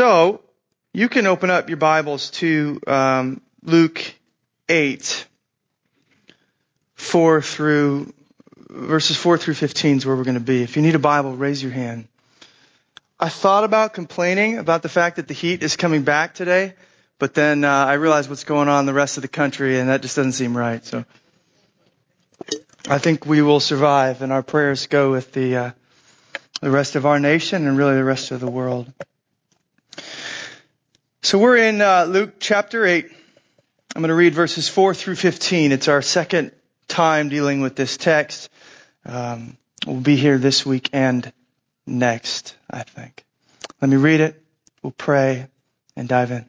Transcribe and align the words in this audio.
So, 0.00 0.40
you 0.94 1.10
can 1.10 1.26
open 1.26 1.50
up 1.50 1.68
your 1.68 1.76
Bibles 1.76 2.30
to 2.30 2.80
um, 2.86 3.42
Luke 3.62 4.02
8, 4.66 5.26
4 6.94 7.42
through, 7.42 8.14
verses 8.70 9.18
4 9.18 9.36
through 9.36 9.52
15 9.52 9.98
is 9.98 10.06
where 10.06 10.16
we're 10.16 10.24
going 10.24 10.38
to 10.38 10.40
be. 10.40 10.62
If 10.62 10.76
you 10.76 10.82
need 10.82 10.94
a 10.94 10.98
Bible, 10.98 11.36
raise 11.36 11.62
your 11.62 11.72
hand. 11.72 12.08
I 13.20 13.28
thought 13.28 13.64
about 13.64 13.92
complaining 13.92 14.56
about 14.56 14.80
the 14.80 14.88
fact 14.88 15.16
that 15.16 15.28
the 15.28 15.34
heat 15.34 15.62
is 15.62 15.76
coming 15.76 16.02
back 16.02 16.32
today, 16.32 16.72
but 17.18 17.34
then 17.34 17.62
uh, 17.62 17.68
I 17.68 17.92
realized 17.92 18.30
what's 18.30 18.44
going 18.44 18.70
on 18.70 18.80
in 18.80 18.86
the 18.86 18.94
rest 18.94 19.18
of 19.18 19.22
the 19.22 19.28
country, 19.28 19.78
and 19.78 19.90
that 19.90 20.00
just 20.00 20.16
doesn't 20.16 20.32
seem 20.32 20.56
right. 20.56 20.82
So 20.82 21.04
I 22.88 22.96
think 22.96 23.26
we 23.26 23.42
will 23.42 23.60
survive, 23.60 24.22
and 24.22 24.32
our 24.32 24.42
prayers 24.42 24.86
go 24.86 25.10
with 25.10 25.34
the 25.34 25.56
uh, 25.56 25.70
the 26.62 26.70
rest 26.70 26.96
of 26.96 27.04
our 27.04 27.20
nation 27.20 27.66
and 27.66 27.76
really 27.76 27.96
the 27.96 28.04
rest 28.04 28.30
of 28.30 28.40
the 28.40 28.50
world. 28.50 28.90
So 31.22 31.38
we're 31.38 31.56
in 31.56 31.80
uh, 31.80 32.04
Luke 32.04 32.34
chapter 32.40 32.84
8. 32.84 33.06
I'm 33.94 34.02
going 34.02 34.08
to 34.08 34.14
read 34.14 34.34
verses 34.34 34.68
4 34.68 34.94
through 34.94 35.16
15. 35.16 35.72
It's 35.72 35.88
our 35.88 36.02
second 36.02 36.52
time 36.88 37.28
dealing 37.28 37.60
with 37.60 37.76
this 37.76 37.96
text. 37.96 38.50
Um, 39.04 39.56
we'll 39.86 40.00
be 40.00 40.16
here 40.16 40.38
this 40.38 40.64
week 40.64 40.90
and 40.92 41.32
next, 41.86 42.56
I 42.70 42.82
think. 42.82 43.24
Let 43.80 43.90
me 43.90 43.96
read 43.96 44.20
it. 44.20 44.42
We'll 44.82 44.92
pray 44.92 45.48
and 45.96 46.08
dive 46.08 46.30
in. 46.30 46.48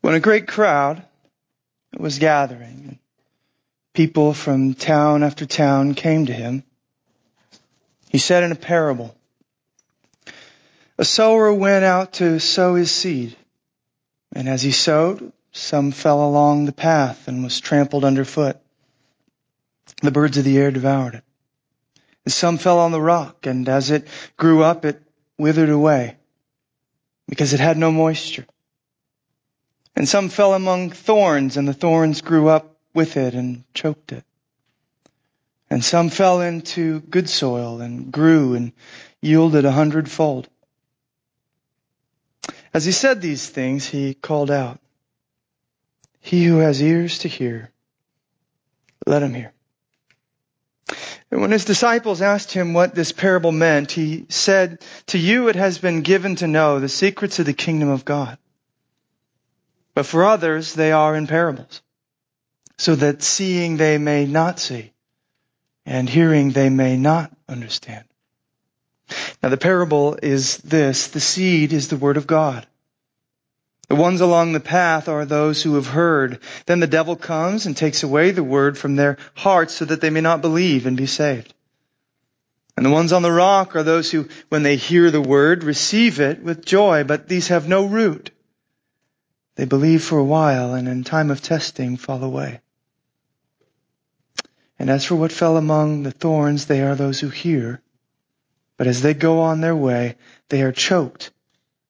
When 0.00 0.14
a 0.14 0.20
great 0.20 0.46
crowd 0.46 1.02
was 1.96 2.18
gathering, 2.18 2.98
people 3.94 4.34
from 4.34 4.74
town 4.74 5.22
after 5.22 5.46
town 5.46 5.94
came 5.94 6.26
to 6.26 6.32
him, 6.32 6.62
he 8.10 8.18
said 8.18 8.42
in 8.44 8.52
a 8.52 8.56
parable, 8.56 9.16
a 10.98 11.04
sower 11.04 11.52
went 11.52 11.84
out 11.84 12.14
to 12.14 12.38
sow 12.38 12.74
his 12.74 12.90
seed. 12.90 13.36
And 14.34 14.48
as 14.48 14.62
he 14.62 14.72
sowed, 14.72 15.32
some 15.52 15.92
fell 15.92 16.26
along 16.26 16.64
the 16.64 16.72
path 16.72 17.28
and 17.28 17.44
was 17.44 17.60
trampled 17.60 18.04
underfoot. 18.04 18.56
The 20.02 20.10
birds 20.10 20.36
of 20.36 20.44
the 20.44 20.58
air 20.58 20.70
devoured 20.70 21.14
it. 21.14 21.24
And 22.24 22.32
some 22.32 22.58
fell 22.58 22.78
on 22.78 22.92
the 22.92 23.00
rock, 23.00 23.46
and 23.46 23.68
as 23.68 23.90
it 23.90 24.08
grew 24.36 24.62
up, 24.62 24.84
it 24.84 25.00
withered 25.38 25.68
away 25.68 26.16
because 27.28 27.52
it 27.52 27.60
had 27.60 27.76
no 27.76 27.92
moisture. 27.92 28.46
And 29.94 30.08
some 30.08 30.28
fell 30.28 30.54
among 30.54 30.90
thorns, 30.90 31.56
and 31.56 31.68
the 31.68 31.74
thorns 31.74 32.20
grew 32.20 32.48
up 32.48 32.76
with 32.94 33.16
it 33.16 33.34
and 33.34 33.64
choked 33.74 34.12
it. 34.12 34.24
And 35.70 35.84
some 35.84 36.08
fell 36.08 36.40
into 36.40 37.00
good 37.00 37.28
soil 37.28 37.80
and 37.80 38.12
grew 38.12 38.54
and 38.54 38.72
yielded 39.20 39.64
a 39.64 39.72
hundredfold. 39.72 40.48
As 42.74 42.84
he 42.84 42.90
said 42.90 43.20
these 43.20 43.48
things, 43.48 43.86
he 43.86 44.14
called 44.14 44.50
out, 44.50 44.80
He 46.20 46.44
who 46.44 46.58
has 46.58 46.82
ears 46.82 47.18
to 47.20 47.28
hear, 47.28 47.70
let 49.06 49.22
him 49.22 49.32
hear. 49.32 49.52
And 51.30 51.40
when 51.40 51.52
his 51.52 51.64
disciples 51.64 52.20
asked 52.20 52.52
him 52.52 52.74
what 52.74 52.94
this 52.94 53.12
parable 53.12 53.52
meant, 53.52 53.92
he 53.92 54.26
said, 54.28 54.82
To 55.08 55.18
you 55.18 55.48
it 55.48 55.56
has 55.56 55.78
been 55.78 56.02
given 56.02 56.36
to 56.36 56.48
know 56.48 56.80
the 56.80 56.88
secrets 56.88 57.38
of 57.38 57.46
the 57.46 57.52
kingdom 57.52 57.88
of 57.88 58.04
God. 58.04 58.38
But 59.94 60.06
for 60.06 60.24
others, 60.24 60.74
they 60.74 60.90
are 60.90 61.14
in 61.14 61.28
parables, 61.28 61.80
so 62.76 62.96
that 62.96 63.22
seeing 63.22 63.76
they 63.76 63.98
may 63.98 64.26
not 64.26 64.58
see, 64.58 64.92
and 65.86 66.08
hearing 66.08 66.50
they 66.50 66.70
may 66.70 66.96
not 66.96 67.30
understand. 67.48 68.04
Now 69.44 69.50
the 69.50 69.58
parable 69.58 70.16
is 70.22 70.56
this. 70.56 71.08
The 71.08 71.20
seed 71.20 71.74
is 71.74 71.88
the 71.88 71.98
word 71.98 72.16
of 72.16 72.26
God. 72.26 72.66
The 73.90 73.94
ones 73.94 74.22
along 74.22 74.52
the 74.52 74.58
path 74.58 75.06
are 75.06 75.26
those 75.26 75.62
who 75.62 75.74
have 75.74 75.86
heard. 75.86 76.38
Then 76.64 76.80
the 76.80 76.86
devil 76.86 77.14
comes 77.14 77.66
and 77.66 77.76
takes 77.76 78.02
away 78.02 78.30
the 78.30 78.42
word 78.42 78.78
from 78.78 78.96
their 78.96 79.18
hearts 79.34 79.74
so 79.74 79.84
that 79.84 80.00
they 80.00 80.08
may 80.08 80.22
not 80.22 80.40
believe 80.40 80.86
and 80.86 80.96
be 80.96 81.04
saved. 81.04 81.52
And 82.78 82.86
the 82.86 82.90
ones 82.90 83.12
on 83.12 83.20
the 83.20 83.30
rock 83.30 83.76
are 83.76 83.82
those 83.82 84.10
who, 84.10 84.30
when 84.48 84.62
they 84.62 84.76
hear 84.76 85.10
the 85.10 85.20
word, 85.20 85.62
receive 85.62 86.20
it 86.20 86.42
with 86.42 86.64
joy, 86.64 87.04
but 87.04 87.28
these 87.28 87.48
have 87.48 87.68
no 87.68 87.84
root. 87.84 88.30
They 89.56 89.66
believe 89.66 90.02
for 90.02 90.16
a 90.16 90.24
while 90.24 90.72
and 90.72 90.88
in 90.88 91.04
time 91.04 91.30
of 91.30 91.42
testing 91.42 91.98
fall 91.98 92.24
away. 92.24 92.62
And 94.78 94.88
as 94.88 95.04
for 95.04 95.16
what 95.16 95.32
fell 95.32 95.58
among 95.58 96.02
the 96.02 96.12
thorns, 96.12 96.64
they 96.64 96.80
are 96.80 96.94
those 96.94 97.20
who 97.20 97.28
hear, 97.28 97.82
but 98.76 98.86
as 98.86 99.02
they 99.02 99.14
go 99.14 99.40
on 99.40 99.60
their 99.60 99.76
way, 99.76 100.16
they 100.48 100.62
are 100.62 100.72
choked 100.72 101.30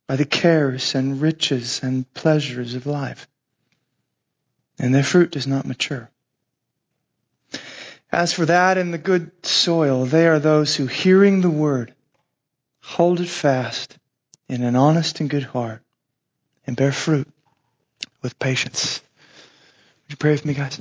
by 0.06 0.16
the 0.16 0.24
cares 0.24 0.94
and 0.94 1.20
riches 1.20 1.80
and 1.82 2.12
pleasures 2.14 2.74
of 2.74 2.86
life, 2.86 3.26
and 4.78 4.94
their 4.94 5.02
fruit 5.02 5.30
does 5.30 5.46
not 5.46 5.66
mature. 5.66 6.10
As 8.12 8.32
for 8.32 8.46
that 8.46 8.78
in 8.78 8.90
the 8.90 8.98
good 8.98 9.30
soil, 9.44 10.04
they 10.04 10.28
are 10.28 10.38
those 10.38 10.76
who, 10.76 10.86
hearing 10.86 11.40
the 11.40 11.50
word, 11.50 11.94
hold 12.80 13.20
it 13.20 13.28
fast 13.28 13.98
in 14.48 14.62
an 14.62 14.76
honest 14.76 15.20
and 15.20 15.30
good 15.30 15.42
heart 15.42 15.82
and 16.66 16.76
bear 16.76 16.92
fruit 16.92 17.28
with 18.22 18.38
patience. 18.38 19.00
Would 20.04 20.12
you 20.12 20.16
pray 20.16 20.32
with 20.32 20.44
me, 20.44 20.54
guys? 20.54 20.80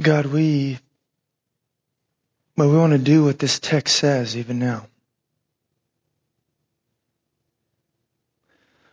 God, 0.00 0.26
we, 0.26 0.78
well, 2.56 2.70
we 2.70 2.76
want 2.76 2.92
to 2.92 2.98
do 2.98 3.24
what 3.24 3.38
this 3.38 3.58
text 3.58 3.96
says 3.96 4.36
even 4.36 4.58
now. 4.58 4.86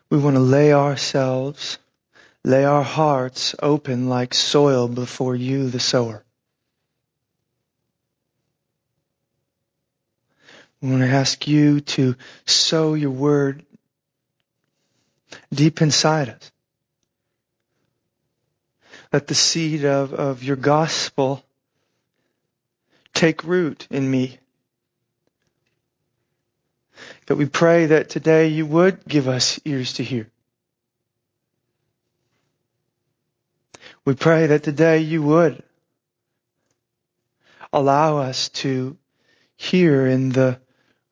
We 0.09 0.17
want 0.17 0.37
to 0.37 0.41
lay 0.41 0.71
ourselves, 0.71 1.77
lay 2.45 2.63
our 2.63 2.83
hearts 2.83 3.53
open 3.61 4.07
like 4.07 4.33
soil 4.33 4.87
before 4.87 5.35
you, 5.35 5.69
the 5.69 5.79
sower. 5.79 6.23
We 10.81 10.89
want 10.89 11.01
to 11.01 11.09
ask 11.09 11.47
you 11.47 11.81
to 11.81 12.15
sow 12.45 12.93
your 12.93 13.11
word 13.11 13.65
deep 15.53 15.81
inside 15.81 16.29
us. 16.29 16.52
Let 19.13 19.27
the 19.27 19.35
seed 19.35 19.85
of, 19.85 20.11
of 20.11 20.43
your 20.43 20.55
gospel 20.55 21.45
take 23.13 23.43
root 23.43 23.87
in 23.91 24.09
me. 24.09 24.39
That 27.27 27.35
we 27.35 27.45
pray 27.45 27.85
that 27.85 28.09
today 28.09 28.47
you 28.47 28.65
would 28.65 29.05
give 29.07 29.27
us 29.27 29.59
ears 29.65 29.93
to 29.93 30.03
hear. 30.03 30.27
We 34.03 34.15
pray 34.15 34.47
that 34.47 34.63
today 34.63 34.99
you 34.99 35.21
would 35.21 35.61
allow 37.71 38.17
us 38.17 38.49
to 38.49 38.97
hear 39.55 40.07
in 40.07 40.29
the 40.29 40.59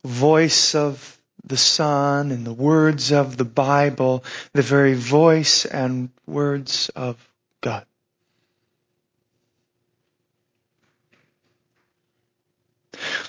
voice 0.04 0.74
of 0.74 1.20
the 1.44 1.58
Son 1.58 2.32
and 2.32 2.46
the 2.46 2.54
words 2.54 3.12
of 3.12 3.38
the 3.38 3.46
Bible, 3.46 4.24
the 4.54 4.64
very 4.64 4.96
voice 4.96 5.66
and 5.66 6.10
words 6.26 6.90
of 6.96 7.16
God. 7.62 7.86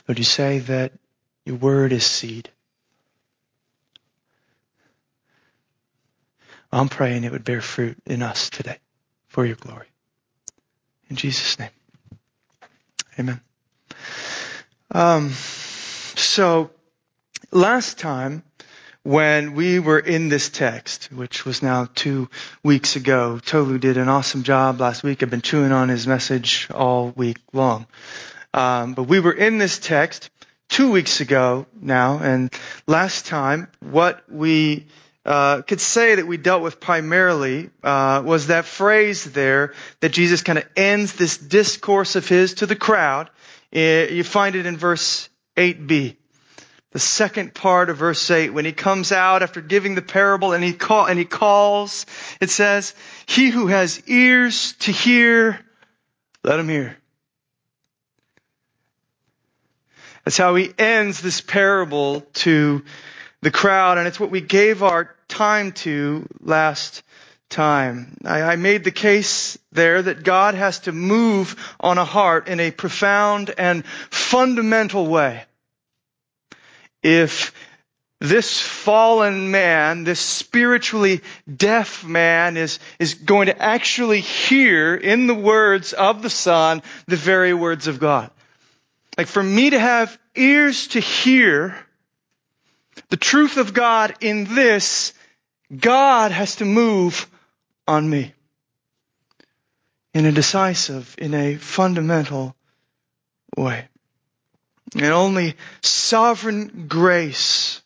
Lord, 0.08 0.18
you 0.18 0.24
say 0.24 0.58
that 0.60 0.92
your 1.44 1.56
word 1.56 1.92
is 1.92 2.04
seed. 2.04 2.50
I'm 6.72 6.88
praying 6.88 7.24
it 7.24 7.32
would 7.32 7.44
bear 7.44 7.60
fruit 7.60 7.98
in 8.06 8.22
us 8.22 8.48
today 8.48 8.78
for 9.28 9.44
your 9.44 9.56
glory. 9.56 9.86
In 11.10 11.16
Jesus' 11.16 11.58
name. 11.58 11.70
Amen. 13.18 13.40
Um, 14.90 15.30
so 15.30 16.70
last 17.50 17.98
time 17.98 18.42
when 19.02 19.54
we 19.54 19.78
were 19.80 19.98
in 19.98 20.28
this 20.28 20.48
text, 20.48 21.10
which 21.12 21.44
was 21.44 21.62
now 21.62 21.88
two 21.94 22.30
weeks 22.62 22.96
ago, 22.96 23.38
Tolu 23.44 23.78
did 23.78 23.96
an 23.96 24.08
awesome 24.08 24.42
job 24.42 24.80
last 24.80 25.02
week. 25.02 25.22
I've 25.22 25.30
been 25.30 25.42
chewing 25.42 25.72
on 25.72 25.88
his 25.88 26.06
message 26.06 26.68
all 26.72 27.10
week 27.10 27.38
long. 27.52 27.86
Um, 28.54 28.94
but 28.94 29.04
we 29.04 29.20
were 29.20 29.32
in 29.32 29.58
this 29.58 29.78
text 29.78 30.30
two 30.68 30.90
weeks 30.90 31.20
ago 31.20 31.66
now, 31.80 32.18
and 32.18 32.52
last 32.86 33.26
time 33.26 33.68
what 33.80 34.22
we 34.30 34.86
uh, 35.24 35.62
could 35.62 35.80
say 35.80 36.16
that 36.16 36.26
we 36.26 36.36
dealt 36.36 36.62
with 36.62 36.80
primarily 36.80 37.70
uh, 37.82 38.22
was 38.24 38.48
that 38.48 38.64
phrase 38.64 39.24
there 39.24 39.72
that 40.00 40.10
Jesus 40.10 40.42
kind 40.42 40.58
of 40.58 40.64
ends 40.76 41.12
this 41.12 41.38
discourse 41.38 42.16
of 42.16 42.26
his 42.26 42.54
to 42.54 42.66
the 42.66 42.76
crowd. 42.76 43.30
Uh, 43.74 44.08
you 44.10 44.24
find 44.24 44.56
it 44.56 44.66
in 44.66 44.76
verse 44.76 45.28
8b. 45.56 46.16
the 46.90 46.98
second 46.98 47.54
part 47.54 47.88
of 47.88 47.98
verse 47.98 48.30
8, 48.30 48.50
when 48.50 48.64
he 48.64 48.72
comes 48.72 49.12
out 49.12 49.42
after 49.42 49.60
giving 49.60 49.94
the 49.94 50.02
parable 50.02 50.52
and 50.52 50.64
he, 50.64 50.72
call, 50.72 51.06
and 51.06 51.18
he 51.18 51.24
calls, 51.24 52.04
it 52.40 52.50
says, 52.50 52.94
He 53.26 53.48
who 53.48 53.68
has 53.68 54.02
ears 54.08 54.74
to 54.80 54.92
hear, 54.92 55.60
let 56.42 56.58
him 56.58 56.68
hear. 56.68 56.96
That's 60.24 60.36
how 60.36 60.54
he 60.54 60.72
ends 60.78 61.20
this 61.20 61.40
parable 61.40 62.20
to 62.34 62.84
the 63.40 63.50
crowd, 63.50 63.98
and 63.98 64.06
it's 64.06 64.20
what 64.20 64.30
we 64.30 64.40
gave 64.40 64.82
our 64.82 65.14
time 65.28 65.72
to 65.72 66.26
last 66.40 67.02
time. 67.48 68.16
I, 68.24 68.42
I, 68.42 68.56
made 68.56 68.84
the 68.84 68.90
case 68.90 69.58
there 69.72 70.00
that 70.00 70.22
God 70.22 70.54
has 70.54 70.80
to 70.80 70.92
move 70.92 71.56
on 71.80 71.98
a 71.98 72.04
heart 72.04 72.48
in 72.48 72.60
a 72.60 72.70
profound 72.70 73.52
and 73.58 73.84
fundamental 74.10 75.06
way. 75.06 75.44
If 77.02 77.52
this 78.20 78.60
fallen 78.60 79.50
man, 79.50 80.04
this 80.04 80.20
spiritually 80.20 81.20
deaf 81.54 82.04
man 82.04 82.56
is, 82.56 82.78
is 83.00 83.14
going 83.14 83.46
to 83.46 83.60
actually 83.60 84.20
hear 84.20 84.94
in 84.94 85.26
the 85.26 85.34
words 85.34 85.92
of 85.92 86.22
the 86.22 86.30
Son 86.30 86.82
the 87.06 87.16
very 87.16 87.52
words 87.52 87.88
of 87.88 87.98
God. 87.98 88.30
Like 89.18 89.26
for 89.26 89.42
me 89.42 89.70
to 89.70 89.78
have 89.78 90.18
ears 90.34 90.88
to 90.88 91.00
hear 91.00 91.76
the 93.10 93.16
truth 93.16 93.56
of 93.56 93.74
God 93.74 94.14
in 94.20 94.44
this, 94.54 95.12
God 95.76 96.32
has 96.32 96.56
to 96.56 96.64
move 96.64 97.28
on 97.86 98.08
me 98.08 98.32
in 100.14 100.26
a 100.26 100.32
decisive, 100.32 101.14
in 101.18 101.34
a 101.34 101.56
fundamental 101.56 102.54
way. 103.56 103.88
And 104.94 105.04
only 105.06 105.56
sovereign 105.80 106.86
grace 106.88 107.80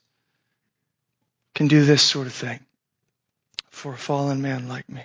can 1.54 1.68
do 1.68 1.84
this 1.84 2.02
sort 2.02 2.26
of 2.26 2.32
thing 2.32 2.60
for 3.70 3.94
a 3.94 3.98
fallen 3.98 4.42
man 4.42 4.68
like 4.68 4.88
me. 4.88 5.02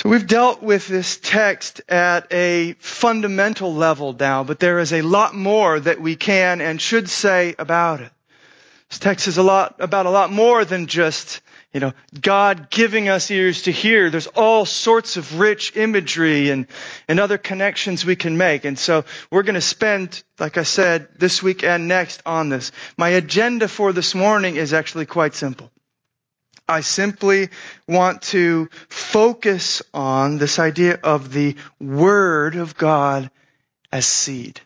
So 0.00 0.08
we've 0.08 0.26
dealt 0.26 0.62
with 0.62 0.88
this 0.88 1.18
text 1.18 1.82
at 1.86 2.26
a 2.32 2.72
fundamental 2.78 3.74
level 3.74 4.14
now, 4.18 4.44
but 4.44 4.58
there 4.58 4.78
is 4.78 4.94
a 4.94 5.02
lot 5.02 5.34
more 5.34 5.78
that 5.78 6.00
we 6.00 6.16
can 6.16 6.62
and 6.62 6.80
should 6.80 7.10
say 7.10 7.54
about 7.58 8.00
it. 8.00 8.10
This 8.88 8.98
text 8.98 9.28
is 9.28 9.36
a 9.36 9.42
lot 9.42 9.76
about 9.78 10.06
a 10.06 10.10
lot 10.10 10.32
more 10.32 10.64
than 10.64 10.86
just, 10.86 11.42
you 11.74 11.80
know, 11.80 11.92
God 12.18 12.70
giving 12.70 13.10
us 13.10 13.30
ears 13.30 13.64
to 13.64 13.72
hear. 13.72 14.08
There's 14.08 14.26
all 14.28 14.64
sorts 14.64 15.18
of 15.18 15.38
rich 15.38 15.76
imagery 15.76 16.48
and, 16.48 16.66
and 17.06 17.20
other 17.20 17.36
connections 17.36 18.02
we 18.02 18.16
can 18.16 18.38
make. 18.38 18.64
And 18.64 18.78
so 18.78 19.04
we're 19.30 19.42
going 19.42 19.54
to 19.54 19.60
spend, 19.60 20.22
like 20.38 20.56
I 20.56 20.62
said, 20.62 21.08
this 21.18 21.42
week 21.42 21.62
and 21.62 21.88
next 21.88 22.22
on 22.24 22.48
this. 22.48 22.72
My 22.96 23.10
agenda 23.10 23.68
for 23.68 23.92
this 23.92 24.14
morning 24.14 24.56
is 24.56 24.72
actually 24.72 25.04
quite 25.04 25.34
simple. 25.34 25.70
I 26.70 26.82
simply 26.82 27.48
want 27.88 28.22
to 28.22 28.68
focus 28.88 29.82
on 29.92 30.38
this 30.38 30.60
idea 30.60 31.00
of 31.02 31.32
the 31.32 31.56
Word 31.80 32.54
of 32.54 32.76
God 32.76 33.28
as 33.90 34.06
seed. 34.06 34.60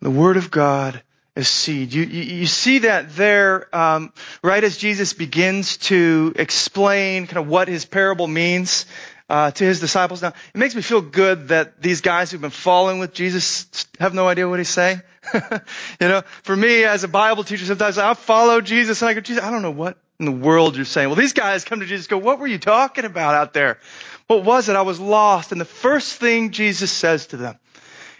The 0.00 0.10
Word 0.10 0.38
of 0.38 0.50
God 0.50 1.02
as 1.36 1.46
seed. 1.46 1.92
You, 1.92 2.04
you, 2.04 2.22
you 2.22 2.46
see 2.46 2.78
that 2.80 3.14
there, 3.16 3.68
um, 3.76 4.14
right 4.42 4.64
as 4.64 4.78
Jesus 4.78 5.12
begins 5.12 5.76
to 5.76 6.32
explain 6.36 7.26
kind 7.26 7.38
of 7.38 7.46
what 7.46 7.68
his 7.68 7.84
parable 7.84 8.26
means. 8.26 8.86
Uh, 9.28 9.48
to 9.52 9.62
his 9.62 9.78
disciples. 9.78 10.22
Now, 10.22 10.32
it 10.52 10.58
makes 10.58 10.74
me 10.74 10.82
feel 10.82 11.00
good 11.00 11.50
that 11.50 11.80
these 11.80 12.00
guys 12.00 12.32
who've 12.32 12.40
been 12.40 12.50
following 12.50 12.98
with 12.98 13.14
Jesus 13.14 13.86
have 14.00 14.12
no 14.12 14.26
idea 14.26 14.48
what 14.48 14.58
he's 14.58 14.68
saying. 14.68 15.02
you 15.34 16.08
know, 16.08 16.22
for 16.42 16.56
me 16.56 16.82
as 16.82 17.04
a 17.04 17.08
Bible 17.08 17.44
teacher, 17.44 17.64
sometimes 17.64 17.96
I 17.96 18.14
follow 18.14 18.60
Jesus 18.60 19.00
and 19.02 19.08
I 19.08 19.14
go, 19.14 19.20
Jesus, 19.20 19.44
I 19.44 19.52
don't 19.52 19.62
know 19.62 19.70
what 19.70 19.96
in 20.20 20.26
the 20.26 20.32
world 20.32 20.76
you're 20.76 20.84
saying? 20.84 21.08
Well, 21.08 21.16
these 21.16 21.32
guys 21.32 21.64
come 21.64 21.80
to 21.80 21.86
Jesus 21.86 22.06
go, 22.06 22.18
what 22.18 22.38
were 22.38 22.46
you 22.46 22.58
talking 22.58 23.04
about 23.04 23.34
out 23.34 23.54
there? 23.54 23.78
What 24.26 24.44
was 24.44 24.68
it? 24.68 24.76
I 24.76 24.82
was 24.82 25.00
lost. 25.00 25.50
And 25.50 25.60
the 25.60 25.64
first 25.64 26.16
thing 26.16 26.52
Jesus 26.52 26.92
says 26.92 27.26
to 27.28 27.36
them 27.36 27.58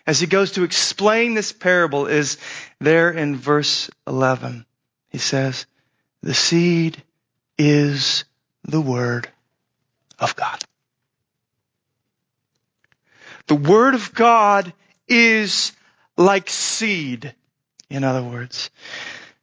as 0.06 0.18
he 0.18 0.26
goes 0.26 0.52
to 0.52 0.64
explain 0.64 1.34
this 1.34 1.52
parable 1.52 2.06
is 2.06 2.38
there 2.80 3.10
in 3.10 3.36
verse 3.36 3.90
11. 4.08 4.64
He 5.10 5.18
says, 5.18 5.66
the 6.22 6.34
seed 6.34 7.02
is 7.58 8.24
the 8.64 8.80
word 8.80 9.28
of 10.18 10.34
God. 10.34 10.60
The 13.46 13.56
word 13.56 13.94
of 13.94 14.14
God 14.14 14.72
is 15.06 15.72
like 16.16 16.48
seed, 16.48 17.34
in 17.88 18.04
other 18.04 18.22
words. 18.22 18.70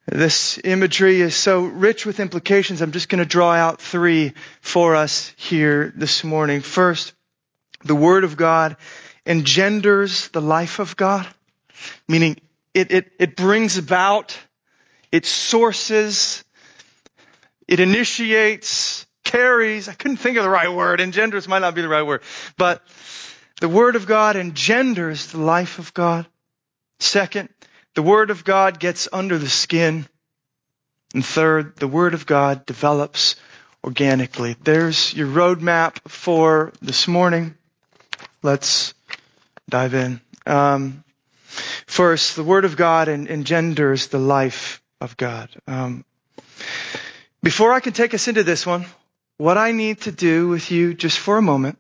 This 0.10 0.58
imagery 0.64 1.20
is 1.20 1.36
so 1.36 1.66
rich 1.66 2.06
with 2.06 2.22
implications. 2.22 2.82
I'm 2.82 2.94
just 2.94 3.10
going 3.10 3.20
to 3.20 3.26
draw 3.26 3.52
out 3.52 3.82
three 3.82 4.34
for 4.62 4.96
us 4.96 5.34
here 5.36 5.92
this 5.98 6.24
morning. 6.24 6.62
First, 6.62 7.14
the 7.84 7.94
Word 7.94 8.24
of 8.24 8.38
God 8.38 8.78
engenders 9.26 10.30
the 10.30 10.42
life 10.42 10.80
of 10.80 10.96
God, 10.96 11.28
meaning 12.08 12.38
it, 12.74 12.92
it, 12.92 13.12
it 13.20 13.36
brings 13.36 13.78
about, 13.78 14.38
it 15.12 15.26
sources, 15.26 16.46
it 17.68 17.82
initiates, 17.82 19.06
carries. 19.26 19.90
I 19.90 19.94
couldn't 19.94 20.18
think 20.18 20.38
of 20.38 20.44
the 20.46 20.50
right 20.50 20.72
word. 20.72 21.02
Engenders 21.02 21.50
might 21.50 21.60
not 21.60 21.76
be 21.76 21.82
the 21.82 21.90
right 21.90 22.04
word, 22.04 22.22
but 22.56 22.82
the 23.60 23.68
Word 23.68 23.98
of 23.98 24.08
God 24.08 24.38
engenders 24.38 25.28
the 25.28 25.40
life 25.40 25.80
of 25.80 25.94
God. 25.94 26.26
Second, 27.00 27.50
the 27.98 28.04
Word 28.04 28.30
of 28.30 28.44
God 28.44 28.80
gets 28.80 29.08
under 29.12 29.40
the 29.40 29.50
skin. 29.50 30.06
And 31.16 31.26
third, 31.26 31.78
the 31.78 31.88
Word 31.88 32.14
of 32.14 32.28
God 32.28 32.64
develops 32.68 33.38
organically. 33.84 34.56
There's 34.64 35.16
your 35.16 35.26
roadmap 35.26 36.08
for 36.08 36.74
this 36.80 37.08
morning. 37.08 37.56
Let's 38.44 38.94
dive 39.68 39.96
in. 39.96 40.22
Um, 40.46 41.04
first, 41.88 42.36
the 42.36 42.44
Word 42.44 42.66
of 42.66 42.78
God 42.78 43.08
engenders 43.08 44.10
the 44.10 44.20
life 44.20 44.80
of 45.02 45.18
God. 45.18 45.50
Um, 45.66 46.06
before 47.42 47.74
I 47.74 47.80
can 47.80 47.94
take 47.94 48.14
us 48.14 48.28
into 48.28 48.44
this 48.44 48.64
one, 48.64 48.86
what 49.38 49.58
I 49.58 49.72
need 49.72 50.02
to 50.02 50.12
do 50.12 50.50
with 50.50 50.70
you 50.70 50.94
just 50.94 51.18
for 51.18 51.40
a 51.40 51.42
moment 51.42 51.80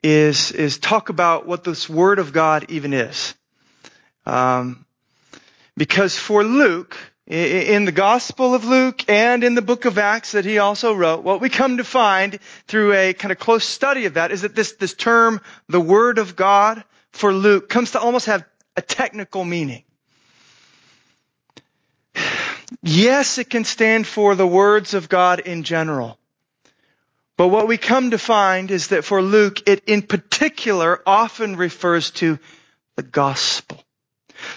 is 0.00 0.52
is 0.52 0.78
talk 0.78 1.08
about 1.08 1.44
what 1.44 1.64
this 1.64 1.88
Word 1.88 2.20
of 2.20 2.32
God 2.32 2.66
even 2.68 2.92
is. 2.92 3.34
Um, 4.24 4.85
because 5.76 6.18
for 6.18 6.42
Luke, 6.42 6.96
in 7.26 7.84
the 7.84 7.92
Gospel 7.92 8.54
of 8.54 8.64
Luke 8.64 9.04
and 9.08 9.42
in 9.42 9.56
the 9.56 9.62
book 9.62 9.84
of 9.84 9.98
Acts 9.98 10.32
that 10.32 10.44
he 10.44 10.58
also 10.58 10.94
wrote, 10.94 11.24
what 11.24 11.40
we 11.40 11.48
come 11.48 11.78
to 11.78 11.84
find 11.84 12.38
through 12.68 12.92
a 12.92 13.14
kind 13.14 13.32
of 13.32 13.38
close 13.38 13.64
study 13.64 14.06
of 14.06 14.14
that 14.14 14.30
is 14.30 14.42
that 14.42 14.54
this, 14.54 14.72
this 14.72 14.94
term, 14.94 15.40
the 15.68 15.80
Word 15.80 16.18
of 16.18 16.36
God, 16.36 16.84
for 17.10 17.32
Luke 17.32 17.68
comes 17.68 17.92
to 17.92 18.00
almost 18.00 18.26
have 18.26 18.44
a 18.76 18.82
technical 18.82 19.44
meaning. 19.44 19.82
Yes, 22.82 23.38
it 23.38 23.48
can 23.48 23.62
stand 23.62 24.08
for 24.08 24.34
the 24.34 24.46
words 24.46 24.94
of 24.94 25.08
God 25.08 25.38
in 25.38 25.62
general. 25.62 26.18
But 27.36 27.48
what 27.48 27.68
we 27.68 27.78
come 27.78 28.10
to 28.10 28.18
find 28.18 28.72
is 28.72 28.88
that 28.88 29.04
for 29.04 29.22
Luke, 29.22 29.68
it 29.68 29.84
in 29.86 30.02
particular 30.02 31.00
often 31.06 31.54
refers 31.54 32.10
to 32.12 32.40
the 32.96 33.04
gospel. 33.04 33.80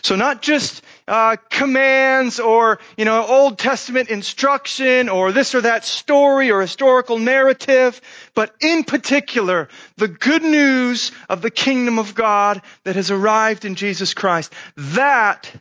So 0.02 0.16
not 0.16 0.42
just 0.42 0.82
uh, 1.10 1.38
commands 1.50 2.40
or 2.40 2.80
you 2.96 3.04
know 3.04 3.26
Old 3.26 3.58
Testament 3.58 4.10
instruction 4.10 5.10
or 5.10 5.32
this 5.32 5.56
or 5.56 5.62
that 5.62 5.84
story 5.84 6.52
or 6.52 6.62
historical 6.62 7.18
narrative, 7.18 8.00
but 8.36 8.54
in 8.62 8.84
particular 8.84 9.68
the 9.98 10.08
good 10.08 10.44
news 10.44 11.12
of 11.28 11.42
the 11.42 11.50
kingdom 11.50 11.98
of 11.98 12.14
God 12.14 12.62
that 12.84 12.96
has 12.96 13.10
arrived 13.10 13.66
in 13.66 13.74
Jesus 13.74 14.14
Christ. 14.14 14.54
That 14.76 15.52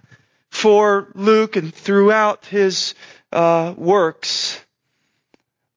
for 0.51 1.11
Luke 1.15 1.57
and 1.57 1.75
throughout 1.75 2.45
his 2.45 2.95
uh, 3.33 3.75
works 3.77 4.61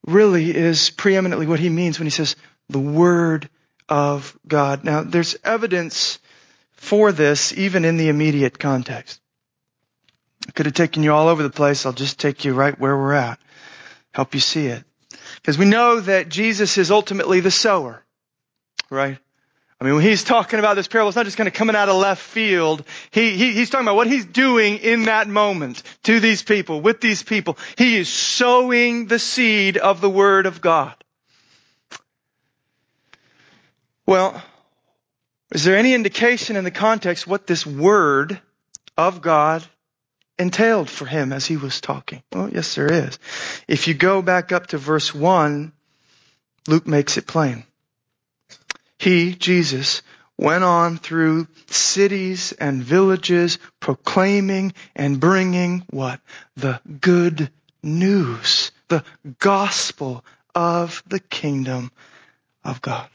really 0.06 0.54
is 0.54 0.90
preeminently 0.90 1.48
what 1.48 1.60
he 1.62 1.70
means 1.70 1.98
when 1.98 2.08
he 2.08 2.12
says 2.12 2.36
the 2.68 2.80
Word 2.80 3.50
of 3.88 4.38
God. 4.46 4.84
Now 4.84 5.04
there's 5.04 5.38
evidence 5.46 6.20
for 6.74 7.14
this 7.14 7.54
even 7.54 7.86
in 7.86 7.96
the 7.96 8.10
immediate 8.10 8.60
context. 8.60 9.21
I 10.52 10.54
could 10.54 10.66
have 10.66 10.76
taken 10.76 11.02
you 11.02 11.14
all 11.14 11.30
over 11.30 11.44
the 11.44 11.50
place. 11.50 11.86
I'll 11.86 11.94
just 11.94 12.20
take 12.20 12.44
you 12.44 12.54
right 12.54 12.78
where 12.78 12.98
we're 12.98 13.14
at. 13.14 13.40
Help 14.12 14.34
you 14.34 14.42
see 14.42 14.66
it. 14.66 14.84
Because 15.36 15.58
we 15.58 15.64
know 15.64 16.02
that 16.02 16.28
Jesus 16.28 16.78
is 16.78 16.92
ultimately 16.92 17.40
the 17.40 17.50
sower, 17.50 18.04
right? 18.90 19.18
I 19.80 19.86
mean, 19.86 19.96
when 19.96 20.04
he's 20.04 20.26
talking 20.26 20.60
about 20.60 20.74
this 20.74 20.90
parable, 20.90 21.08
it's 21.08 21.16
not 21.16 21.24
just 21.24 21.38
kind 21.38 21.48
of 21.48 21.54
coming 21.54 21.74
out 21.74 21.88
of 21.88 21.96
left 21.96 22.22
field. 22.22 22.84
He, 23.12 23.38
he, 23.38 23.54
he's 23.54 23.70
talking 23.70 23.88
about 23.88 23.96
what 23.96 24.08
he's 24.08 24.26
doing 24.26 24.80
in 24.80 25.04
that 25.04 25.30
moment 25.30 25.84
to 26.04 26.20
these 26.20 26.44
people, 26.44 26.82
with 26.82 27.00
these 27.00 27.24
people. 27.24 27.58
He 27.78 27.96
is 27.96 28.10
sowing 28.10 29.06
the 29.06 29.20
seed 29.20 29.78
of 29.78 30.02
the 30.02 30.10
Word 30.10 30.48
of 30.48 30.60
God. 30.60 31.02
Well, 34.06 34.44
is 35.54 35.64
there 35.64 35.78
any 35.78 35.94
indication 35.94 36.58
in 36.58 36.66
the 36.66 36.72
context 36.72 37.26
what 37.26 37.48
this 37.48 37.66
word 37.66 38.42
of 38.98 39.22
God 39.22 39.66
entailed 40.42 40.90
for 40.90 41.06
him 41.06 41.32
as 41.32 41.46
he 41.46 41.56
was 41.56 41.80
talking? 41.80 42.24
Well, 42.34 42.50
yes, 42.50 42.76
there 42.76 42.92
is. 42.92 43.20
If 43.68 43.88
you 43.88 43.94
go 43.94 44.22
back 44.22 44.52
up 44.52 44.68
to 44.68 44.78
verse 44.78 45.14
1, 45.14 45.72
Luke 46.68 46.88
makes 46.88 47.18
it 47.18 47.28
plain. 47.28 47.64
He, 48.98 49.34
Jesus, 49.36 50.02
went 50.38 50.64
on 50.64 50.98
through 50.98 51.48
cities 51.68 52.52
and 52.54 52.84
villages 52.84 53.60
proclaiming 53.80 54.74
and 54.96 55.20
bringing 55.20 55.86
what? 55.90 56.20
The 56.56 56.82
good 57.00 57.52
news, 57.84 58.72
the 58.88 59.04
gospel 59.40 60.26
of 60.54 61.04
the 61.08 61.20
kingdom 61.20 61.92
of 62.64 62.82
God. 62.82 63.10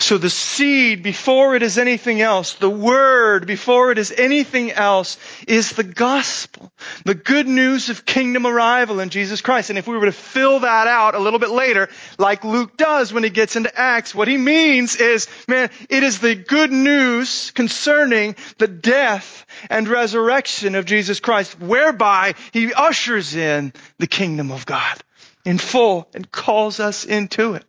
So 0.00 0.16
the 0.16 0.30
seed, 0.30 1.02
before 1.02 1.56
it 1.56 1.62
is 1.62 1.76
anything 1.76 2.20
else, 2.20 2.54
the 2.54 2.70
word, 2.70 3.46
before 3.46 3.90
it 3.90 3.98
is 3.98 4.12
anything 4.16 4.70
else, 4.70 5.18
is 5.48 5.72
the 5.72 5.82
gospel. 5.82 6.72
The 7.04 7.16
good 7.16 7.48
news 7.48 7.90
of 7.90 8.06
kingdom 8.06 8.46
arrival 8.46 9.00
in 9.00 9.10
Jesus 9.10 9.40
Christ. 9.40 9.70
And 9.70 9.78
if 9.78 9.88
we 9.88 9.98
were 9.98 10.06
to 10.06 10.12
fill 10.12 10.60
that 10.60 10.86
out 10.86 11.16
a 11.16 11.18
little 11.18 11.40
bit 11.40 11.50
later, 11.50 11.88
like 12.16 12.44
Luke 12.44 12.76
does 12.76 13.12
when 13.12 13.24
he 13.24 13.30
gets 13.30 13.56
into 13.56 13.76
Acts, 13.76 14.14
what 14.14 14.28
he 14.28 14.36
means 14.36 14.96
is, 14.96 15.26
man, 15.48 15.68
it 15.90 16.04
is 16.04 16.20
the 16.20 16.36
good 16.36 16.70
news 16.70 17.50
concerning 17.50 18.36
the 18.58 18.68
death 18.68 19.46
and 19.68 19.88
resurrection 19.88 20.76
of 20.76 20.84
Jesus 20.84 21.18
Christ, 21.18 21.60
whereby 21.60 22.34
he 22.52 22.72
ushers 22.72 23.34
in 23.34 23.72
the 23.98 24.06
kingdom 24.06 24.52
of 24.52 24.64
God 24.64 24.96
in 25.44 25.58
full 25.58 26.08
and 26.14 26.30
calls 26.30 26.78
us 26.78 27.04
into 27.04 27.54
it 27.54 27.64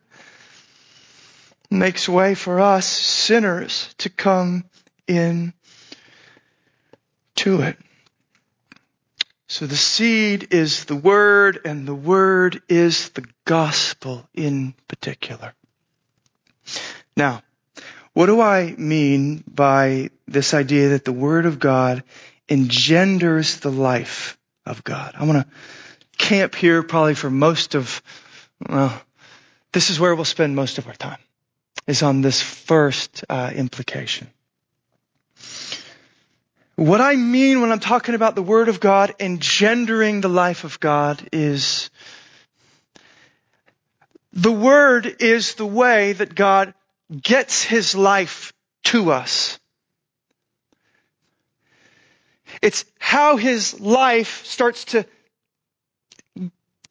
makes 1.70 2.10
way 2.10 2.36
for 2.36 2.60
us 2.60 2.88
sinners 2.88 3.94
to 4.00 4.10
come 4.10 4.66
in 5.08 5.54
to 7.36 7.62
it. 7.62 7.78
So 9.48 9.66
the 9.66 9.76
seed 9.76 10.54
is 10.54 10.86
the 10.86 10.96
word 10.96 11.62
and 11.66 11.88
the 11.88 11.96
word 11.96 12.62
is 12.70 13.10
the 13.10 13.26
gospel 13.46 14.28
in 14.34 14.76
particular. 14.88 15.54
Now, 17.18 17.42
what 18.14 18.28
do 18.28 18.42
I 18.42 18.76
mean 18.78 19.44
by 19.48 20.10
this 20.28 20.54
idea 20.54 20.90
that 20.90 21.06
the 21.06 21.12
word 21.12 21.46
of 21.46 21.60
God 21.60 22.04
engenders 22.48 23.58
the 23.58 23.72
life 23.72 24.38
of 24.66 24.84
God? 24.84 25.16
I'm 25.16 25.28
going 25.28 25.44
to 25.44 25.50
camp 26.18 26.54
here 26.54 26.84
probably 26.84 27.16
for 27.16 27.30
most 27.30 27.76
of, 27.76 28.02
well, 28.68 29.02
this 29.72 29.90
is 29.90 30.00
where 30.00 30.14
we'll 30.14 30.26
spend 30.26 30.56
most 30.56 30.78
of 30.78 30.88
our 30.88 30.94
time 30.94 31.20
is 31.90 32.04
on 32.04 32.22
this 32.22 32.40
first 32.40 33.26
uh, 33.30 33.52
implication. 33.54 34.30
What 36.76 37.02
I 37.02 37.16
mean 37.16 37.62
when 37.62 37.72
I'm 37.72 37.80
talking 37.80 38.14
about 38.14 38.36
the 38.36 38.44
Word 38.44 38.70
of 38.70 38.80
God 38.80 39.16
engendering 39.20 40.22
the 40.22 40.30
life 40.30 40.66
of 40.66 40.80
God 40.80 41.28
is 41.34 41.90
the 44.34 44.52
Word 44.52 45.16
is 45.20 45.56
the 45.56 45.66
way 45.66 46.14
that 46.14 46.36
God 46.36 46.76
gets 47.20 47.64
His 47.64 47.96
life 47.96 48.54
to 48.84 49.12
us. 49.12 49.60
It's 52.62 52.86
how 53.00 53.36
His 53.38 53.80
life 53.80 54.46
starts 54.46 54.86
to 54.86 55.08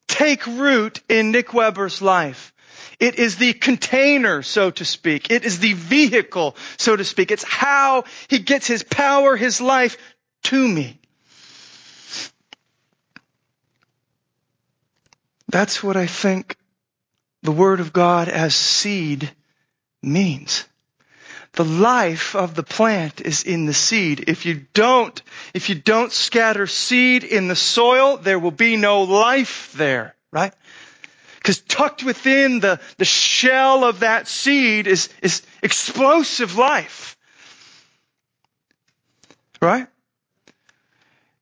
take 0.09 0.45
root 0.45 1.01
in 1.07 1.31
Nick 1.31 1.53
Weber's 1.53 2.01
life. 2.01 2.53
It 2.99 3.15
is 3.15 3.37
the 3.37 3.53
container, 3.53 4.41
so 4.41 4.71
to 4.71 4.83
speak. 4.83 5.31
It 5.31 5.45
is 5.45 5.59
the 5.59 5.73
vehicle, 5.73 6.57
so 6.77 6.95
to 6.95 7.05
speak. 7.05 7.31
It's 7.31 7.43
how 7.43 8.03
he 8.27 8.39
gets 8.39 8.67
his 8.67 8.83
power, 8.83 9.37
his 9.37 9.61
life 9.61 9.97
to 10.43 10.67
me. 10.67 10.99
That's 15.47 15.81
what 15.81 15.97
I 15.97 16.05
think 16.07 16.57
the 17.41 17.51
Word 17.51 17.79
of 17.79 17.93
God 17.93 18.27
as 18.27 18.53
seed 18.53 19.31
means. 20.03 20.65
The 21.53 21.65
life 21.65 22.35
of 22.35 22.53
the 22.53 22.63
plant 22.63 23.21
is 23.21 23.43
in 23.43 23.65
the 23.65 23.73
seed. 23.73 24.25
If 24.27 24.45
you 24.45 24.65
don't, 24.73 25.19
if 25.53 25.69
you 25.69 25.75
don't 25.75 26.11
scatter 26.11 26.67
seed 26.67 27.23
in 27.23 27.47
the 27.47 27.55
soil, 27.55 28.17
there 28.17 28.37
will 28.37 28.51
be 28.51 28.75
no 28.75 29.03
life 29.03 29.73
there, 29.75 30.15
right? 30.31 30.53
Because 31.49 31.61
tucked 31.61 32.03
within 32.03 32.59
the, 32.59 32.79
the 32.97 33.05
shell 33.05 33.83
of 33.83 34.01
that 34.01 34.27
seed 34.27 34.85
is, 34.85 35.09
is 35.23 35.41
explosive 35.63 36.55
life. 36.55 37.17
Right? 39.59 39.87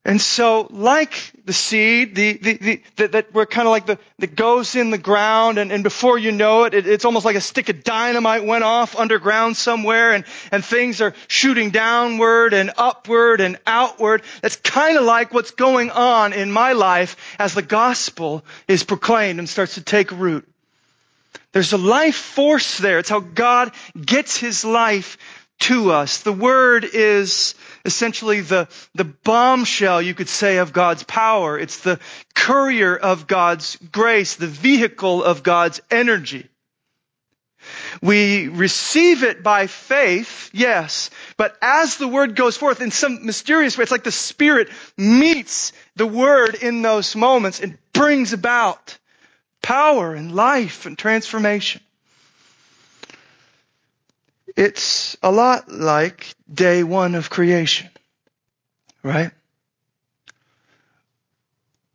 And 0.07 0.21
so, 0.21 0.69
like 0.71 1.33
the 1.43 1.51
seed, 1.51 2.15
the, 2.15 2.37
the, 2.37 2.81
the, 2.95 3.07
that 3.07 3.33
we're 3.33 3.45
kind 3.45 3.67
of 3.67 3.71
like 3.71 3.87
the, 3.87 3.99
that 4.19 4.37
goes 4.37 4.73
in 4.73 4.89
the 4.89 4.97
ground 4.97 5.57
and, 5.57 5.69
and 5.69 5.83
before 5.83 6.17
you 6.17 6.31
know 6.31 6.63
it, 6.63 6.73
it, 6.73 6.87
it's 6.87 7.03
almost 7.03 7.25
like 7.25 7.35
a 7.35 7.41
stick 7.41 7.67
of 7.67 7.83
dynamite 7.83 8.45
went 8.45 8.63
off 8.63 8.95
underground 8.95 9.57
somewhere 9.57 10.13
and, 10.13 10.23
and 10.49 10.63
things 10.63 11.01
are 11.01 11.13
shooting 11.27 11.71
downward 11.71 12.53
and 12.53 12.71
upward 12.77 13.41
and 13.41 13.59
outward. 13.67 14.21
That's 14.41 14.55
kind 14.55 14.97
of 14.97 15.03
like 15.03 15.33
what's 15.33 15.51
going 15.51 15.91
on 15.91 16.31
in 16.31 16.53
my 16.53 16.71
life 16.71 17.17
as 17.37 17.53
the 17.53 17.61
gospel 17.61 18.45
is 18.65 18.85
proclaimed 18.85 19.39
and 19.39 19.49
starts 19.49 19.75
to 19.75 19.81
take 19.81 20.11
root. 20.11 20.47
There's 21.51 21.73
a 21.73 21.77
life 21.77 22.15
force 22.15 22.77
there. 22.77 22.99
It's 22.99 23.09
how 23.09 23.19
God 23.19 23.73
gets 23.99 24.37
his 24.37 24.63
life 24.63 25.17
to 25.59 25.91
us. 25.91 26.21
The 26.21 26.31
word 26.31 26.85
is 26.85 27.55
essentially 27.87 28.41
the, 28.41 28.67
the 28.93 29.05
bombshell, 29.05 30.01
you 30.01 30.13
could 30.13 30.29
say, 30.29 30.57
of 30.57 30.73
God's 30.73 31.03
power. 31.03 31.57
It's 31.57 31.79
the 31.79 31.99
courier 32.35 32.95
of 32.95 33.25
God's 33.25 33.77
grace, 33.91 34.35
the 34.35 34.47
vehicle 34.47 35.23
of 35.23 35.41
God's 35.41 35.81
energy. 35.89 36.47
We 38.01 38.47
receive 38.47 39.23
it 39.23 39.43
by 39.43 39.67
faith, 39.67 40.49
yes, 40.53 41.09
but 41.37 41.57
as 41.61 41.97
the 41.97 42.07
word 42.07 42.35
goes 42.35 42.55
forth 42.55 42.81
in 42.81 42.91
some 42.91 43.25
mysterious 43.25 43.77
way, 43.77 43.83
it's 43.83 43.91
like 43.91 44.03
the 44.03 44.11
Spirit 44.11 44.69
meets 44.95 45.73
the 45.95 46.05
word 46.05 46.55
in 46.55 46.81
those 46.81 47.15
moments 47.15 47.59
and 47.59 47.77
brings 47.93 48.33
about 48.33 48.97
power 49.61 50.13
and 50.13 50.33
life 50.33 50.85
and 50.85 50.97
transformation. 50.97 51.81
It's 54.57 55.15
a 55.21 55.31
lot 55.31 55.71
like 55.71 56.33
day 56.51 56.83
one 56.83 57.13
of 57.13 57.29
creation, 57.29 57.91
right? 59.03 59.29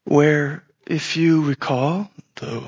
Where, 0.05 0.63
if 0.87 1.17
you 1.17 1.43
recall, 1.43 2.09
the 2.37 2.63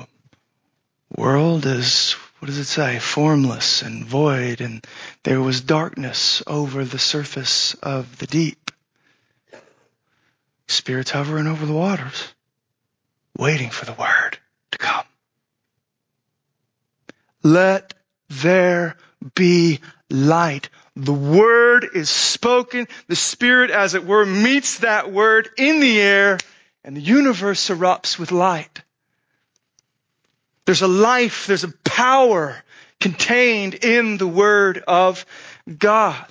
world 1.15 1.65
is, 1.65 2.11
what 2.39 2.47
does 2.47 2.57
it 2.57 2.65
say? 2.65 2.99
Formless 2.99 3.83
and 3.83 4.03
void, 4.03 4.59
and 4.59 4.85
there 5.23 5.39
was 5.39 5.61
darkness 5.61 6.43
over 6.45 6.83
the 6.83 6.99
surface 6.99 7.73
of 7.75 8.17
the 8.17 8.27
deep. 8.27 8.71
Spirits 10.67 11.11
hovering 11.11 11.47
over 11.47 11.65
the 11.65 11.71
waters, 11.71 12.33
waiting 13.37 13.69
for 13.69 13.85
the 13.85 13.93
word 13.93 14.39
to 14.71 14.77
come. 14.77 15.05
Let 17.43 17.93
there 18.27 18.97
be 19.33 19.79
light. 20.09 20.69
The 20.95 21.13
word 21.13 21.87
is 21.93 22.09
spoken. 22.09 22.87
The 23.07 23.15
spirit, 23.15 23.71
as 23.71 23.93
it 23.95 24.05
were, 24.05 24.25
meets 24.25 24.79
that 24.79 25.11
word 25.11 25.49
in 25.57 25.79
the 25.79 25.99
air 25.99 26.37
and 26.83 26.95
the 26.95 27.01
universe 27.01 27.69
erupts 27.69 28.17
with 28.19 28.31
light. 28.31 28.81
There's 30.65 30.81
a 30.81 30.87
life, 30.87 31.47
there's 31.47 31.63
a 31.63 31.73
power 31.83 32.63
contained 32.99 33.73
in 33.75 34.17
the 34.17 34.27
word 34.27 34.83
of 34.87 35.25
God. 35.77 36.25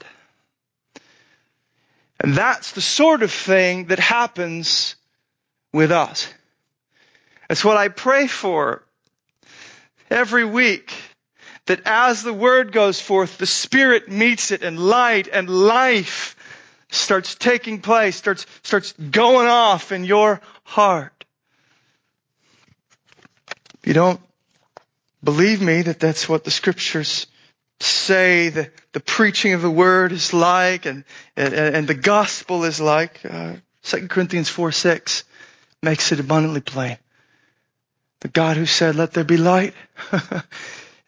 And 2.21 2.35
that's 2.35 2.73
the 2.73 2.81
sort 2.81 3.23
of 3.23 3.33
thing 3.33 3.87
that 3.87 3.99
happens 3.99 4.97
with 5.73 5.93
us. 5.93 6.33
That's 7.49 7.65
what 7.65 7.77
I 7.77 7.89
pray 7.89 8.27
for 8.27 8.83
every 10.11 10.45
week 10.45 10.95
that 11.67 11.81
as 11.87 12.23
the 12.23 12.33
word 12.33 12.73
goes 12.73 13.01
forth, 13.01 13.39
the 13.39 13.47
Spirit 13.47 14.11
meets 14.11 14.51
it 14.51 14.63
and 14.63 14.79
light 14.79 15.29
and 15.29 15.49
life 15.49 16.37
starts 16.91 17.35
taking 17.35 17.81
place, 17.81 18.17
starts, 18.17 18.47
starts 18.63 18.93
going 18.93 19.49
off 19.49 19.93
in 19.93 20.05
your 20.05 20.41
heart. 20.63 21.25
If 23.81 23.89
you 23.89 23.95
don't 23.95 24.21
believe 25.23 25.61
me 25.61 25.83
that 25.83 26.01
that's 26.01 26.29
what 26.29 26.45
the 26.45 26.51
scriptures 26.51 27.27
say 27.81 28.51
the, 28.51 28.71
the 28.93 29.01
preaching 29.01 29.53
of 29.53 29.63
the 29.63 29.71
word 29.71 30.13
is 30.13 30.33
like 30.33 30.87
and, 30.87 31.05
and, 31.37 31.53
and 31.55 31.89
the 31.89 31.95
gospel 31.95 32.65
is 32.65 32.81
like, 32.81 33.21
uh, 33.25 33.55
2 33.83 34.09
Corinthians 34.09 34.49
4 34.49 34.73
6 34.73 35.25
makes 35.83 36.13
it 36.13 36.21
abundantly 36.21 36.61
plain. 36.61 36.99
The 38.21 38.29
God 38.29 38.57
who 38.57 38.65
said, 38.65 38.97
let 38.97 39.13
there 39.13 39.25
be 39.25 39.37
light 39.37 39.75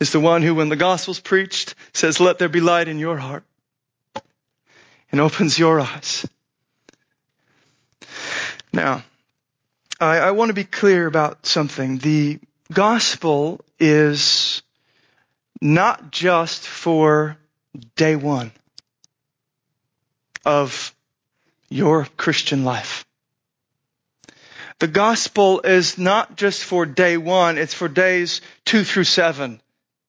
is 0.01 0.13
the 0.13 0.21
one 0.21 0.43
who, 0.43 0.55
when 0.55 0.69
the 0.69 0.77
gospel's 0.77 1.21
preached, 1.21 1.75
says, 1.93 2.21
let 2.21 2.39
there 2.39 2.49
be 2.49 2.61
light 2.61 2.89
in 2.89 2.99
your 2.99 3.17
heart. 3.17 3.45
and 5.11 5.21
opens 5.21 5.59
your 5.59 5.81
eyes. 5.81 6.27
Now, 8.73 9.03
I, 10.01 10.19
I 10.19 10.31
want 10.33 10.51
to 10.51 10.55
be 10.55 10.65
clear 10.65 11.07
about 11.07 11.47
something. 11.47 11.99
The 11.99 12.39
gospel 12.73 13.61
is 13.79 14.63
not 15.61 16.11
just 16.11 16.67
for 16.67 17.39
day 17.95 18.17
one 18.17 18.53
of 20.45 20.95
your 21.71 22.07
Christian 22.17 22.65
life. 22.65 23.07
The 24.79 24.89
gospel 24.89 25.63
is 25.63 25.97
not 25.97 26.37
just 26.37 26.63
for 26.63 26.85
day 26.85 27.17
one, 27.17 27.57
it's 27.57 27.73
for 27.73 27.89
days 27.89 28.43
two 28.67 28.85
through 28.85 29.05
seven, 29.05 29.63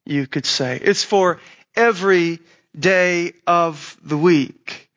you 0.07 0.27
could 0.27 0.45
say. 0.45 0.79
It's 0.81 1.03
for 1.03 1.39
every 1.75 2.39
day 2.77 3.33
of 3.45 3.97
the 4.03 4.17
week. 4.17 4.89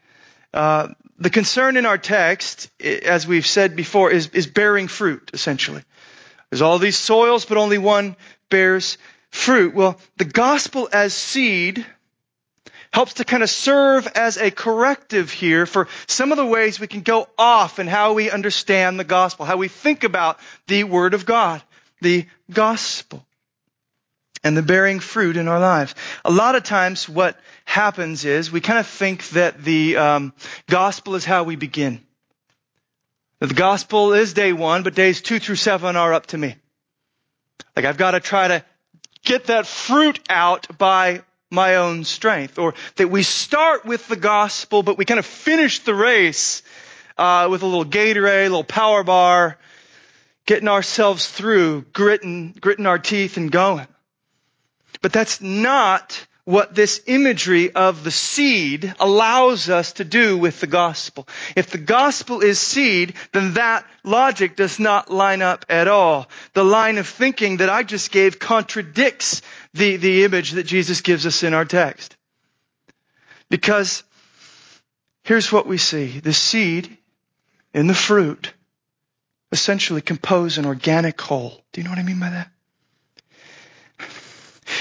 Uh, 0.53 0.89
the 1.19 1.31
concern 1.31 1.77
in 1.77 1.87
our 1.87 1.99
text, 1.99 2.71
as 2.81 3.27
we've 3.27 3.47
said 3.47 3.77
before, 3.77 4.11
is, 4.11 4.29
is 4.29 4.47
bearing 4.47 4.89
fruit, 4.89 5.31
essentially. 5.35 5.83
There's 6.49 6.63
all 6.63 6.79
these 6.79 6.97
soils, 6.97 7.45
but 7.45 7.59
only 7.59 7.79
one 7.79 8.17
bears 8.49 8.99
fruit. 9.31 9.75
Well, 9.75 10.01
the 10.17 10.25
gospel 10.25 10.89
as 10.93 11.15
seed 11.15 11.85
helps 12.93 13.15
to 13.15 13.25
kind 13.25 13.43
of 13.43 13.51
serve 13.51 14.09
as 14.17 14.37
a 14.37 14.51
corrective 14.51 15.31
here 15.31 15.67
for 15.67 15.87
some 16.07 16.33
of 16.33 16.39
the 16.39 16.47
ways 16.47 16.81
we 16.81 16.89
can 16.89 17.03
go 17.03 17.29
off 17.39 17.79
in 17.79 17.87
how 17.87 18.15
we 18.15 18.31
understand 18.31 18.99
the 18.99 19.05
gospel, 19.05 19.47
how 19.47 19.57
we 19.57 19.69
think 19.69 20.03
about 20.03 20.41
the 20.67 20.85
word 20.85 21.15
of 21.15 21.25
God, 21.25 21.63
the 22.01 22.27
gospel, 22.51 23.25
and 24.43 24.57
the 24.57 24.63
bearing 24.63 25.01
fruit 25.01 25.37
in 25.37 25.49
our 25.49 25.61
lives. 25.61 25.95
A 26.25 26.31
lot 26.31 26.55
of 26.55 26.63
times 26.63 27.09
what 27.09 27.39
happens 27.65 28.25
is 28.25 28.51
we 28.51 28.61
kind 28.61 28.79
of 28.79 28.87
think 28.87 29.29
that 29.31 29.63
the 29.63 29.97
um, 29.97 30.33
gospel 30.69 31.15
is 31.15 31.25
how 31.25 31.45
we 31.45 31.57
begin. 31.57 32.01
The 33.41 33.55
gospel 33.55 34.13
is 34.13 34.35
day 34.35 34.53
one, 34.53 34.83
but 34.83 34.95
days 34.95 35.21
two 35.21 35.39
through 35.39 35.57
seven 35.57 35.97
are 35.97 36.13
up 36.13 36.27
to 36.27 36.39
me. 36.39 36.57
Like 37.75 37.85
I've 37.85 37.97
got 37.97 38.13
to 38.13 38.21
try 38.21 38.49
to 38.49 38.65
get 39.25 39.45
that 39.45 39.67
fruit 39.67 40.21
out 40.29 40.79
by 40.79 41.23
my 41.51 41.77
own 41.77 42.05
strength. 42.05 42.59
Or 42.59 42.75
that 42.97 43.09
we 43.09 43.23
start 43.23 43.85
with 43.85 44.07
the 44.09 44.17
gospel, 44.17 44.83
but 44.83 44.97
we 44.99 45.05
kind 45.05 45.19
of 45.19 45.27
finish 45.27 45.81
the 45.81 45.95
race 45.95 46.63
uh, 47.19 47.49
with 47.51 47.63
a 47.63 47.67
little 47.67 47.85
Gatorade, 47.85 48.47
a 48.47 48.49
little 48.49 48.65
power 48.65 49.03
bar, 49.03 49.59
getting 50.47 50.69
ourselves 50.69 51.27
through, 51.29 51.83
gritting, 51.93 52.55
gritting 52.61 52.87
our 52.87 52.99
teeth 52.99 53.37
and 53.37 53.51
going. 53.51 53.87
But 55.03 55.13
that's 55.13 55.41
not 55.41 56.27
what 56.45 56.75
this 56.75 57.01
imagery 57.07 57.73
of 57.73 58.03
the 58.03 58.11
seed 58.11 58.93
allows 58.99 59.69
us 59.69 59.93
to 59.95 60.05
do 60.05 60.37
with 60.37 60.61
the 60.61 60.67
gospel. 60.67 61.29
If 61.55 61.71
the 61.71 61.79
gospel 61.79 62.41
is 62.41 62.59
seed, 62.59 63.15
then 63.33 63.55
that 63.55 63.87
logic 64.03 64.57
does 64.57 64.81
not 64.81 65.11
line 65.11 65.43
up 65.43 65.65
at 65.69 65.87
all. 65.87 66.29
The 66.55 66.65
line 66.65 66.99
of 66.99 67.07
thinking 67.07 67.59
that 67.59 67.71
I 67.71 67.83
just 67.83 68.11
gave 68.11 68.39
contradicts 68.39 69.43
the, 69.75 69.97
the 69.97 70.25
image 70.25 70.53
that 70.53 70.65
Jesus 70.65 71.03
gives 71.03 71.25
us 71.25 71.43
in 71.43 71.55
our 71.55 71.65
text. 71.65 72.17
Because 73.49 74.03
here's 75.23 75.53
what 75.53 75.67
we 75.67 75.79
see. 75.79 76.19
The 76.21 76.33
seed 76.33 76.97
and 77.75 77.89
the 77.89 77.95
fruit 77.95 78.53
essentially 79.53 80.01
compose 80.01 80.59
an 80.59 80.67
organic 80.67 81.21
whole. 81.21 81.63
Do 81.73 81.81
you 81.81 81.85
know 81.85 81.91
what 81.91 81.99
I 81.99 82.05
mean 82.05 82.21
by 82.21 82.31
that? 82.31 82.51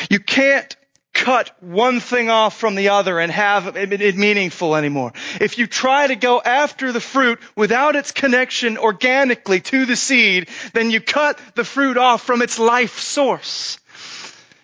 You 0.10 0.20
can't 0.20 0.76
cut 1.14 1.52
one 1.60 2.00
thing 2.00 2.30
off 2.30 2.58
from 2.58 2.76
the 2.76 2.90
other 2.90 3.20
and 3.20 3.32
have 3.32 3.76
it 3.76 4.16
meaningful 4.16 4.76
anymore. 4.76 5.12
If 5.42 5.58
you 5.58 5.68
try 5.68 6.08
to 6.08 6.16
go 6.16 6.42
after 6.42 6.92
the 6.92 7.02
fruit 7.02 7.40
without 7.56 7.96
its 7.96 8.12
connection 8.12 8.78
organically 8.78 9.60
to 9.60 9.86
the 9.86 9.96
seed, 9.96 10.50
then 10.74 10.92
you 10.92 11.02
cut 11.02 11.40
the 11.56 11.66
fruit 11.66 11.98
off 11.98 12.24
from 12.24 12.42
its 12.42 12.58
life 12.58 13.00
source 13.00 13.79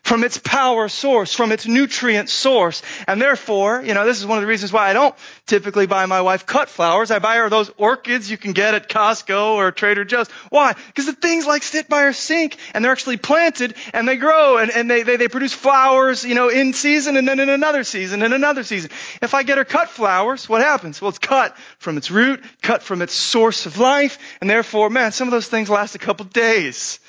from 0.06 0.24
its 0.24 0.38
power 0.38 0.88
source, 0.88 1.34
from 1.34 1.52
its 1.52 1.66
nutrient 1.66 2.30
source. 2.30 2.84
And 3.08 3.20
therefore, 3.20 3.82
you 3.84 3.96
know, 3.96 4.06
this 4.06 4.20
is 4.20 4.26
one 4.26 4.38
of 4.38 4.44
the 4.44 4.48
reasons 4.48 4.72
why 4.72 4.88
I 4.88 4.94
don't 4.94 5.16
typically 5.48 5.88
buy 5.88 6.06
my 6.06 6.22
wife 6.22 6.46
cut 6.46 6.70
flowers. 6.70 7.10
I 7.10 7.18
buy 7.18 7.38
her 7.38 7.50
those 7.50 7.72
orchids 7.76 8.30
you 8.30 8.38
can 8.38 8.54
get 8.54 8.76
at 8.76 8.88
Costco 8.88 9.56
or 9.56 9.72
Trader 9.72 10.06
Joe's. 10.06 10.30
Why? 10.50 10.74
Because 10.74 11.08
the 11.08 11.14
things 11.14 11.48
like 11.48 11.64
sit 11.64 11.90
by 11.90 12.04
her 12.04 12.14
sink 12.14 12.58
and 12.76 12.86
they're 12.86 12.92
actually 12.92 13.18
planted 13.18 13.74
and 13.94 14.08
they 14.08 14.18
grow 14.18 14.58
and, 14.58 14.70
and 14.70 14.92
they, 14.92 15.02
they, 15.02 15.18
they 15.18 15.28
produce 15.28 15.54
flowers, 15.54 16.24
you 16.24 16.36
know, 16.36 16.50
in 16.50 16.74
season 16.74 17.18
and 17.18 17.28
then 17.28 17.40
in 17.40 17.50
another 17.50 17.84
season 17.84 18.22
and 18.22 18.32
another 18.32 18.64
season. 18.64 18.92
If 19.24 19.34
I 19.34 19.42
get 19.42 19.58
her 19.58 19.66
cut 19.66 19.90
flowers, 19.90 20.48
what 20.48 20.62
happens? 20.62 21.02
Well, 21.02 21.10
it's 21.10 21.18
cut 21.18 21.58
from 21.80 21.98
its 21.98 22.12
root, 22.12 22.44
cut 22.62 22.84
from 22.84 23.02
its 23.02 23.16
source 23.16 23.66
of 23.66 23.80
life, 23.80 24.20
and 24.40 24.48
therefore, 24.48 24.92
man, 24.92 25.14
some 25.14 25.28
of 25.28 25.32
those 25.32 25.48
things 25.48 25.68
last 25.68 25.96
a 25.96 26.00
couple 26.00 26.28
days. 26.28 27.00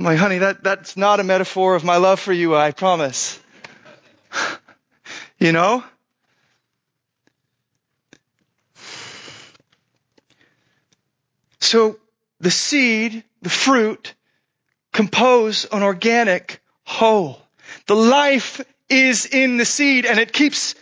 I'm 0.00 0.06
like, 0.06 0.16
honey, 0.16 0.38
that, 0.38 0.64
that's 0.64 0.96
not 0.96 1.20
a 1.20 1.24
metaphor 1.24 1.74
of 1.74 1.84
my 1.84 1.98
love 1.98 2.20
for 2.20 2.32
you, 2.32 2.56
I 2.56 2.70
promise. 2.70 3.38
you 5.38 5.52
know? 5.52 5.84
So 11.60 11.98
the 12.40 12.50
seed, 12.50 13.24
the 13.42 13.50
fruit, 13.50 14.14
compose 14.90 15.66
an 15.66 15.82
organic 15.82 16.62
whole. 16.84 17.38
The 17.84 17.94
life 17.94 18.62
is 18.88 19.26
in 19.26 19.58
the 19.58 19.66
seed 19.66 20.06
and 20.06 20.18
it 20.18 20.32
keeps 20.32 20.76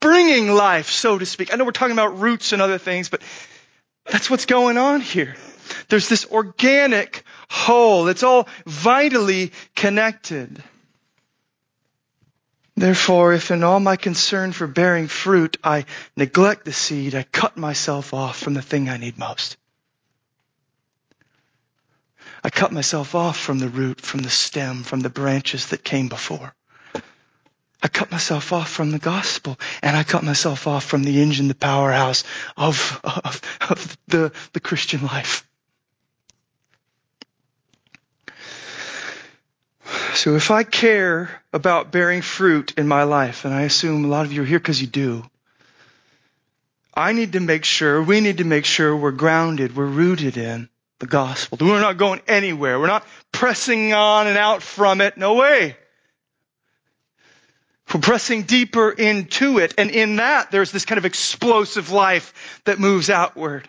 bringing 0.00 0.50
life, 0.50 0.88
so 0.88 1.18
to 1.18 1.26
speak. 1.26 1.52
I 1.52 1.56
know 1.58 1.66
we're 1.66 1.72
talking 1.72 1.92
about 1.92 2.18
roots 2.18 2.54
and 2.54 2.62
other 2.62 2.78
things, 2.78 3.10
but 3.10 3.20
that's 4.10 4.30
what's 4.30 4.46
going 4.46 4.78
on 4.78 5.02
here. 5.02 5.36
There's 5.88 6.08
this 6.08 6.26
organic 6.26 7.24
whole. 7.48 8.08
It's 8.08 8.22
all 8.22 8.48
vitally 8.66 9.52
connected. 9.74 10.62
Therefore, 12.76 13.32
if 13.32 13.50
in 13.50 13.64
all 13.64 13.80
my 13.80 13.96
concern 13.96 14.52
for 14.52 14.66
bearing 14.66 15.08
fruit, 15.08 15.56
I 15.64 15.86
neglect 16.16 16.64
the 16.64 16.72
seed, 16.72 17.14
I 17.14 17.24
cut 17.24 17.56
myself 17.56 18.14
off 18.14 18.38
from 18.38 18.54
the 18.54 18.62
thing 18.62 18.88
I 18.88 18.98
need 18.98 19.18
most. 19.18 19.56
I 22.44 22.50
cut 22.50 22.70
myself 22.70 23.16
off 23.16 23.36
from 23.36 23.58
the 23.58 23.68
root, 23.68 24.00
from 24.00 24.20
the 24.20 24.30
stem, 24.30 24.84
from 24.84 25.00
the 25.00 25.10
branches 25.10 25.68
that 25.68 25.82
came 25.82 26.08
before. 26.08 26.54
I 27.82 27.88
cut 27.88 28.10
myself 28.10 28.52
off 28.52 28.70
from 28.70 28.90
the 28.90 28.98
gospel 28.98 29.58
and 29.82 29.96
I 29.96 30.02
cut 30.02 30.22
myself 30.22 30.66
off 30.66 30.84
from 30.84 31.02
the 31.02 31.20
engine, 31.22 31.48
the 31.48 31.54
powerhouse 31.54 32.24
of, 32.56 33.00
of, 33.02 33.40
of 33.70 33.98
the, 34.06 34.32
the 34.52 34.60
Christian 34.60 35.04
life. 35.04 35.47
So 40.18 40.34
if 40.34 40.50
I 40.50 40.64
care 40.64 41.30
about 41.52 41.92
bearing 41.92 42.22
fruit 42.22 42.74
in 42.76 42.88
my 42.88 43.04
life, 43.04 43.44
and 43.44 43.54
I 43.54 43.62
assume 43.62 44.04
a 44.04 44.08
lot 44.08 44.26
of 44.26 44.32
you 44.32 44.42
are 44.42 44.44
here 44.44 44.58
because 44.58 44.80
you 44.80 44.88
do, 44.88 45.24
I 46.92 47.12
need 47.12 47.34
to 47.34 47.40
make 47.40 47.64
sure, 47.64 48.02
we 48.02 48.20
need 48.20 48.38
to 48.38 48.44
make 48.44 48.64
sure 48.64 48.96
we're 48.96 49.12
grounded, 49.12 49.76
we're 49.76 49.86
rooted 49.86 50.36
in 50.36 50.68
the 50.98 51.06
gospel. 51.06 51.58
We're 51.60 51.80
not 51.80 51.98
going 51.98 52.20
anywhere. 52.26 52.80
We're 52.80 52.88
not 52.88 53.06
pressing 53.30 53.92
on 53.92 54.26
and 54.26 54.36
out 54.36 54.60
from 54.60 55.00
it. 55.02 55.16
No 55.16 55.34
way. 55.34 55.76
We're 57.94 58.00
pressing 58.00 58.42
deeper 58.42 58.90
into 58.90 59.58
it. 59.58 59.74
And 59.78 59.88
in 59.88 60.16
that, 60.16 60.50
there's 60.50 60.72
this 60.72 60.84
kind 60.84 60.98
of 60.98 61.04
explosive 61.04 61.92
life 61.92 62.60
that 62.64 62.80
moves 62.80 63.08
outward. 63.08 63.68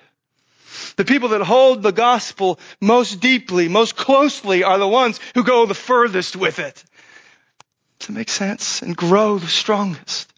The 0.95 1.05
people 1.05 1.29
that 1.29 1.41
hold 1.41 1.83
the 1.83 1.91
gospel 1.91 2.59
most 2.81 3.19
deeply, 3.19 3.67
most 3.67 3.95
closely 3.95 4.63
are 4.63 4.77
the 4.77 4.87
ones 4.87 5.19
who 5.33 5.43
go 5.43 5.65
the 5.65 5.73
furthest 5.73 6.35
with 6.35 6.59
it. 6.59 6.83
To 7.99 8.11
make 8.11 8.29
sense 8.29 8.81
and 8.81 8.95
grow 8.95 9.39
the 9.39 9.47
strongest. 9.47 10.31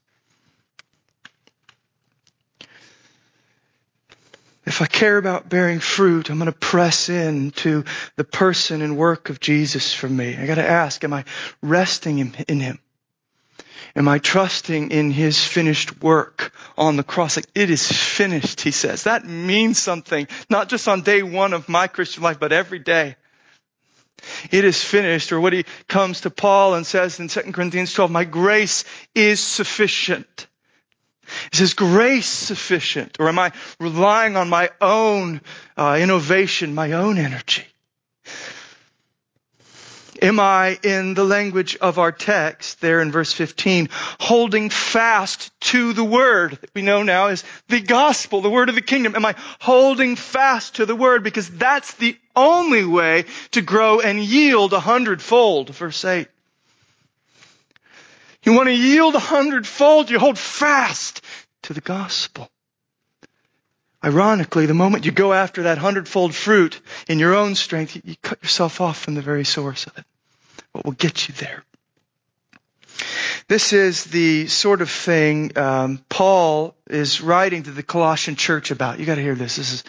If 4.66 4.82
I 4.82 4.86
care 4.86 5.18
about 5.18 5.50
bearing 5.50 5.80
fruit, 5.80 6.30
I'm 6.30 6.38
going 6.38 6.46
to 6.46 6.58
press 6.58 7.10
in 7.10 7.52
to 7.52 7.84
the 8.16 8.24
person 8.24 8.82
and 8.82 8.96
work 8.96 9.30
of 9.30 9.40
Jesus 9.40 9.94
for 9.94 10.08
me. 10.08 10.38
I 10.38 10.46
got 10.46 10.56
to 10.56 10.68
ask, 10.68 11.04
am 11.04 11.14
I 11.14 11.26
resting 11.62 12.20
in 12.20 12.60
him? 12.60 12.80
Am 13.96 14.08
I 14.08 14.20
trusting 14.20 14.92
in 14.92 15.12
his 15.12 15.44
finished 15.44 16.02
work 16.02 16.54
on 16.78 16.96
the 16.96 17.04
cross? 17.04 17.36
Like, 17.36 17.48
it 17.54 17.70
is 17.70 17.92
finished, 17.92 18.62
he 18.62 18.72
says. 18.72 19.04
That 19.04 19.26
means 19.26 19.80
something, 19.80 20.28
not 20.50 20.70
just 20.70 20.88
on 20.88 21.02
day 21.02 21.24
one 21.24 21.54
of 21.54 21.68
my 21.68 21.88
Christian 21.88 22.24
life, 22.24 22.40
but 22.40 22.54
every 22.54 22.80
day. 22.80 23.18
It 24.52 24.66
is 24.66 24.82
finished, 24.84 25.32
or 25.32 25.40
what 25.40 25.54
he 25.54 25.66
comes 25.88 26.22
to 26.22 26.30
Paul 26.30 26.76
and 26.76 26.86
says 26.86 27.20
in 27.20 27.28
2 27.28 27.52
Corinthians 27.52 27.94
12, 27.94 28.12
my 28.12 28.24
grace 28.24 28.84
is 29.16 29.40
sufficient. 29.40 30.48
Is 31.52 31.60
his 31.60 31.74
grace 31.74 32.28
sufficient? 32.28 33.18
Or 33.20 33.30
am 33.30 33.40
I 33.40 33.52
relying 33.80 34.36
on 34.36 34.50
my 34.50 34.70
own 34.80 35.42
uh, 35.78 35.98
innovation, 36.00 36.76
my 36.76 36.94
own 36.94 37.18
energy? 37.18 37.66
Am 40.22 40.40
I, 40.40 40.80
in 40.84 41.14
the 41.14 41.24
language 41.24 41.78
of 41.78 41.98
our 41.98 42.12
text, 42.12 42.82
there 42.82 43.02
in 43.02 43.12
verse 43.12 43.32
15, 43.32 43.90
holding 44.20 44.70
fast 44.70 45.52
to 45.62 45.94
the 45.94 46.04
word 46.04 46.58
that 46.60 46.70
we 46.74 46.82
know 46.82 47.04
now 47.04 47.28
is 47.28 47.44
the 47.70 47.80
gospel, 47.80 48.42
the 48.42 48.50
word 48.50 48.70
of 48.70 48.76
the 48.76 48.82
kingdom? 48.82 49.16
Am 49.16 49.26
I 49.26 49.36
holding 49.60 50.16
fast 50.16 50.76
to 50.76 50.86
the 50.86 50.96
word? 50.96 51.24
Because 51.24 51.50
that's 51.50 51.94
the 51.96 52.18
only 52.36 52.84
way 52.84 53.26
to 53.52 53.62
grow 53.62 54.00
and 54.00 54.20
yield 54.20 54.74
a 54.74 54.80
hundredfold, 54.80 55.70
verse 55.70 56.04
8. 56.04 56.28
You 58.44 58.54
want 58.54 58.68
to 58.68 58.76
yield 58.76 59.16
a 59.16 59.20
hundredfold, 59.20 60.10
you 60.10 60.20
hold 60.20 60.38
fast 60.38 61.22
to 61.64 61.74
the 61.74 61.82
gospel. 61.82 62.50
Ironically, 64.04 64.66
the 64.66 64.74
moment 64.74 65.06
you 65.06 65.12
go 65.12 65.32
after 65.32 65.64
that 65.64 65.78
hundredfold 65.78 66.34
fruit 66.34 66.82
in 67.08 67.20
your 67.20 67.36
own 67.36 67.56
strength, 67.56 67.96
you 68.04 68.16
cut 68.22 68.42
yourself 68.42 68.82
off 68.82 69.00
from 69.00 69.14
the 69.14 69.22
very 69.22 69.46
source 69.46 69.86
of 69.86 69.98
it. 69.98 70.06
What 70.72 70.86
will 70.86 70.94
get 70.94 71.28
you 71.28 71.36
there? 71.36 71.64
This 73.48 73.74
is 73.74 74.06
the 74.06 74.48
sort 74.48 74.82
of 74.82 74.90
thing 74.90 75.58
um, 75.58 76.04
Paul 76.10 76.76
is 76.90 77.22
writing 77.22 77.64
to 77.64 77.72
the 77.72 77.84
Colossian 77.84 78.36
church 78.36 78.72
about. 78.72 79.00
You 79.00 79.06
got 79.06 79.16
to 79.16 79.22
hear 79.22 79.36
this. 79.36 79.58
This 79.58 79.74
is 79.74 79.84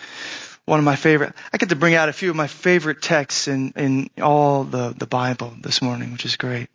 one 0.64 0.79
of 0.79 0.85
my 0.85 0.96
favorite. 0.96 1.33
I 1.53 1.59
get 1.59 1.68
to 1.70 1.77
bring 1.77 1.94
out 1.94 2.09
a 2.09 2.12
few 2.12 2.31
of 2.31 2.37
my 2.37 2.48
favorite 2.48 3.03
texts 3.03 3.48
in 3.48 3.72
in 3.77 4.11
all 4.20 4.64
the 4.64 4.94
the 4.96 5.07
Bible 5.07 5.55
this 5.61 5.81
morning, 5.81 6.12
which 6.12 6.25
is 6.25 6.37
great. 6.37 6.68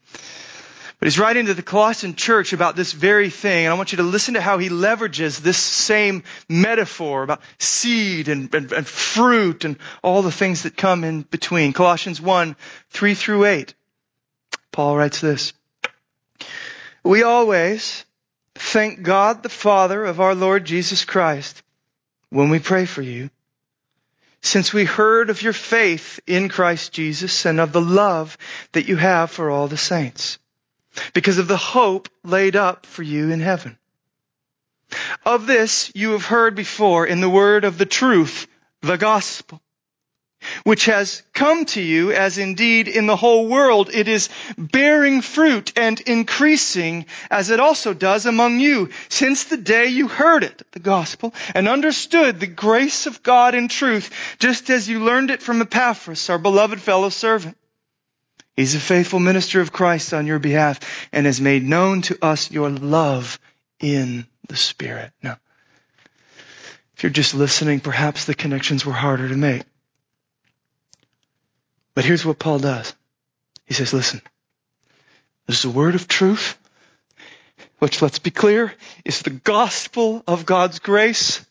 But 0.99 1.05
he's 1.05 1.19
writing 1.19 1.45
to 1.45 1.53
the 1.53 1.61
Colossian 1.61 2.15
church 2.15 2.53
about 2.53 2.75
this 2.75 2.91
very 2.91 3.29
thing, 3.29 3.65
and 3.65 3.71
I 3.73 3.77
want 3.77 3.91
you 3.91 3.97
to 3.97 4.03
listen 4.03 4.33
to 4.33 4.41
how 4.41 4.57
he 4.57 4.69
leverages 4.69 5.39
this 5.39 5.57
same 5.57 6.23
metaphor 6.49 7.21
about 7.21 7.41
seed 7.59 8.29
and, 8.29 8.51
and, 8.53 8.71
and 8.71 8.87
fruit 8.87 9.63
and 9.63 9.77
all 10.01 10.23
the 10.23 10.31
things 10.31 10.63
that 10.63 10.75
come 10.75 11.03
in 11.03 11.21
between. 11.21 11.73
Colossians 11.73 12.19
1, 12.19 12.55
3 12.89 13.13
through 13.13 13.45
8. 13.45 13.75
Paul 14.71 14.97
writes 14.97 15.21
this. 15.21 15.53
We 17.03 17.21
always 17.21 18.03
thank 18.55 19.03
God 19.03 19.43
the 19.43 19.49
Father 19.49 20.03
of 20.03 20.19
our 20.19 20.33
Lord 20.33 20.65
Jesus 20.65 21.05
Christ 21.05 21.61
when 22.31 22.49
we 22.49 22.57
pray 22.57 22.85
for 22.85 23.03
you, 23.03 23.29
since 24.41 24.73
we 24.73 24.83
heard 24.83 25.29
of 25.29 25.43
your 25.43 25.53
faith 25.53 26.19
in 26.25 26.49
Christ 26.49 26.91
Jesus 26.91 27.45
and 27.45 27.59
of 27.59 27.71
the 27.71 27.81
love 27.81 28.35
that 28.71 28.87
you 28.87 28.95
have 28.95 29.29
for 29.29 29.51
all 29.51 29.67
the 29.67 29.77
saints 29.77 30.39
because 31.13 31.37
of 31.37 31.47
the 31.47 31.57
hope 31.57 32.09
laid 32.23 32.55
up 32.55 32.85
for 32.85 33.03
you 33.03 33.31
in 33.31 33.39
heaven. 33.39 33.77
Of 35.25 35.47
this 35.47 35.91
you 35.93 36.11
have 36.11 36.25
heard 36.25 36.55
before 36.55 37.05
in 37.05 37.19
the 37.19 37.29
word 37.29 37.65
of 37.65 37.77
the 37.77 37.85
truth, 37.85 38.47
the 38.81 38.97
gospel, 38.97 39.61
which 40.63 40.85
has 40.85 41.23
come 41.33 41.65
to 41.65 41.81
you 41.81 42.11
as 42.11 42.37
indeed 42.37 42.87
in 42.87 43.05
the 43.05 43.15
whole 43.15 43.47
world 43.47 43.89
it 43.93 44.07
is 44.07 44.29
bearing 44.57 45.21
fruit 45.21 45.73
and 45.75 45.99
increasing 46.01 47.05
as 47.29 47.49
it 47.49 47.59
also 47.59 47.93
does 47.93 48.25
among 48.25 48.59
you 48.59 48.89
since 49.09 49.45
the 49.45 49.57
day 49.57 49.87
you 49.87 50.07
heard 50.07 50.43
it, 50.43 50.61
the 50.71 50.79
gospel, 50.79 51.33
and 51.53 51.67
understood 51.67 52.39
the 52.39 52.47
grace 52.47 53.07
of 53.07 53.23
God 53.23 53.55
in 53.55 53.67
truth, 53.67 54.37
just 54.39 54.69
as 54.69 54.87
you 54.87 55.03
learned 55.03 55.31
it 55.31 55.41
from 55.41 55.61
Epaphras, 55.61 56.29
our 56.29 56.39
beloved 56.39 56.79
fellow 56.79 57.09
servant 57.09 57.57
He's 58.57 58.73
a 58.73 58.79
faithful 58.79 59.19
minister 59.19 59.61
of 59.61 59.71
Christ 59.71 60.15
on 60.15 60.25
your 60.25 60.39
behalf 60.39 60.79
and 61.13 61.27
has 61.27 61.39
made 61.39 61.63
known 61.63 62.01
to 62.03 62.17
us 62.23 62.49
your 62.49 62.71
love 62.71 63.39
in 63.79 64.25
the 64.47 64.55
Spirit. 64.55 65.11
Now, 65.21 65.37
if 66.95 67.03
you're 67.03 67.11
just 67.11 67.35
listening, 67.35 67.79
perhaps 67.81 68.25
the 68.25 68.33
connections 68.33 68.83
were 68.83 68.93
harder 68.93 69.29
to 69.29 69.37
make. 69.37 69.63
But 71.93 72.03
here's 72.03 72.25
what 72.25 72.39
Paul 72.39 72.57
does. 72.57 72.95
He 73.67 73.75
says, 73.75 73.93
listen, 73.93 74.23
this 75.45 75.59
is 75.59 75.65
a 75.65 75.69
word 75.69 75.93
of 75.93 76.07
truth, 76.07 76.57
which 77.77 78.01
let's 78.01 78.17
be 78.19 78.31
clear, 78.31 78.73
is 79.05 79.21
the 79.21 79.29
gospel 79.29 80.23
of 80.25 80.47
God's 80.47 80.79
grace. 80.79 81.45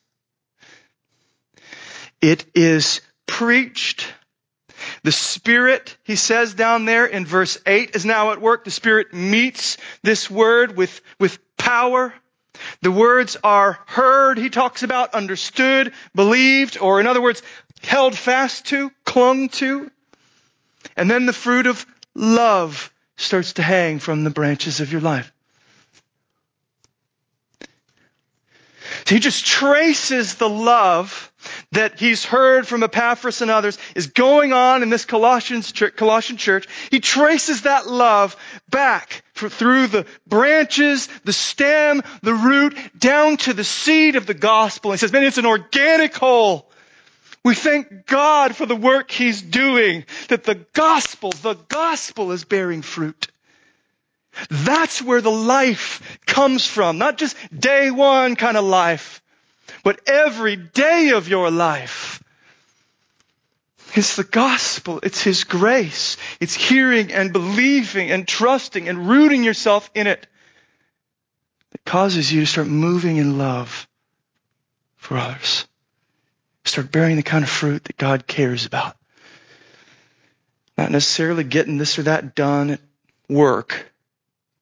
It 2.21 2.45
is 2.57 3.01
preached 3.27 4.13
the 5.07 5.13
Spirit, 5.13 5.97
he 6.03 6.17
says 6.17 6.55
down 6.55 6.85
there 6.85 7.07
in 7.07 7.25
verse 7.25 7.59
8, 7.65 7.95
is 7.95 8.05
now 8.05 8.33
at 8.33 8.41
work. 8.41 8.65
The 8.65 8.73
Spirit 8.73 9.15
meets 9.15 9.77
this 10.03 10.29
word 10.29 10.77
with, 10.77 11.01
with 11.21 11.39
power. 11.57 12.13
The 12.83 12.91
words 12.91 13.37
are 13.45 13.79
heard, 13.87 14.37
he 14.37 14.51
talks 14.51 14.83
about, 14.83 15.15
understood, 15.15 15.93
believed, 16.13 16.77
or 16.79 16.99
in 16.99 17.07
other 17.07 17.23
words, 17.23 17.41
held 17.85 18.19
fast 18.19 18.67
to, 18.67 18.91
clung 19.05 19.49
to. 19.51 19.93
And 20.97 21.09
then 21.09 21.27
the 21.27 21.33
fruit 21.33 21.69
of 21.69 21.87
love 22.17 22.93
starts 23.17 23.53
to 23.53 23.63
hang 23.63 24.01
from 24.01 24.25
the 24.25 24.31
branches 24.31 24.81
of 24.81 24.91
your 24.91 25.03
life. 25.03 25.33
So 29.07 29.15
he 29.15 29.21
just 29.21 29.47
traces 29.47 30.35
the 30.35 30.49
love 30.49 31.33
that 31.71 32.01
he's 32.01 32.25
heard 32.25 32.67
from 32.67 32.83
Epaphras 32.83 33.41
and 33.41 33.53
others 33.53 33.79
is 33.95 34.09
going 34.09 34.53
on 34.53 34.83
in 34.83 34.91
this 34.91 35.05
Colossians, 35.05 35.73
Colossian 35.73 36.39
church. 36.39 36.67
He 36.91 36.99
traces 36.99 37.63
that 37.63 37.87
love 37.87 38.37
back 38.69 39.23
through 39.35 39.87
the 39.87 40.07
branches, 40.27 41.09
the 41.25 41.33
stem, 41.33 42.03
the 42.23 42.35
root, 42.35 42.77
down 42.99 43.37
to 43.39 43.53
the 43.53 43.63
seed 43.63 44.17
of 44.17 44.27
the 44.27 44.35
gospel. 44.35 44.91
He 44.91 44.99
says, 44.99 45.13
man, 45.13 45.23
it's 45.23 45.39
an 45.39 45.47
organic 45.47 46.17
whole. 46.17 46.69
We 47.45 47.55
thank 47.55 48.07
God 48.07 48.57
for 48.57 48.67
the 48.67 48.75
work 48.75 49.13
he's 49.13 49.41
doing, 49.41 50.05
that 50.31 50.43
the 50.43 50.57
gospel, 50.73 51.31
the 51.31 51.55
gospel 51.69 52.33
is 52.33 52.45
bearing 52.45 52.83
fruit. 52.83 53.29
That's 54.51 55.03
where 55.03 55.21
the 55.21 55.31
life 55.31 56.19
comes 56.27 56.67
from. 56.67 56.99
Not 56.99 57.19
just 57.19 57.37
day 57.59 57.91
one 57.91 58.37
kind 58.37 58.57
of 58.57 58.65
life, 58.65 59.23
but 59.83 60.01
every 60.07 60.57
day 60.57 61.11
of 61.11 61.29
your 61.29 61.51
life. 61.51 62.23
It's 63.95 64.17
the 64.17 64.25
gospel. 64.25 65.01
It's 65.03 65.23
His 65.23 65.45
grace. 65.45 66.17
It's 66.39 66.55
hearing 66.55 67.13
and 67.13 67.33
believing 67.33 68.11
and 68.11 68.29
trusting 68.29 68.89
and 68.89 69.09
rooting 69.09 69.43
yourself 69.43 69.91
in 69.95 70.07
it 70.07 70.27
that 71.71 71.85
causes 71.85 72.31
you 72.31 72.41
to 72.41 72.47
start 72.47 72.67
moving 72.67 73.17
in 73.17 73.39
love 73.39 73.89
for 74.97 75.17
others. 75.17 75.67
Start 76.65 76.91
bearing 76.91 77.17
the 77.17 77.23
kind 77.23 77.45
of 77.45 77.49
fruit 77.49 77.85
that 77.85 77.97
God 77.97 78.27
cares 78.27 78.67
about. 78.67 78.97
Not 80.77 80.91
necessarily 80.91 81.45
getting 81.45 81.79
this 81.79 81.99
or 81.99 82.03
that 82.03 82.35
done 82.35 82.71
at 82.71 82.81
work, 83.29 83.91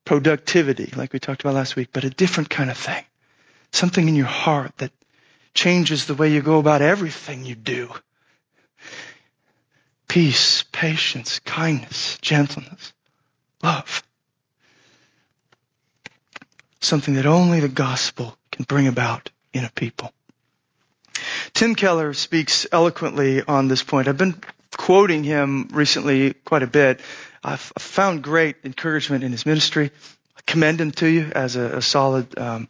productivity, 0.04 0.92
like 0.96 1.12
we 1.12 1.18
talked 1.18 1.42
about 1.42 1.54
last 1.54 1.76
week, 1.76 1.88
but 1.92 2.04
a 2.04 2.10
different 2.10 2.50
kind 2.50 2.70
of 2.70 2.76
thing. 2.76 3.04
Something 3.72 4.08
in 4.08 4.14
your 4.14 4.26
heart 4.26 4.76
that 4.78 4.92
changes 5.54 6.06
the 6.06 6.14
way 6.14 6.32
you 6.32 6.42
go 6.42 6.58
about 6.58 6.82
everything 6.82 7.44
you 7.44 7.54
do. 7.54 7.90
Peace, 10.08 10.64
patience, 10.70 11.40
kindness, 11.40 12.18
gentleness, 12.20 12.92
love. 13.62 14.02
Something 16.80 17.14
that 17.14 17.26
only 17.26 17.60
the 17.60 17.68
gospel 17.68 18.36
can 18.52 18.64
bring 18.64 18.86
about 18.86 19.30
in 19.52 19.64
a 19.64 19.70
people. 19.70 20.12
Tim 21.54 21.74
Keller 21.74 22.12
speaks 22.14 22.66
eloquently 22.70 23.42
on 23.42 23.68
this 23.68 23.82
point. 23.82 24.08
I've 24.08 24.18
been 24.18 24.40
quoting 24.76 25.24
him 25.24 25.68
recently 25.72 26.34
quite 26.34 26.62
a 26.62 26.66
bit. 26.66 27.00
I've 27.44 27.60
found 27.60 28.22
great 28.22 28.56
encouragement 28.64 29.22
in 29.22 29.30
his 29.30 29.44
ministry. 29.44 29.90
I 30.36 30.40
commend 30.46 30.80
him 30.80 30.92
to 30.92 31.06
you 31.06 31.30
as 31.34 31.56
a, 31.56 31.76
a 31.78 31.82
solid 31.82 32.38
um, 32.38 32.68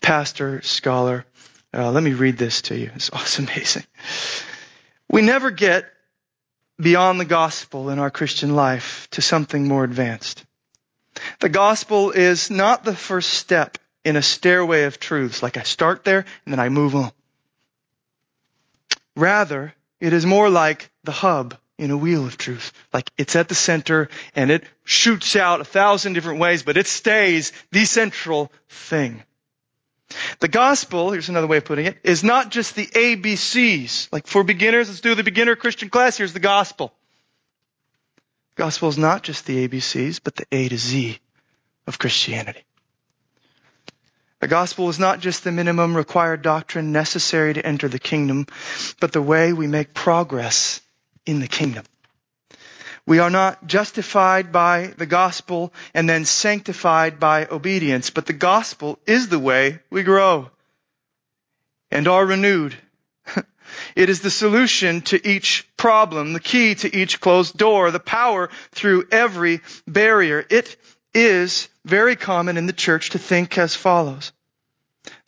pastor, 0.00 0.62
scholar. 0.62 1.26
Uh, 1.74 1.90
let 1.92 2.02
me 2.02 2.14
read 2.14 2.38
this 2.38 2.62
to 2.62 2.76
you. 2.76 2.90
It's, 2.94 3.10
it's 3.12 3.38
amazing. 3.38 3.84
We 5.10 5.20
never 5.20 5.50
get 5.50 5.86
beyond 6.80 7.20
the 7.20 7.26
gospel 7.26 7.90
in 7.90 7.98
our 7.98 8.10
Christian 8.10 8.56
life 8.56 9.08
to 9.10 9.20
something 9.20 9.68
more 9.68 9.84
advanced. 9.84 10.42
The 11.40 11.50
gospel 11.50 12.12
is 12.12 12.50
not 12.50 12.84
the 12.84 12.96
first 12.96 13.28
step 13.28 13.76
in 14.04 14.16
a 14.16 14.22
stairway 14.22 14.84
of 14.84 14.98
truths, 14.98 15.42
like 15.42 15.58
I 15.58 15.62
start 15.64 16.02
there 16.02 16.24
and 16.46 16.52
then 16.52 16.58
I 16.58 16.70
move 16.70 16.96
on. 16.96 17.12
Rather, 19.14 19.74
it 20.00 20.14
is 20.14 20.24
more 20.24 20.48
like 20.48 20.90
the 21.04 21.12
hub 21.12 21.56
in 21.82 21.90
a 21.90 21.96
wheel 21.96 22.24
of 22.24 22.38
truth. 22.38 22.72
Like 22.92 23.10
it's 23.18 23.36
at 23.36 23.48
the 23.48 23.54
center 23.54 24.08
and 24.34 24.50
it 24.50 24.64
shoots 24.84 25.34
out 25.34 25.60
a 25.60 25.64
thousand 25.64 26.12
different 26.12 26.38
ways, 26.38 26.62
but 26.62 26.76
it 26.76 26.86
stays 26.86 27.52
the 27.72 27.84
central 27.84 28.52
thing. 28.68 29.22
The 30.40 30.48
gospel, 30.48 31.10
here's 31.10 31.28
another 31.28 31.46
way 31.46 31.56
of 31.56 31.64
putting 31.64 31.86
it, 31.86 31.96
is 32.04 32.22
not 32.22 32.50
just 32.50 32.76
the 32.76 32.86
ABCs. 32.86 34.12
Like 34.12 34.26
for 34.26 34.44
beginners, 34.44 34.88
let's 34.88 35.00
do 35.00 35.14
the 35.14 35.24
beginner 35.24 35.56
Christian 35.56 35.88
class. 35.88 36.16
Here's 36.16 36.32
the 36.32 36.40
gospel. 36.40 36.92
gospel 38.54 38.88
is 38.88 38.98
not 38.98 39.22
just 39.22 39.46
the 39.46 39.66
ABCs, 39.66 40.20
but 40.22 40.36
the 40.36 40.46
A 40.52 40.68
to 40.68 40.78
Z 40.78 41.18
of 41.86 41.98
Christianity. 41.98 42.64
The 44.40 44.48
gospel 44.48 44.88
is 44.88 44.98
not 44.98 45.20
just 45.20 45.44
the 45.44 45.52
minimum 45.52 45.96
required 45.96 46.42
doctrine 46.42 46.92
necessary 46.92 47.54
to 47.54 47.64
enter 47.64 47.88
the 47.88 48.00
kingdom, 48.00 48.46
but 49.00 49.12
the 49.12 49.22
way 49.22 49.52
we 49.52 49.68
make 49.68 49.94
progress 49.94 50.80
in 51.26 51.40
the 51.40 51.48
kingdom. 51.48 51.84
We 53.06 53.18
are 53.18 53.30
not 53.30 53.66
justified 53.66 54.52
by 54.52 54.94
the 54.96 55.06
gospel 55.06 55.72
and 55.92 56.08
then 56.08 56.24
sanctified 56.24 57.18
by 57.18 57.46
obedience, 57.46 58.10
but 58.10 58.26
the 58.26 58.32
gospel 58.32 58.98
is 59.06 59.28
the 59.28 59.38
way 59.38 59.80
we 59.90 60.02
grow 60.02 60.50
and 61.90 62.06
are 62.08 62.24
renewed. 62.24 62.76
It 63.96 64.10
is 64.10 64.20
the 64.20 64.30
solution 64.30 65.00
to 65.02 65.26
each 65.26 65.66
problem, 65.76 66.34
the 66.34 66.40
key 66.40 66.74
to 66.74 66.94
each 66.94 67.20
closed 67.20 67.56
door, 67.56 67.90
the 67.90 68.00
power 68.00 68.50
through 68.72 69.08
every 69.10 69.60
barrier. 69.86 70.44
It 70.50 70.76
is 71.14 71.68
very 71.84 72.16
common 72.16 72.56
in 72.56 72.66
the 72.66 72.72
church 72.72 73.10
to 73.10 73.18
think 73.18 73.56
as 73.56 73.74
follows. 73.74 74.32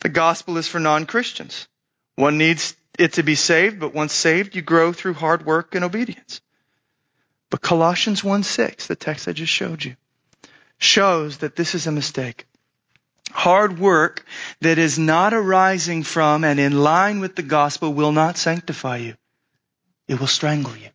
The 0.01 0.09
gospel 0.09 0.57
is 0.57 0.67
for 0.67 0.79
non-Christians. 0.79 1.67
One 2.15 2.37
needs 2.37 2.75
it 2.97 3.13
to 3.13 3.23
be 3.23 3.35
saved, 3.35 3.79
but 3.79 3.93
once 3.93 4.13
saved, 4.13 4.55
you 4.55 4.61
grow 4.61 4.93
through 4.93 5.13
hard 5.13 5.45
work 5.45 5.75
and 5.75 5.83
obedience. 5.83 6.41
But 7.49 7.61
Colossians 7.61 8.21
1:6, 8.21 8.87
the 8.87 8.95
text 8.95 9.27
I 9.27 9.33
just 9.33 9.51
showed 9.51 9.83
you, 9.83 9.95
shows 10.77 11.37
that 11.37 11.55
this 11.55 11.75
is 11.75 11.87
a 11.87 11.91
mistake. 11.91 12.47
Hard 13.31 13.79
work 13.79 14.25
that 14.61 14.77
is 14.77 14.97
not 14.97 15.33
arising 15.33 16.03
from 16.03 16.43
and 16.43 16.59
in 16.59 16.77
line 16.83 17.19
with 17.19 17.35
the 17.35 17.43
gospel 17.43 17.93
will 17.93 18.11
not 18.11 18.37
sanctify 18.37 18.97
you. 18.97 19.15
It 20.07 20.19
will 20.19 20.27
strangle 20.27 20.75
you. 20.75 20.89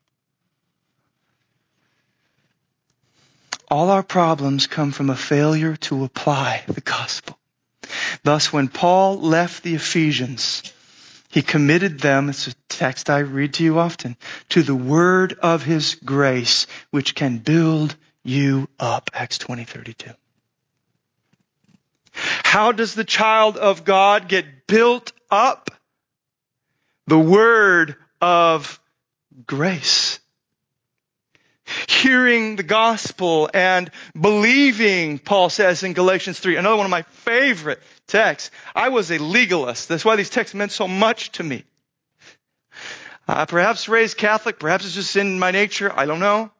All 3.68 3.90
our 3.90 4.02
problems 4.02 4.66
come 4.66 4.90
from 4.90 5.10
a 5.10 5.16
failure 5.16 5.76
to 5.76 6.04
apply 6.04 6.64
the 6.66 6.80
gospel. 6.80 7.38
Thus, 8.24 8.52
when 8.52 8.68
Paul 8.68 9.20
left 9.20 9.62
the 9.62 9.74
Ephesians, 9.74 10.72
he 11.30 11.42
committed 11.42 12.00
them, 12.00 12.28
it's 12.28 12.48
a 12.48 12.54
text 12.68 13.08
I 13.08 13.20
read 13.20 13.54
to 13.54 13.64
you 13.64 13.78
often, 13.78 14.16
to 14.50 14.62
the 14.62 14.74
word 14.74 15.38
of 15.40 15.62
his 15.62 15.94
grace, 16.04 16.66
which 16.90 17.14
can 17.14 17.38
build 17.38 17.94
you 18.24 18.68
up. 18.78 19.10
Acts 19.14 19.38
20, 19.38 19.64
32. 19.64 20.10
How 22.12 22.72
does 22.72 22.94
the 22.94 23.04
child 23.04 23.56
of 23.56 23.84
God 23.84 24.28
get 24.28 24.66
built 24.66 25.12
up? 25.30 25.70
The 27.06 27.18
word 27.18 27.96
of 28.20 28.80
grace 29.46 30.19
hearing 31.88 32.56
the 32.56 32.62
gospel 32.62 33.50
and 33.52 33.90
believing, 34.18 35.18
Paul 35.18 35.50
says 35.50 35.82
in 35.82 35.92
Galatians 35.92 36.38
3, 36.40 36.56
another 36.56 36.76
one 36.76 36.86
of 36.86 36.90
my 36.90 37.02
favorite 37.02 37.80
texts. 38.06 38.50
I 38.74 38.88
was 38.88 39.10
a 39.10 39.18
legalist. 39.18 39.88
That's 39.88 40.04
why 40.04 40.16
these 40.16 40.30
texts 40.30 40.54
meant 40.54 40.72
so 40.72 40.88
much 40.88 41.32
to 41.32 41.42
me. 41.42 41.64
Uh, 43.28 43.46
perhaps 43.46 43.88
raised 43.88 44.16
Catholic, 44.16 44.58
perhaps 44.58 44.84
it's 44.84 44.94
just 44.94 45.14
in 45.16 45.38
my 45.38 45.52
nature, 45.52 45.92
I 45.94 46.06
don't 46.06 46.20
know. 46.20 46.50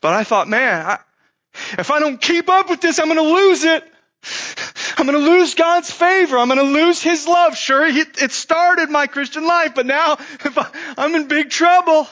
But 0.00 0.12
I 0.12 0.24
thought, 0.24 0.48
man, 0.48 0.84
I, 0.84 0.98
if 1.78 1.90
I 1.90 1.98
don't 1.98 2.20
keep 2.20 2.50
up 2.50 2.68
with 2.68 2.80
this, 2.80 2.98
I'm 2.98 3.06
going 3.06 3.16
to 3.16 3.34
lose 3.34 3.64
it. 3.64 3.84
I'm 4.98 5.06
going 5.06 5.18
to 5.18 5.30
lose 5.30 5.54
God's 5.54 5.90
favor. 5.90 6.38
I'm 6.38 6.48
going 6.48 6.58
to 6.58 6.64
lose 6.64 7.02
His 7.02 7.26
love. 7.26 7.56
Sure, 7.56 7.86
it 7.86 8.32
started 8.32 8.90
my 8.90 9.06
Christian 9.06 9.46
life, 9.46 9.74
but 9.74 9.86
now 9.86 10.18
I, 10.44 10.94
I'm 10.98 11.14
in 11.14 11.28
big 11.28 11.50
trouble. 11.50 12.06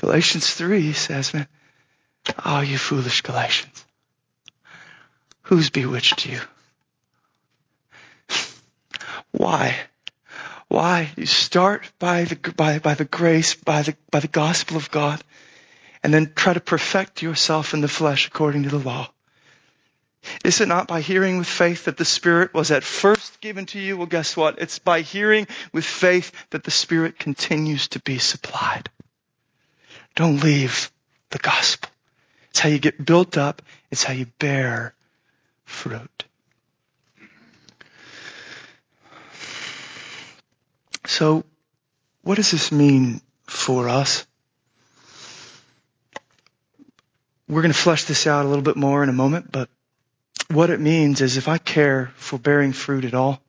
Galatians 0.00 0.50
3 0.50 0.94
says, 0.94 1.34
man, 1.34 1.46
oh, 2.46 2.62
you 2.62 2.78
foolish 2.78 3.20
Galatians. 3.20 3.84
Who's 5.42 5.68
bewitched 5.68 6.24
you? 6.24 6.40
Why? 9.32 9.76
Why? 10.68 11.10
You 11.16 11.26
start 11.26 11.90
by 11.98 12.24
the, 12.24 12.36
by, 12.56 12.78
by 12.78 12.94
the 12.94 13.04
grace, 13.04 13.54
by 13.54 13.82
the, 13.82 13.94
by 14.10 14.20
the 14.20 14.28
gospel 14.28 14.78
of 14.78 14.90
God, 14.90 15.22
and 16.02 16.14
then 16.14 16.32
try 16.34 16.54
to 16.54 16.60
perfect 16.60 17.20
yourself 17.20 17.74
in 17.74 17.82
the 17.82 17.88
flesh 17.88 18.26
according 18.26 18.62
to 18.62 18.70
the 18.70 18.78
law. 18.78 19.10
Is 20.44 20.62
it 20.62 20.68
not 20.68 20.88
by 20.88 21.02
hearing 21.02 21.36
with 21.36 21.46
faith 21.46 21.84
that 21.84 21.98
the 21.98 22.06
Spirit 22.06 22.54
was 22.54 22.70
at 22.70 22.84
first 22.84 23.40
given 23.42 23.66
to 23.66 23.78
you? 23.78 23.98
Well, 23.98 24.06
guess 24.06 24.34
what? 24.34 24.58
It's 24.60 24.78
by 24.78 25.02
hearing 25.02 25.46
with 25.74 25.84
faith 25.84 26.32
that 26.50 26.64
the 26.64 26.70
Spirit 26.70 27.18
continues 27.18 27.88
to 27.88 28.00
be 28.00 28.18
supplied. 28.18 28.88
Don't 30.14 30.42
leave 30.42 30.90
the 31.30 31.38
gospel. 31.38 31.88
It's 32.50 32.60
how 32.60 32.68
you 32.68 32.78
get 32.78 33.04
built 33.04 33.38
up. 33.38 33.62
It's 33.90 34.02
how 34.02 34.12
you 34.12 34.26
bear 34.38 34.94
fruit. 35.64 36.24
So, 41.06 41.44
what 42.22 42.36
does 42.36 42.50
this 42.50 42.70
mean 42.70 43.20
for 43.46 43.88
us? 43.88 44.26
We're 47.48 47.62
going 47.62 47.72
to 47.72 47.78
flesh 47.78 48.04
this 48.04 48.26
out 48.26 48.44
a 48.44 48.48
little 48.48 48.62
bit 48.62 48.76
more 48.76 49.02
in 49.02 49.08
a 49.08 49.12
moment, 49.12 49.50
but 49.50 49.68
what 50.48 50.70
it 50.70 50.80
means 50.80 51.20
is 51.20 51.36
if 51.36 51.48
I 51.48 51.58
care 51.58 52.12
for 52.16 52.38
bearing 52.38 52.72
fruit 52.72 53.04
at 53.04 53.14
all, 53.14 53.42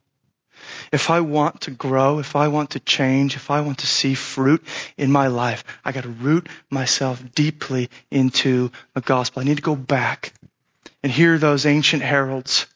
if 0.91 1.09
I 1.09 1.21
want 1.21 1.61
to 1.61 1.71
grow, 1.71 2.19
if 2.19 2.35
I 2.35 2.49
want 2.49 2.71
to 2.71 2.79
change, 2.79 3.35
if 3.35 3.49
I 3.49 3.61
want 3.61 3.79
to 3.79 3.87
see 3.87 4.13
fruit 4.13 4.63
in 4.97 5.11
my 5.11 5.27
life, 5.27 5.63
I 5.85 5.91
got 5.91 6.03
to 6.03 6.09
root 6.09 6.49
myself 6.69 7.23
deeply 7.33 7.89
into 8.09 8.71
the 8.93 9.01
gospel. 9.01 9.41
I 9.41 9.45
need 9.45 9.57
to 9.57 9.63
go 9.63 9.75
back 9.75 10.33
and 11.01 11.11
hear 11.11 11.37
those 11.37 11.65
ancient 11.65 12.03
heralds. 12.03 12.67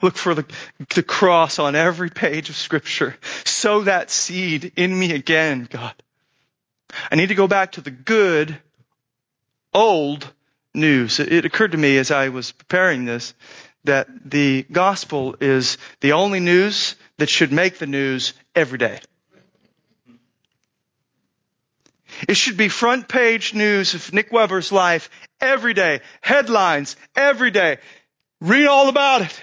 Look 0.00 0.16
for 0.16 0.34
the, 0.34 0.44
the 0.94 1.02
cross 1.02 1.58
on 1.58 1.74
every 1.74 2.10
page 2.10 2.50
of 2.50 2.56
scripture. 2.56 3.16
Sow 3.44 3.82
that 3.82 4.10
seed 4.10 4.72
in 4.76 4.96
me 4.96 5.12
again, 5.12 5.66
God. 5.68 5.94
I 7.10 7.16
need 7.16 7.28
to 7.28 7.34
go 7.34 7.48
back 7.48 7.72
to 7.72 7.80
the 7.80 7.90
good, 7.90 8.56
old 9.72 10.30
news. 10.74 11.18
It 11.20 11.44
occurred 11.46 11.72
to 11.72 11.78
me 11.78 11.96
as 11.96 12.10
I 12.10 12.28
was 12.28 12.52
preparing 12.52 13.06
this 13.06 13.34
that 13.84 14.08
the 14.24 14.64
gospel 14.70 15.34
is 15.40 15.78
the 16.00 16.12
only 16.12 16.38
news 16.38 16.94
that 17.22 17.28
should 17.28 17.52
make 17.52 17.78
the 17.78 17.86
news 17.86 18.34
every 18.52 18.78
day. 18.78 18.98
It 22.28 22.34
should 22.34 22.56
be 22.56 22.68
front 22.68 23.06
page 23.06 23.54
news 23.54 23.94
of 23.94 24.12
Nick 24.12 24.32
Weber's 24.32 24.72
life 24.72 25.08
every 25.40 25.72
day. 25.72 26.00
Headlines 26.20 26.96
every 27.14 27.52
day. 27.52 27.78
Read 28.40 28.66
all 28.66 28.88
about 28.88 29.22
it. 29.22 29.40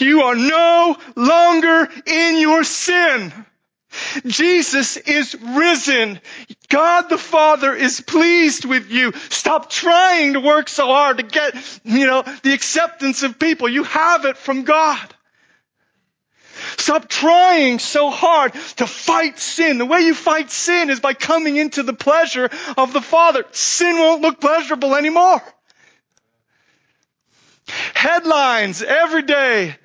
You 0.00 0.22
are 0.22 0.34
no 0.34 0.96
longer 1.14 1.88
in 2.04 2.40
your 2.40 2.64
sin. 2.64 3.32
Jesus 4.26 4.96
is 4.96 5.36
risen. 5.40 6.20
God 6.68 7.08
the 7.08 7.16
Father 7.16 7.76
is 7.76 8.00
pleased 8.00 8.64
with 8.64 8.90
you. 8.90 9.12
Stop 9.28 9.70
trying 9.70 10.32
to 10.32 10.40
work 10.40 10.68
so 10.68 10.86
hard 10.86 11.18
to 11.18 11.22
get, 11.22 11.54
you 11.84 12.08
know, 12.08 12.24
the 12.42 12.54
acceptance 12.54 13.22
of 13.22 13.38
people. 13.38 13.68
You 13.68 13.84
have 13.84 14.24
it 14.24 14.36
from 14.36 14.64
God. 14.64 15.14
Stop 16.78 17.08
trying 17.08 17.78
so 17.78 18.10
hard 18.10 18.52
to 18.76 18.86
fight 18.86 19.38
sin. 19.38 19.78
The 19.78 19.86
way 19.86 20.02
you 20.02 20.14
fight 20.14 20.50
sin 20.50 20.90
is 20.90 21.00
by 21.00 21.14
coming 21.14 21.56
into 21.56 21.82
the 21.82 21.92
pleasure 21.92 22.50
of 22.76 22.92
the 22.92 23.00
Father. 23.00 23.44
Sin 23.52 23.96
won't 23.96 24.22
look 24.22 24.40
pleasurable 24.40 24.94
anymore. 24.94 25.42
Headlines 27.94 28.82
every 28.82 29.22
day. 29.22 29.76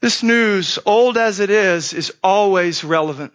This 0.00 0.22
news, 0.22 0.78
old 0.86 1.18
as 1.18 1.40
it 1.40 1.50
is, 1.50 1.92
is 1.92 2.12
always 2.22 2.84
relevant. 2.84 3.32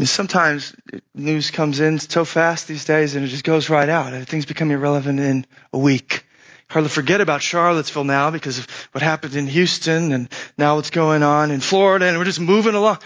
Sometimes 0.00 0.74
news 1.14 1.50
comes 1.50 1.80
in 1.80 1.98
so 1.98 2.24
fast 2.24 2.68
these 2.68 2.84
days 2.84 3.14
and 3.16 3.24
it 3.24 3.28
just 3.28 3.44
goes 3.44 3.70
right 3.70 3.88
out. 3.88 4.12
Things 4.28 4.44
become 4.44 4.70
irrelevant 4.70 5.18
in 5.18 5.46
a 5.72 5.78
week 5.78 6.24
hardly 6.68 6.90
forget 6.90 7.20
about 7.20 7.42
Charlottesville 7.42 8.04
now 8.04 8.30
because 8.30 8.58
of 8.58 8.68
what 8.92 9.02
happened 9.02 9.34
in 9.34 9.46
Houston 9.46 10.12
and 10.12 10.28
now 10.58 10.76
what's 10.76 10.90
going 10.90 11.22
on 11.22 11.50
in 11.50 11.60
Florida 11.60 12.06
and 12.06 12.18
we're 12.18 12.24
just 12.24 12.40
moving 12.40 12.74
along. 12.74 12.98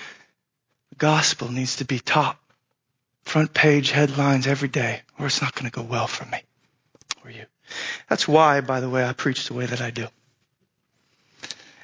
The 0.91 0.97
gospel 0.97 1.51
needs 1.51 1.77
to 1.77 1.85
be 1.85 1.99
top. 1.99 2.39
Front 3.23 3.53
page 3.53 3.91
headlines 3.91 4.47
every 4.47 4.69
day 4.69 5.03
or 5.19 5.27
it's 5.27 5.43
not 5.43 5.55
going 5.55 5.71
to 5.71 5.75
go 5.75 5.83
well 5.83 6.07
for 6.07 6.25
me 6.27 6.43
or 7.25 7.31
you. 7.31 7.45
That's 8.09 8.27
why, 8.27 8.61
by 8.63 8.81
the 8.81 8.89
way, 8.89 9.05
I 9.05 9.13
preach 9.13 9.49
the 9.49 9.55
way 9.55 9.67
that 9.67 9.81
I 9.81 9.91
do. 9.91 10.07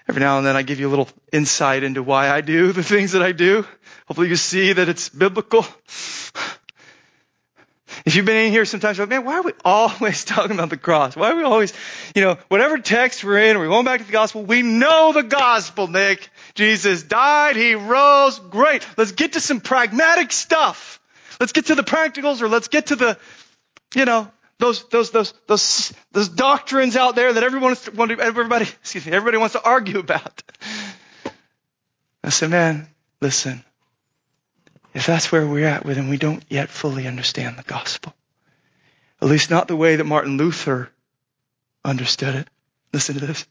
Every 0.09 0.21
now 0.21 0.39
and 0.39 0.47
then 0.47 0.57
I 0.57 0.63
give 0.63 0.81
you 0.81 0.89
a 0.89 0.91
little 0.91 1.09
insight 1.33 1.83
into 1.83 2.03
why 2.03 2.29
I 2.29 2.43
do 2.43 2.73
the 2.73 2.83
things 2.83 3.13
that 3.13 3.23
I 3.23 3.33
do. 3.33 3.67
Hopefully 4.07 4.29
you 4.29 4.37
see 4.37 4.73
that 4.75 4.89
it's 4.89 5.09
biblical. 5.09 5.67
If 8.05 8.17
you've 8.17 8.27
been 8.27 8.37
in 8.37 8.53
here 8.53 8.67
sometimes, 8.67 8.99
you're 8.99 9.07
like, 9.07 9.17
man, 9.17 9.25
why 9.25 9.37
are 9.37 9.43
we 9.43 9.53
always 9.65 10.25
talking 10.27 10.53
about 10.53 10.71
the 10.71 10.77
cross? 10.77 11.17
Why 11.17 11.31
are 11.31 11.37
we 11.37 11.43
always, 11.43 11.73
you 12.15 12.23
know, 12.23 12.37
whatever 12.49 12.79
text 12.79 13.25
we're 13.25 13.39
in, 13.39 13.59
we're 13.59 13.69
going 13.69 13.87
back 13.87 14.01
to 14.01 14.07
the 14.07 14.13
gospel. 14.13 14.45
We 14.45 14.63
know 14.63 15.13
the 15.13 15.23
gospel, 15.23 15.89
Nick. 15.89 16.29
Jesus 16.55 17.03
died, 17.03 17.57
He 17.57 17.75
rose. 17.75 18.39
Great. 18.39 18.87
Let's 18.99 19.13
get 19.13 19.33
to 19.33 19.41
some 19.41 19.61
pragmatic 19.61 20.33
stuff. 20.33 21.01
Let's 21.41 21.53
get 21.53 21.67
to 21.67 21.75
the 21.75 21.83
practicals 21.83 22.43
or 22.43 22.49
let's 22.49 22.69
get 22.69 22.87
to 22.87 22.97
the, 22.97 23.19
you 23.95 24.05
know, 24.05 24.31
those, 24.59 24.87
those, 24.89 25.11
those, 25.11 25.33
those, 25.47 25.93
those 26.13 26.29
doctrines 26.29 26.97
out 26.97 27.17
there 27.17 27.33
that 27.33 27.43
everyone, 27.43 27.71
wants 27.71 27.85
to 27.87 28.21
everybody, 28.21 28.65
excuse 28.83 29.07
me, 29.07 29.13
everybody 29.13 29.39
wants 29.39 29.55
to 29.55 29.63
argue 29.65 29.99
about. 29.99 30.43
I 32.23 32.29
said, 32.29 32.51
man, 32.51 32.89
listen, 33.21 33.65
if 34.95 35.07
that's 35.07 35.33
where 35.33 35.47
we're 35.47 35.67
at, 35.67 35.85
then 35.85 36.09
we 36.09 36.17
don't 36.17 36.45
yet 36.49 36.71
fully 36.71 37.07
understand 37.07 37.59
the 37.59 37.65
gospel. 37.65 38.15
At 39.21 39.29
least 39.29 39.51
not 39.51 39.69
the 39.69 39.77
way 39.77 39.97
that 39.97 40.05
Martin 40.05 40.37
Luther 40.37 40.91
understood 41.85 42.35
it. 42.37 42.49
Listen 42.93 43.17
to 43.17 43.27
this. 43.27 43.47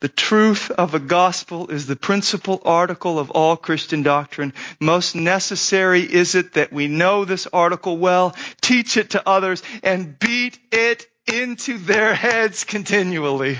The 0.00 0.08
truth 0.08 0.70
of 0.72 0.90
the 0.90 0.98
gospel 0.98 1.68
is 1.68 1.86
the 1.86 1.96
principal 1.96 2.60
article 2.64 3.18
of 3.18 3.30
all 3.30 3.56
Christian 3.56 4.02
doctrine. 4.02 4.52
Most 4.80 5.14
necessary 5.14 6.02
is 6.02 6.34
it 6.34 6.54
that 6.54 6.72
we 6.72 6.88
know 6.88 7.24
this 7.24 7.46
article 7.46 7.96
well, 7.96 8.36
teach 8.60 8.96
it 8.96 9.10
to 9.10 9.26
others, 9.26 9.62
and 9.82 10.18
beat 10.18 10.58
it 10.72 11.06
into 11.32 11.78
their 11.78 12.14
heads 12.14 12.64
continually. 12.64 13.58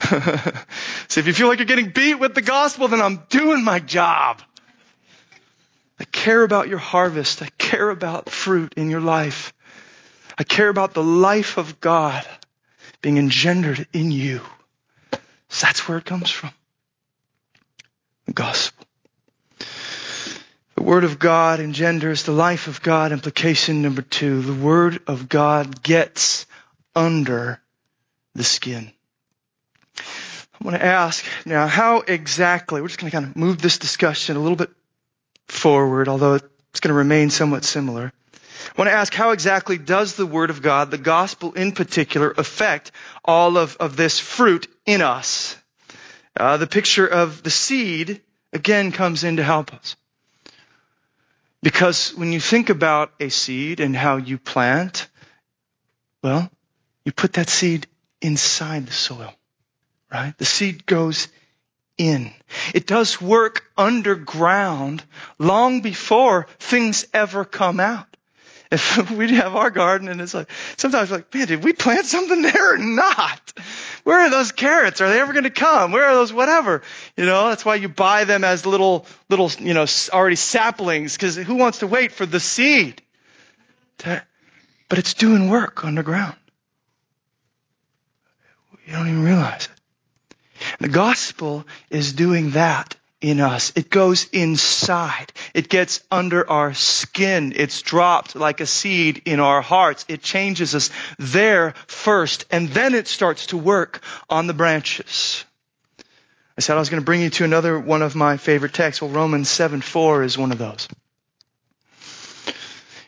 so 1.08 1.20
if 1.20 1.26
you 1.26 1.32
feel 1.32 1.46
like 1.46 1.58
you're 1.58 1.66
getting 1.66 1.90
beat 1.90 2.14
with 2.14 2.34
the 2.34 2.42
gospel, 2.42 2.88
then 2.88 3.02
I'm 3.02 3.22
doing 3.28 3.62
my 3.62 3.78
job. 3.78 4.42
I 5.98 6.04
care 6.04 6.42
about 6.42 6.68
your 6.68 6.78
harvest. 6.78 7.42
I 7.42 7.48
care 7.58 7.90
about 7.90 8.30
fruit 8.30 8.74
in 8.76 8.90
your 8.90 9.00
life. 9.00 9.52
I 10.38 10.44
care 10.44 10.68
about 10.68 10.94
the 10.94 11.02
life 11.02 11.58
of 11.58 11.80
God 11.80 12.26
being 13.00 13.18
engendered 13.18 13.86
in 13.92 14.10
you. 14.10 14.40
So 15.48 15.66
that's 15.66 15.86
where 15.86 15.98
it 15.98 16.04
comes 16.04 16.30
from. 16.30 16.50
The 18.26 18.32
gospel. 18.32 18.86
The 20.76 20.82
Word 20.82 21.04
of 21.04 21.18
God 21.18 21.60
engenders 21.60 22.22
the 22.22 22.32
life 22.32 22.66
of 22.66 22.82
God. 22.82 23.12
Implication 23.12 23.82
number 23.82 24.02
two. 24.02 24.40
The 24.40 24.54
Word 24.54 25.00
of 25.06 25.28
God 25.28 25.82
gets 25.82 26.46
under 26.94 27.60
the 28.34 28.44
skin. 28.44 28.90
I 29.98 30.64
want 30.64 30.76
to 30.76 30.84
ask 30.84 31.24
now, 31.44 31.66
how 31.66 32.00
exactly, 32.00 32.80
we're 32.80 32.88
just 32.88 33.00
going 33.00 33.10
to 33.10 33.16
kind 33.16 33.26
of 33.26 33.36
move 33.36 33.60
this 33.60 33.78
discussion 33.78 34.36
a 34.36 34.40
little 34.40 34.56
bit 34.56 34.70
forward, 35.52 36.08
although 36.08 36.34
it's 36.34 36.80
going 36.80 36.88
to 36.88 36.94
remain 36.94 37.30
somewhat 37.30 37.64
similar. 37.64 38.12
I 38.64 38.78
want 38.78 38.88
to 38.88 38.94
ask 38.94 39.12
how 39.12 39.30
exactly 39.30 39.76
does 39.76 40.16
the 40.16 40.26
Word 40.26 40.50
of 40.50 40.62
God, 40.62 40.90
the 40.90 40.98
gospel 40.98 41.52
in 41.52 41.72
particular, 41.72 42.32
affect 42.36 42.90
all 43.24 43.58
of, 43.58 43.76
of 43.76 43.96
this 43.96 44.18
fruit 44.18 44.66
in 44.86 45.02
us? 45.02 45.56
Uh, 46.36 46.56
the 46.56 46.66
picture 46.66 47.06
of 47.06 47.42
the 47.42 47.50
seed 47.50 48.22
again 48.52 48.92
comes 48.92 49.24
in 49.24 49.36
to 49.36 49.42
help 49.42 49.74
us. 49.74 49.96
Because 51.62 52.14
when 52.14 52.32
you 52.32 52.40
think 52.40 52.70
about 52.70 53.12
a 53.20 53.28
seed 53.28 53.80
and 53.80 53.94
how 53.94 54.16
you 54.16 54.38
plant, 54.38 55.08
well, 56.22 56.50
you 57.04 57.12
put 57.12 57.34
that 57.34 57.48
seed 57.48 57.86
inside 58.20 58.86
the 58.86 58.92
soil, 58.92 59.32
right? 60.12 60.36
The 60.38 60.44
seed 60.44 60.86
goes 60.86 61.28
in. 61.98 62.32
It 62.74 62.86
does 62.86 63.20
work 63.20 63.64
underground 63.76 65.02
long 65.38 65.80
before 65.80 66.46
things 66.58 67.06
ever 67.12 67.44
come 67.44 67.80
out 67.80 68.12
if 68.72 69.10
we 69.16 69.34
have 69.36 69.54
our 69.54 69.70
garden 69.70 70.08
and 70.08 70.20
it's 70.20 70.34
like, 70.34 70.50
sometimes 70.76 71.10
like, 71.10 71.32
man, 71.34 71.46
did 71.46 71.62
we 71.62 71.72
plant 71.72 72.06
something 72.06 72.42
there 72.42 72.74
or 72.74 72.78
not? 72.78 73.52
Where 74.04 74.20
are 74.20 74.30
those 74.30 74.50
carrots? 74.50 75.00
Are 75.00 75.08
they 75.08 75.20
ever 75.20 75.32
going 75.32 75.44
to 75.44 75.50
come? 75.50 75.92
Where 75.92 76.04
are 76.04 76.14
those 76.14 76.32
whatever? 76.32 76.82
You 77.16 77.26
know, 77.26 77.48
that's 77.48 77.64
why 77.64 77.76
you 77.76 77.88
buy 77.88 78.24
them 78.24 78.42
as 78.42 78.66
little, 78.66 79.06
little, 79.28 79.50
you 79.58 79.74
know, 79.74 79.84
already 80.12 80.36
saplings 80.36 81.14
because 81.14 81.36
who 81.36 81.54
wants 81.56 81.80
to 81.80 81.86
wait 81.86 82.12
for 82.12 82.26
the 82.26 82.40
seed? 82.40 83.02
To, 83.98 84.22
but 84.88 84.98
it's 84.98 85.14
doing 85.14 85.50
work 85.50 85.84
underground. 85.84 86.36
You 88.86 88.94
don't 88.94 89.08
even 89.08 89.22
realize 89.22 89.66
it. 89.66 89.81
The 90.78 90.88
gospel 90.88 91.66
is 91.90 92.12
doing 92.12 92.50
that 92.52 92.96
in 93.20 93.40
us. 93.40 93.72
It 93.76 93.88
goes 93.88 94.28
inside. 94.32 95.32
It 95.54 95.68
gets 95.68 96.00
under 96.10 96.48
our 96.48 96.74
skin. 96.74 97.52
It's 97.56 97.80
dropped 97.80 98.34
like 98.34 98.60
a 98.60 98.66
seed 98.66 99.22
in 99.24 99.40
our 99.40 99.62
hearts. 99.62 100.04
It 100.08 100.22
changes 100.22 100.74
us 100.74 100.90
there 101.18 101.74
first, 101.86 102.44
and 102.50 102.68
then 102.68 102.94
it 102.94 103.06
starts 103.06 103.46
to 103.46 103.56
work 103.56 104.02
on 104.28 104.48
the 104.48 104.54
branches. 104.54 105.44
I 106.58 106.60
said 106.60 106.76
I 106.76 106.80
was 106.80 106.90
going 106.90 107.00
to 107.00 107.06
bring 107.06 107.22
you 107.22 107.30
to 107.30 107.44
another 107.44 107.78
one 107.78 108.02
of 108.02 108.14
my 108.14 108.36
favorite 108.36 108.74
texts. 108.74 109.00
Well, 109.00 109.10
Romans 109.10 109.48
7 109.48 109.80
4 109.80 110.24
is 110.24 110.36
one 110.36 110.52
of 110.52 110.58
those. 110.58 110.88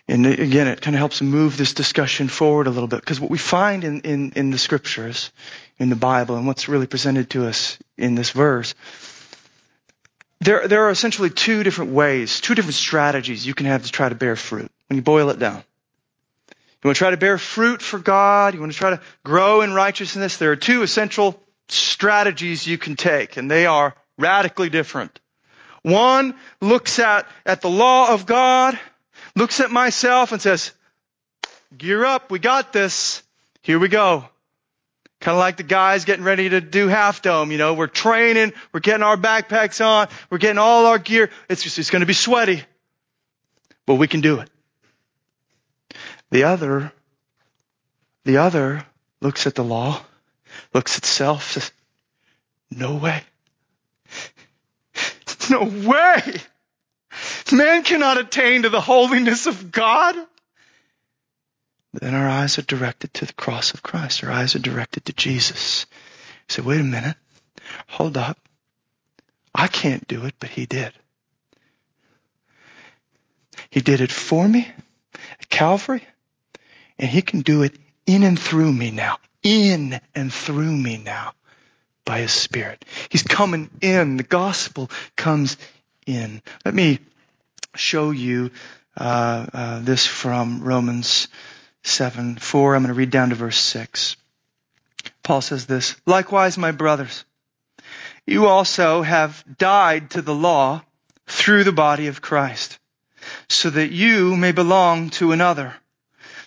And 0.07 0.27
again, 0.27 0.69
it 0.69 0.83
kind 0.83 0.95
of 0.95 0.99
helps 0.99 1.23
move 1.23 1.57
this 1.57 1.73
discussion 1.73 2.29
forward 2.29 2.67
a 2.67 2.71
little 2.71 2.89
bit 2.89 3.01
because 3.01 3.21
what 3.21 3.31
we 3.31 3.39
find 3.39 3.85
in, 3.85 4.01
in, 4.01 4.33
in 4.37 4.51
the 4.51 4.59
scriptures, 4.59 5.33
in 5.79 5.89
the 5.89 5.97
Bible, 5.97 6.37
and 6.37 6.47
what's 6.47 6.69
really 6.69 6.87
presented 6.87 7.31
to 7.31 7.47
us 7.47 7.79
in 7.97 8.15
this 8.15 8.31
verse 8.31 8.75
there, 10.45 10.69
there 10.69 10.85
are 10.85 10.91
essentially 10.91 11.31
two 11.31 11.63
different 11.63 11.93
ways, 11.93 12.41
two 12.41 12.55
different 12.55 12.75
strategies 12.75 13.47
you 13.47 13.55
can 13.55 13.67
have 13.67 13.85
to 13.85 13.91
try 13.91 14.09
to 14.09 14.15
bear 14.15 14.37
fruit 14.37 14.71
when 14.89 14.97
you 14.97 15.03
boil 15.03 15.31
it 15.31 15.39
down. 15.39 15.65
You 16.49 16.89
want 16.89 16.97
to 16.97 16.99
try 16.99 17.11
to 17.11 17.17
bear 17.17 17.39
fruit 17.39 17.81
for 17.81 17.99
God. 17.99 18.53
You 18.53 18.61
want 18.61 18.73
to 18.73 18.79
try 18.79 18.91
to 18.91 19.01
grow 19.25 19.63
in 19.63 19.73
righteousness. 19.73 20.37
There 20.37 20.53
are 20.53 20.57
two 20.57 20.83
essential 20.83 21.41
strategies 21.69 22.67
you 22.67 22.77
can 22.77 22.95
take, 22.95 23.39
and 23.39 23.51
they 23.51 23.65
are 23.65 23.95
radically 24.19 24.69
different. 24.69 25.19
One 25.83 26.35
looks 26.61 26.99
at, 26.99 27.27
at 27.47 27.63
the 27.63 27.71
law 27.71 28.13
of 28.13 28.27
God, 28.27 28.79
looks 29.37 29.61
at 29.61 29.71
myself 29.71 30.33
and 30.33 30.41
says, 30.41 30.73
gear 31.77 32.05
up, 32.05 32.31
we 32.31 32.39
got 32.39 32.73
this. 32.73 33.23
Here 33.63 33.79
we 33.79 33.89
go. 33.89 34.29
Kind 35.21 35.35
of 35.35 35.39
like 35.39 35.57
the 35.57 35.63
guys 35.63 36.05
getting 36.05 36.25
ready 36.25 36.51
to 36.51 36.61
do 36.61 36.89
half 36.89 37.23
dome, 37.23 37.51
you 37.51 37.57
know, 37.57 37.75
we're 37.75 37.87
training, 37.87 38.53
we're 38.73 38.81
getting 38.81 39.03
our 39.03 39.17
backpacks 39.17 39.85
on, 39.85 40.09
we're 40.29 40.39
getting 40.39 40.59
all 40.59 40.87
our 40.87 40.99
gear. 40.99 41.31
It's 41.49 41.63
just, 41.63 41.79
it's 41.79 41.91
going 41.91 42.01
to 42.01 42.07
be 42.07 42.13
sweaty, 42.13 42.63
but 43.87 43.95
we 43.95 44.07
can 44.07 44.21
do 44.21 44.41
it. 44.41 44.51
The 46.31 46.45
other, 46.45 46.93
the 48.25 48.37
other 48.39 48.85
looks 49.23 49.47
at 49.47 49.55
the 49.55 49.65
law, 49.65 50.03
looks 50.75 50.99
at 50.99 51.07
self, 51.07 51.53
says, 51.53 51.73
no 52.71 52.97
way. 52.97 53.23
No 55.51 55.65
way. 55.65 56.41
Man 57.53 57.83
cannot 57.83 58.19
attain 58.19 58.63
to 58.63 58.69
the 58.69 58.81
holiness 58.81 59.47
of 59.47 59.71
God 59.71 60.17
then 62.01 62.15
our 62.15 62.29
eyes 62.29 62.59
are 62.59 62.63
directed 62.63 63.15
to 63.15 63.27
the 63.27 63.33
cross 63.33 63.73
of 63.73 63.83
Christ. 63.83 64.25
Our 64.25 64.31
eyes 64.31 64.57
are 64.57 64.61
directed 64.61 65.05
to 65.07 65.13
Jesus. 65.13 65.87
Say, 66.49 66.63
wait 66.63 66.81
a 66.81 66.85
minute. 66.85 67.17
Hold 67.87 68.17
up. 68.17 68.39
I 69.55 69.69
can't 69.69 70.07
do 70.09 70.25
it, 70.25 70.35
but 70.41 70.51
he 70.51 70.67
did. 70.67 70.93
He 73.71 73.81
did 73.81 74.01
it 74.01 74.11
for 74.11 74.47
me 74.47 74.69
at 75.41 75.49
Calvary, 75.49 76.05
and 76.99 77.09
he 77.09 77.23
can 77.23 77.43
do 77.43 77.63
it 77.63 77.77
in 78.07 78.25
and 78.25 78.39
through 78.39 78.73
me 78.73 78.91
now. 78.91 79.19
In 79.45 80.01
and 80.15 80.33
through 80.33 80.77
me 80.77 80.97
now 80.97 81.35
by 82.05 82.19
his 82.21 82.33
Spirit. 82.33 82.85
He's 83.09 83.23
coming 83.23 83.71
in. 83.81 84.17
The 84.17 84.25
gospel 84.25 84.91
comes 85.17 85.57
in. 86.07 86.43
Let 86.65 86.75
me 86.75 86.99
show 87.77 88.11
you 88.11 88.51
uh, 88.97 89.47
uh, 89.53 89.79
this 89.81 90.07
from 90.07 90.63
Romans 90.63 91.29
7, 91.83 92.37
4. 92.37 92.75
I'm 92.75 92.83
going 92.83 92.89
to 92.89 92.99
read 92.99 93.11
down 93.11 93.31
to 93.31 93.35
verse 93.35 93.59
6. 93.59 94.17
Paul 95.23 95.41
says 95.41 95.67
this, 95.67 95.97
Likewise, 96.07 96.57
my 96.57 96.71
brothers, 96.71 97.25
you 98.27 98.47
also 98.47 99.03
have 99.03 99.45
died 99.59 100.11
to 100.11 100.23
the 100.23 100.35
law 100.35 100.83
through 101.27 101.65
the 101.65 101.73
body 101.73 102.07
of 102.07 102.23
Christ, 102.23 102.79
so 103.49 103.71
that 103.71 103.91
you 103.91 104.37
may 104.37 104.53
belong 104.53 105.11
to 105.11 105.33
another, 105.33 105.75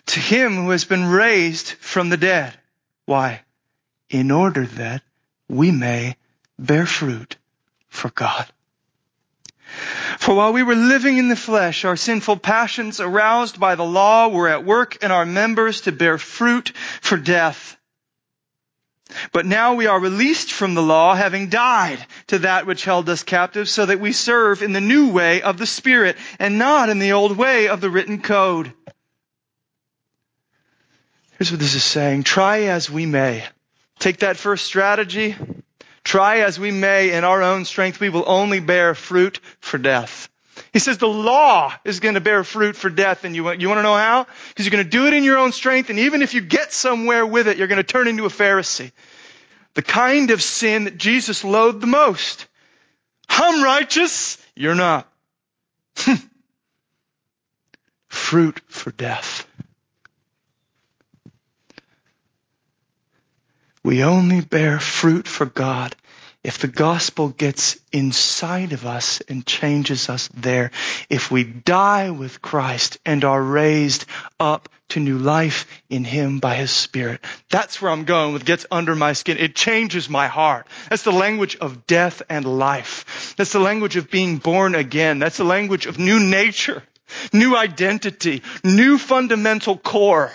to 0.07 0.19
him 0.19 0.55
who 0.55 0.69
has 0.69 0.85
been 0.85 1.05
raised 1.05 1.67
from 1.67 2.09
the 2.09 2.17
dead. 2.17 2.53
Why? 3.05 3.41
In 4.09 4.31
order 4.31 4.65
that 4.65 5.01
we 5.49 5.71
may 5.71 6.15
bear 6.57 6.85
fruit 6.85 7.37
for 7.89 8.09
God. 8.09 8.45
For 10.17 10.35
while 10.35 10.53
we 10.53 10.63
were 10.63 10.75
living 10.75 11.17
in 11.17 11.29
the 11.29 11.35
flesh, 11.35 11.85
our 11.85 11.95
sinful 11.95 12.37
passions 12.37 12.99
aroused 12.99 13.59
by 13.59 13.75
the 13.75 13.85
law 13.85 14.27
were 14.27 14.47
at 14.47 14.65
work 14.65 15.03
in 15.03 15.11
our 15.11 15.25
members 15.25 15.81
to 15.81 15.91
bear 15.91 16.17
fruit 16.17 16.69
for 17.01 17.17
death. 17.17 17.77
But 19.31 19.45
now 19.45 19.75
we 19.75 19.87
are 19.87 19.99
released 19.99 20.51
from 20.51 20.73
the 20.73 20.81
law, 20.81 21.15
having 21.15 21.49
died 21.49 22.05
to 22.27 22.39
that 22.39 22.65
which 22.65 22.83
held 22.83 23.07
us 23.09 23.23
captive, 23.23 23.69
so 23.69 23.85
that 23.85 23.99
we 23.99 24.11
serve 24.11 24.61
in 24.61 24.73
the 24.73 24.81
new 24.81 25.09
way 25.11 25.41
of 25.41 25.57
the 25.57 25.65
Spirit 25.65 26.17
and 26.39 26.57
not 26.57 26.89
in 26.89 26.99
the 26.99 27.13
old 27.13 27.37
way 27.37 27.69
of 27.69 27.79
the 27.79 27.89
written 27.89 28.21
code. 28.21 28.73
Here's 31.37 31.51
what 31.51 31.59
this 31.59 31.75
is 31.75 31.83
saying. 31.83 32.23
Try 32.23 32.63
as 32.63 32.89
we 32.89 33.05
may. 33.05 33.45
Take 33.99 34.19
that 34.19 34.37
first 34.37 34.65
strategy, 34.65 35.35
Try 36.07 36.37
as 36.37 36.57
we 36.57 36.71
may 36.71 37.11
in 37.11 37.25
our 37.25 37.43
own 37.43 37.65
strength, 37.65 37.99
we 37.99 38.07
will 38.07 38.23
only 38.25 38.61
bear 38.61 38.95
fruit 38.95 39.41
for 39.59 39.77
death. 39.77 40.29
He 40.71 40.79
says 40.79 40.97
the 40.99 41.05
law 41.05 41.73
is 41.83 41.99
going 41.99 42.13
to 42.13 42.21
bear 42.21 42.45
fruit 42.45 42.77
for 42.77 42.89
death. 42.89 43.25
And 43.25 43.35
you 43.35 43.43
want, 43.43 43.59
you 43.59 43.67
want 43.67 43.79
to 43.79 43.83
know 43.83 43.93
how? 43.93 44.25
Because 44.47 44.65
you're 44.65 44.71
going 44.71 44.85
to 44.85 44.89
do 44.89 45.07
it 45.07 45.13
in 45.13 45.25
your 45.25 45.37
own 45.37 45.51
strength. 45.51 45.89
And 45.89 45.99
even 45.99 46.21
if 46.21 46.33
you 46.33 46.39
get 46.39 46.71
somewhere 46.71 47.25
with 47.25 47.49
it, 47.49 47.57
you're 47.57 47.67
going 47.67 47.75
to 47.75 47.83
turn 47.83 48.07
into 48.07 48.23
a 48.23 48.29
Pharisee. 48.29 48.93
The 49.73 49.81
kind 49.81 50.31
of 50.31 50.41
sin 50.41 50.85
that 50.85 50.97
Jesus 50.97 51.43
loathed 51.43 51.81
the 51.81 51.87
most. 51.87 52.47
I'm 53.27 53.61
righteous. 53.61 54.37
You're 54.55 54.75
not. 54.75 55.11
fruit 58.07 58.61
for 58.69 58.91
death. 58.91 59.45
We 63.87 64.03
only 64.03 64.41
bear 64.41 64.81
fruit 64.81 65.29
for 65.29 65.45
God 65.45 65.95
if 66.43 66.57
the 66.57 66.67
gospel 66.67 67.29
gets 67.29 67.77
inside 67.93 68.73
of 68.73 68.85
us 68.85 69.21
and 69.29 69.45
changes 69.45 70.09
us 70.09 70.27
there, 70.33 70.71
if 71.09 71.31
we 71.31 71.45
die 71.45 72.09
with 72.09 72.41
Christ 72.41 72.97
and 73.05 73.23
are 73.23 73.41
raised 73.41 74.03
up 74.41 74.67
to 74.89 74.99
new 74.99 75.17
life 75.17 75.67
in 75.89 76.03
Him 76.03 76.39
by 76.39 76.55
His 76.55 76.69
Spirit. 76.69 77.23
That's 77.49 77.81
where 77.81 77.89
I'm 77.89 78.03
going 78.03 78.33
with 78.33 78.43
gets 78.43 78.65
under 78.69 78.93
my 78.93 79.13
skin. 79.13 79.37
It 79.37 79.55
changes 79.55 80.09
my 80.09 80.27
heart. 80.27 80.67
That's 80.89 81.03
the 81.03 81.13
language 81.13 81.55
of 81.55 81.87
death 81.87 82.21
and 82.27 82.43
life. 82.43 83.35
That's 83.37 83.53
the 83.53 83.59
language 83.59 83.95
of 83.95 84.11
being 84.11 84.35
born 84.35 84.75
again. 84.75 85.19
That's 85.19 85.37
the 85.37 85.45
language 85.45 85.85
of 85.85 85.97
new 85.97 86.19
nature, 86.19 86.83
new 87.31 87.55
identity, 87.55 88.43
new 88.65 88.97
fundamental 88.97 89.77
core. 89.77 90.33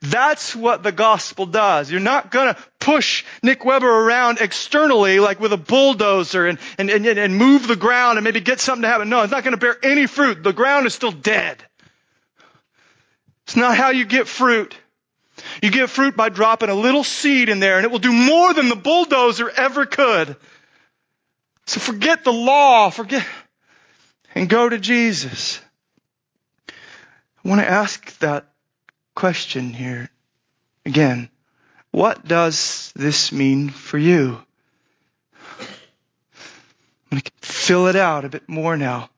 That's 0.00 0.54
what 0.54 0.82
the 0.82 0.92
gospel 0.92 1.46
does. 1.46 1.90
You're 1.90 2.00
not 2.00 2.30
gonna 2.30 2.56
push 2.78 3.24
Nick 3.42 3.64
Weber 3.64 3.88
around 3.88 4.38
externally 4.40 5.20
like 5.20 5.40
with 5.40 5.52
a 5.52 5.56
bulldozer 5.56 6.46
and, 6.46 6.58
and, 6.78 6.90
and, 6.90 7.06
and 7.06 7.36
move 7.36 7.66
the 7.66 7.76
ground 7.76 8.18
and 8.18 8.24
maybe 8.24 8.40
get 8.40 8.60
something 8.60 8.82
to 8.82 8.88
happen. 8.88 9.08
No, 9.08 9.22
it's 9.22 9.32
not 9.32 9.44
gonna 9.44 9.56
bear 9.56 9.76
any 9.82 10.06
fruit. 10.06 10.42
The 10.42 10.52
ground 10.52 10.86
is 10.86 10.94
still 10.94 11.12
dead. 11.12 11.62
It's 13.44 13.56
not 13.56 13.76
how 13.76 13.90
you 13.90 14.04
get 14.04 14.28
fruit. 14.28 14.76
You 15.62 15.70
get 15.70 15.90
fruit 15.90 16.16
by 16.16 16.28
dropping 16.28 16.68
a 16.68 16.74
little 16.74 17.04
seed 17.04 17.48
in 17.48 17.60
there 17.60 17.76
and 17.76 17.84
it 17.84 17.90
will 17.90 17.98
do 17.98 18.12
more 18.12 18.52
than 18.54 18.68
the 18.68 18.76
bulldozer 18.76 19.48
ever 19.48 19.86
could. 19.86 20.36
So 21.66 21.80
forget 21.80 22.24
the 22.24 22.32
law, 22.32 22.90
forget, 22.90 23.26
and 24.34 24.48
go 24.48 24.68
to 24.68 24.78
Jesus. 24.78 25.60
I 26.68 27.48
want 27.48 27.60
to 27.60 27.68
ask 27.68 28.18
that 28.18 28.46
question 29.18 29.72
here 29.72 30.08
again. 30.86 31.28
What 31.90 32.24
does 32.28 32.92
this 32.94 33.32
mean 33.32 33.68
for 33.68 33.98
you? 33.98 34.38
I'm 37.10 37.18
going 37.18 37.22
to 37.22 37.32
fill 37.42 37.88
it 37.88 37.96
out 37.96 38.24
a 38.24 38.28
bit 38.28 38.48
more 38.48 38.76
now. 38.76 39.10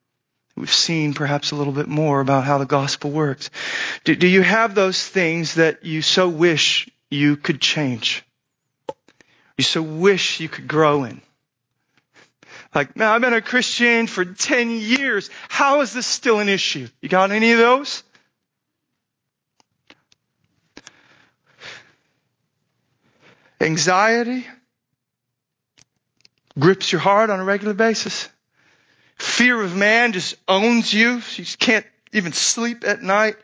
We've 0.57 0.73
seen 0.73 1.13
perhaps 1.13 1.51
a 1.51 1.57
little 1.57 1.75
bit 1.75 1.87
more 1.87 2.23
about 2.23 2.45
how 2.45 2.57
the 2.57 2.65
gospel 2.65 3.11
works. 3.11 3.51
Do, 4.05 4.17
do 4.17 4.27
you 4.27 4.41
have 4.41 4.75
those 4.75 5.07
things 5.07 5.57
that 5.57 5.85
you 5.85 6.01
so 6.01 6.31
wish 6.31 6.89
you 7.11 7.37
could 7.37 7.61
change? 7.61 8.25
You 9.59 9.65
so 9.65 9.83
wish 9.83 10.41
you 10.41 10.49
could 10.49 10.67
grow 10.67 11.05
in? 11.05 11.21
Like, 12.75 12.97
man, 12.97 13.09
I've 13.09 13.21
been 13.21 13.35
a 13.35 13.43
Christian 13.43 14.07
for 14.07 14.25
10 14.25 14.71
years. 14.71 15.29
How 15.51 15.83
is 15.83 15.93
this 15.93 16.07
still 16.07 16.39
an 16.39 16.49
issue? 16.49 16.89
You 17.03 17.11
got 17.11 17.33
any 17.33 17.53
of 17.53 17.59
those? 17.59 18.03
Anxiety 23.61 24.47
grips 26.59 26.91
your 26.93 27.01
heart 27.01 27.31
on 27.31 27.41
a 27.41 27.45
regular 27.45 27.75
basis. 27.75 28.29
Fear 29.19 29.63
of 29.63 29.77
man 29.77 30.13
just 30.13 30.35
owns 30.49 30.93
you. 30.93 31.21
You 31.37 31.45
can't 31.59 31.87
even 32.13 32.33
sleep 32.33 32.85
at 32.87 33.03
night. 33.03 33.37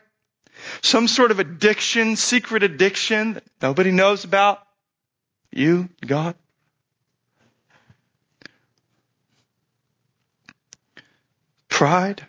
Some 0.81 1.07
sort 1.07 1.29
of 1.29 1.39
addiction, 1.39 2.15
secret 2.15 2.63
addiction 2.63 3.35
that 3.35 3.43
nobody 3.61 3.91
knows 3.91 4.23
about. 4.23 4.59
You, 5.51 5.89
God. 6.05 6.35
Pride. 11.69 12.25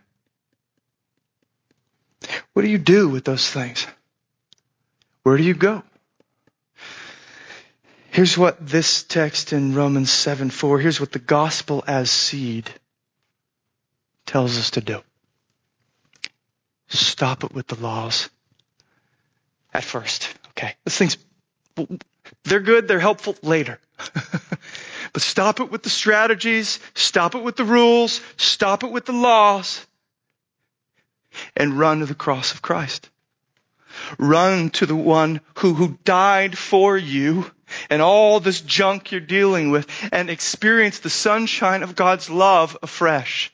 What 2.53 2.63
do 2.63 2.69
you 2.69 2.79
do 2.79 3.09
with 3.09 3.25
those 3.25 3.51
things? 3.51 3.87
Where 5.23 5.39
do 5.39 5.43
you 5.43 5.55
go? 5.55 5.83
Here's 8.19 8.37
what 8.37 8.57
this 8.59 9.05
text 9.05 9.53
in 9.53 9.77
Romans 9.77 10.11
7 10.11 10.51
4, 10.51 10.81
here's 10.81 10.99
what 10.99 11.13
the 11.13 11.21
gospel 11.21 11.85
as 11.87 12.11
seed 12.11 12.69
tells 14.27 14.59
us 14.59 14.73
to 14.73 14.81
do. 14.81 15.03
Stop 16.89 17.45
it 17.45 17.53
with 17.55 17.69
the 17.69 17.77
laws. 17.77 18.29
At 19.73 19.85
first. 19.85 20.37
Okay. 20.49 20.75
Those 20.85 20.97
things, 20.97 21.17
they're 22.43 22.59
good, 22.59 22.89
they're 22.89 22.99
helpful 22.99 23.37
later. 23.41 23.79
but 25.13 25.23
stop 25.23 25.61
it 25.61 25.71
with 25.71 25.85
the 25.85 25.89
strategies, 25.89 26.81
stop 26.95 27.37
it 27.37 27.45
with 27.45 27.55
the 27.55 27.65
rules, 27.65 28.21
stop 28.37 28.83
it 28.83 28.91
with 28.91 29.07
the 29.07 29.13
laws, 29.13 29.87
and 31.57 31.79
run 31.79 32.01
to 32.01 32.07
the 32.07 32.17
cross 32.17 32.53
of 32.53 32.63
Christ. 32.63 33.11
Run 34.19 34.71
to 34.71 34.87
the 34.87 34.97
one 34.97 35.41
who, 35.59 35.75
who 35.75 35.97
died 36.03 36.59
for 36.59 36.99
you 36.99 37.49
and 37.91 38.03
all 38.03 38.41
this 38.41 38.61
junk 38.61 39.13
you're 39.13 39.21
dealing 39.21 39.71
with 39.71 39.89
and 40.13 40.31
experience 40.31 41.01
the 41.01 41.11
sunshine 41.11 41.83
of 41.83 41.97
God's 41.97 42.31
love 42.31 42.77
afresh. 42.83 43.53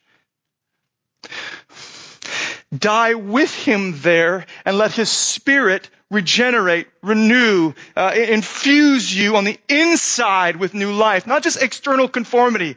Die 2.76 3.14
with 3.14 3.54
him 3.54 4.00
there 4.00 4.46
and 4.64 4.76
let 4.76 4.92
his 4.92 5.10
spirit 5.10 5.88
regenerate, 6.10 6.88
renew, 7.02 7.72
uh, 7.96 8.14
infuse 8.14 9.14
you 9.14 9.36
on 9.36 9.44
the 9.44 9.58
inside 9.68 10.56
with 10.56 10.74
new 10.74 10.92
life, 10.92 11.26
not 11.26 11.42
just 11.42 11.62
external 11.62 12.08
conformity. 12.08 12.76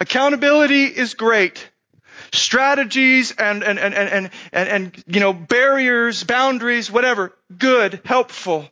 Accountability 0.00 0.84
is 0.84 1.14
great 1.14 1.68
strategies 2.32 3.32
and, 3.32 3.62
and, 3.62 3.78
and, 3.78 3.94
and, 3.94 4.30
and, 4.52 4.68
and, 4.68 5.04
you 5.06 5.20
know, 5.20 5.32
barriers, 5.32 6.24
boundaries, 6.24 6.90
whatever, 6.90 7.36
good, 7.56 8.00
helpful. 8.04 8.68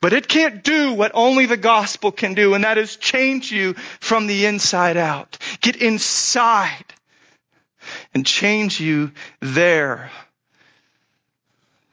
But 0.00 0.12
it 0.12 0.28
can't 0.28 0.62
do 0.62 0.92
what 0.94 1.12
only 1.14 1.46
the 1.46 1.56
gospel 1.56 2.12
can 2.12 2.34
do, 2.34 2.54
and 2.54 2.64
that 2.64 2.78
is 2.78 2.96
change 2.96 3.52
you 3.52 3.74
from 4.00 4.26
the 4.26 4.46
inside 4.46 4.96
out. 4.96 5.38
Get 5.60 5.76
inside 5.76 6.84
and 8.14 8.26
change 8.26 8.80
you 8.80 9.12
there. 9.40 10.10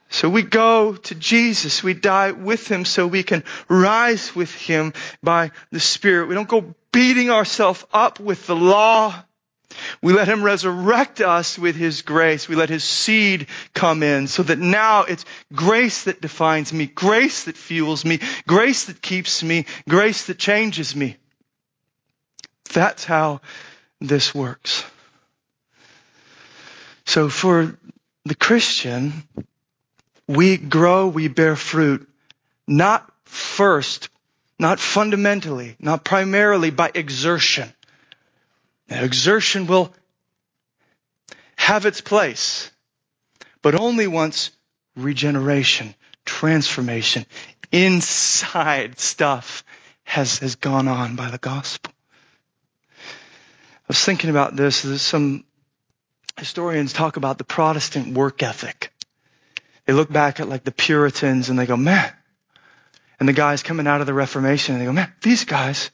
So 0.10 0.30
we 0.30 0.42
go 0.42 0.96
to 0.96 1.16
Jesus. 1.16 1.84
We 1.84 1.94
die 1.94 2.32
with 2.32 2.68
Him 2.72 2.86
so 2.86 3.06
we 3.08 3.24
can 3.24 3.44
rise 3.68 4.36
with 4.36 4.54
Him 4.54 4.94
by 5.22 5.52
the 5.72 5.80
Spirit. 5.80 6.28
We 6.28 6.36
don't 6.36 6.48
go 6.48 6.76
beating 6.92 7.30
ourselves 7.30 7.86
up 7.94 8.20
with 8.20 8.48
the 8.48 8.56
law. 8.56 9.14
We 10.02 10.14
let 10.14 10.28
Him 10.28 10.44
resurrect 10.44 11.22
us 11.22 11.58
with 11.58 11.76
His 11.76 12.02
grace. 12.02 12.48
We 12.48 12.56
let 12.56 12.70
His 12.70 12.84
seed 12.84 13.48
come 13.74 14.04
in 14.04 14.28
so 14.28 14.44
that 14.44 14.60
now 14.60 15.04
it's 15.04 15.26
grace 15.54 16.04
that 16.06 16.22
defines 16.22 16.72
me, 16.74 16.86
grace 16.88 17.46
that 17.46 17.58
fuels 17.58 18.06
me, 18.06 18.20
grace 18.48 18.86
that 18.86 19.02
keeps 19.02 19.44
me, 19.44 19.66
grace 19.88 20.28
that 20.28 20.38
changes 20.38 20.96
me. 20.96 21.18
That's 22.74 23.04
how 23.04 23.42
this 24.02 24.34
works. 24.36 24.84
So 27.06 27.30
for 27.30 27.78
the 28.26 28.36
Christian, 28.36 29.14
we 30.28 30.58
grow, 30.58 31.08
we 31.08 31.30
bear 31.30 31.56
fruit, 31.56 32.08
not 32.68 33.10
first, 33.26 34.10
not 34.60 34.80
fundamentally, 34.80 35.76
not 35.80 36.04
primarily 36.04 36.70
by 36.70 36.92
exertion. 36.94 37.72
Now, 38.90 39.04
exertion 39.04 39.68
will 39.68 39.94
have 41.58 41.86
its 41.86 42.02
place, 42.02 42.72
but 43.62 43.76
only 43.76 44.08
once 44.08 44.52
regeneration, 44.96 45.94
transformation, 46.26 47.26
inside 47.72 49.00
stuff 49.00 49.64
has, 50.04 50.40
has 50.40 50.56
gone 50.56 50.88
on 50.88 51.16
by 51.16 51.30
the 51.30 51.38
gospel. 51.38 51.92
I 53.00 53.90
was 53.90 54.04
thinking 54.04 54.30
about 54.30 54.56
this. 54.56 55.02
Some 55.02 55.44
historians 56.38 56.94
talk 56.94 57.18
about 57.18 57.38
the 57.38 57.44
Protestant 57.44 58.14
work 58.14 58.42
ethic. 58.44 58.92
They 59.86 59.94
look 59.94 60.12
back 60.12 60.40
at 60.40 60.50
like 60.50 60.64
the 60.64 60.72
Puritans 60.72 61.50
and 61.50 61.58
they 61.58 61.66
go, 61.66 61.78
man, 61.78 62.12
and 63.20 63.28
the 63.28 63.34
guys 63.34 63.64
coming 63.64 63.88
out 63.88 64.02
of 64.02 64.08
the 64.08 64.14
Reformation 64.14 64.76
and 64.76 64.82
they 64.82 64.86
go, 64.86 64.94
man, 64.94 65.12
these 65.22 65.46
guys 65.46 65.92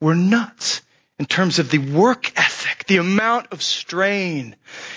were 0.00 0.14
nuts 0.14 0.80
in 1.22 1.26
terms 1.26 1.60
of 1.60 1.70
the 1.70 1.78
work 1.78 2.36
ethic, 2.36 2.84
the 2.88 2.96
amount 2.96 3.52
of 3.52 3.62
strain 3.62 4.56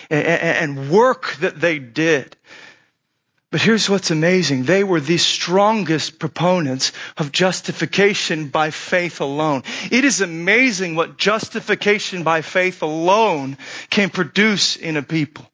and 0.09 0.89
work 0.89 1.35
that 1.41 1.61
they 1.61 1.77
did. 1.77 2.35
But 3.51 3.61
here's 3.61 3.87
what's 3.87 4.09
amazing. 4.09 4.63
They 4.63 4.83
were 4.83 4.99
the 4.99 5.19
strongest 5.19 6.17
proponents 6.17 6.93
of 7.15 7.31
justification 7.31 8.47
by 8.47 8.71
faith 8.71 9.21
alone. 9.21 9.61
It 9.91 10.03
is 10.03 10.21
amazing 10.21 10.95
what 10.95 11.15
justification 11.15 12.23
by 12.23 12.41
faith 12.41 12.81
alone 12.81 13.59
can 13.91 14.09
produce 14.09 14.77
in 14.77 14.97
a 14.97 15.03
people. 15.03 15.45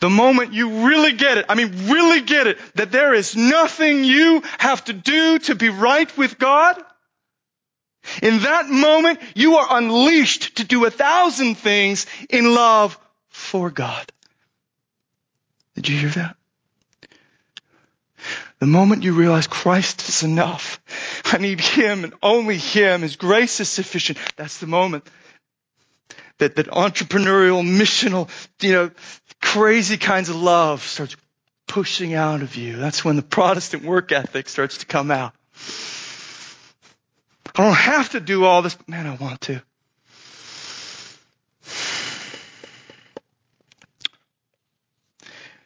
The 0.00 0.08
moment 0.08 0.54
you 0.54 0.86
really 0.86 1.12
get 1.12 1.36
it, 1.36 1.44
I 1.50 1.54
mean 1.54 1.90
really 1.90 2.22
get 2.22 2.46
it, 2.46 2.58
that 2.76 2.92
there 2.92 3.12
is 3.12 3.36
nothing 3.36 4.04
you 4.04 4.42
have 4.56 4.82
to 4.84 4.94
do 4.94 5.38
to 5.40 5.54
be 5.54 5.68
right 5.68 6.16
with 6.16 6.38
God, 6.38 6.82
in 8.22 8.40
that 8.40 8.68
moment, 8.68 9.20
you 9.34 9.56
are 9.56 9.78
unleashed 9.78 10.56
to 10.56 10.64
do 10.64 10.84
a 10.84 10.90
thousand 10.90 11.56
things 11.56 12.06
in 12.28 12.54
love 12.54 12.98
for 13.28 13.70
God. 13.70 14.10
Did 15.74 15.88
you 15.88 15.98
hear 15.98 16.10
that? 16.10 16.36
The 18.60 18.66
moment 18.66 19.02
you 19.02 19.12
realize 19.12 19.46
Christ 19.46 20.08
is 20.08 20.22
enough, 20.22 20.80
I 21.24 21.38
need 21.38 21.60
Him 21.60 22.04
and 22.04 22.14
only 22.22 22.56
Him, 22.56 23.02
His 23.02 23.16
grace 23.16 23.60
is 23.60 23.68
sufficient, 23.68 24.18
that's 24.36 24.58
the 24.58 24.66
moment 24.66 25.04
that, 26.38 26.56
that 26.56 26.68
entrepreneurial, 26.68 27.64
missional, 27.64 28.28
you 28.60 28.72
know, 28.72 28.90
crazy 29.40 29.96
kinds 29.96 30.28
of 30.28 30.36
love 30.36 30.82
starts 30.82 31.16
pushing 31.66 32.14
out 32.14 32.42
of 32.42 32.56
you. 32.56 32.76
That's 32.76 33.04
when 33.04 33.16
the 33.16 33.22
Protestant 33.22 33.84
work 33.84 34.12
ethic 34.12 34.48
starts 34.48 34.78
to 34.78 34.86
come 34.86 35.10
out. 35.10 35.34
I 37.54 37.62
don't 37.62 37.76
have 37.76 38.10
to 38.10 38.20
do 38.20 38.44
all 38.44 38.62
this, 38.62 38.74
but 38.74 38.88
man, 38.88 39.06
I 39.06 39.14
want 39.14 39.40
to. 39.42 39.62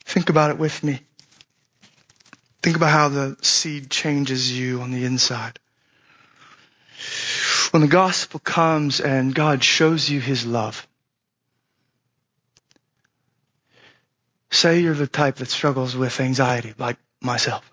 Think 0.05 0.29
about 0.29 0.51
it 0.51 0.59
with 0.59 0.83
me. 0.83 1.01
Think 2.63 2.77
about 2.77 2.91
how 2.91 3.09
the 3.09 3.37
seed 3.41 3.91
changes 3.91 4.57
you 4.57 4.81
on 4.83 4.91
the 4.91 5.05
inside. 5.05 5.59
When 7.71 7.83
the 7.83 7.89
gospel 7.89 8.41
comes 8.41 9.01
and 9.01 9.35
God 9.35 9.63
shows 9.63 10.09
you 10.11 10.21
his 10.21 10.45
love, 10.45 10.87
say 14.51 14.81
you're 14.81 14.95
the 14.95 15.07
type 15.07 15.37
that 15.37 15.49
struggles 15.49 15.97
with 15.97 16.21
anxiety, 16.21 16.75
like 16.79 16.97
myself. 17.21 17.71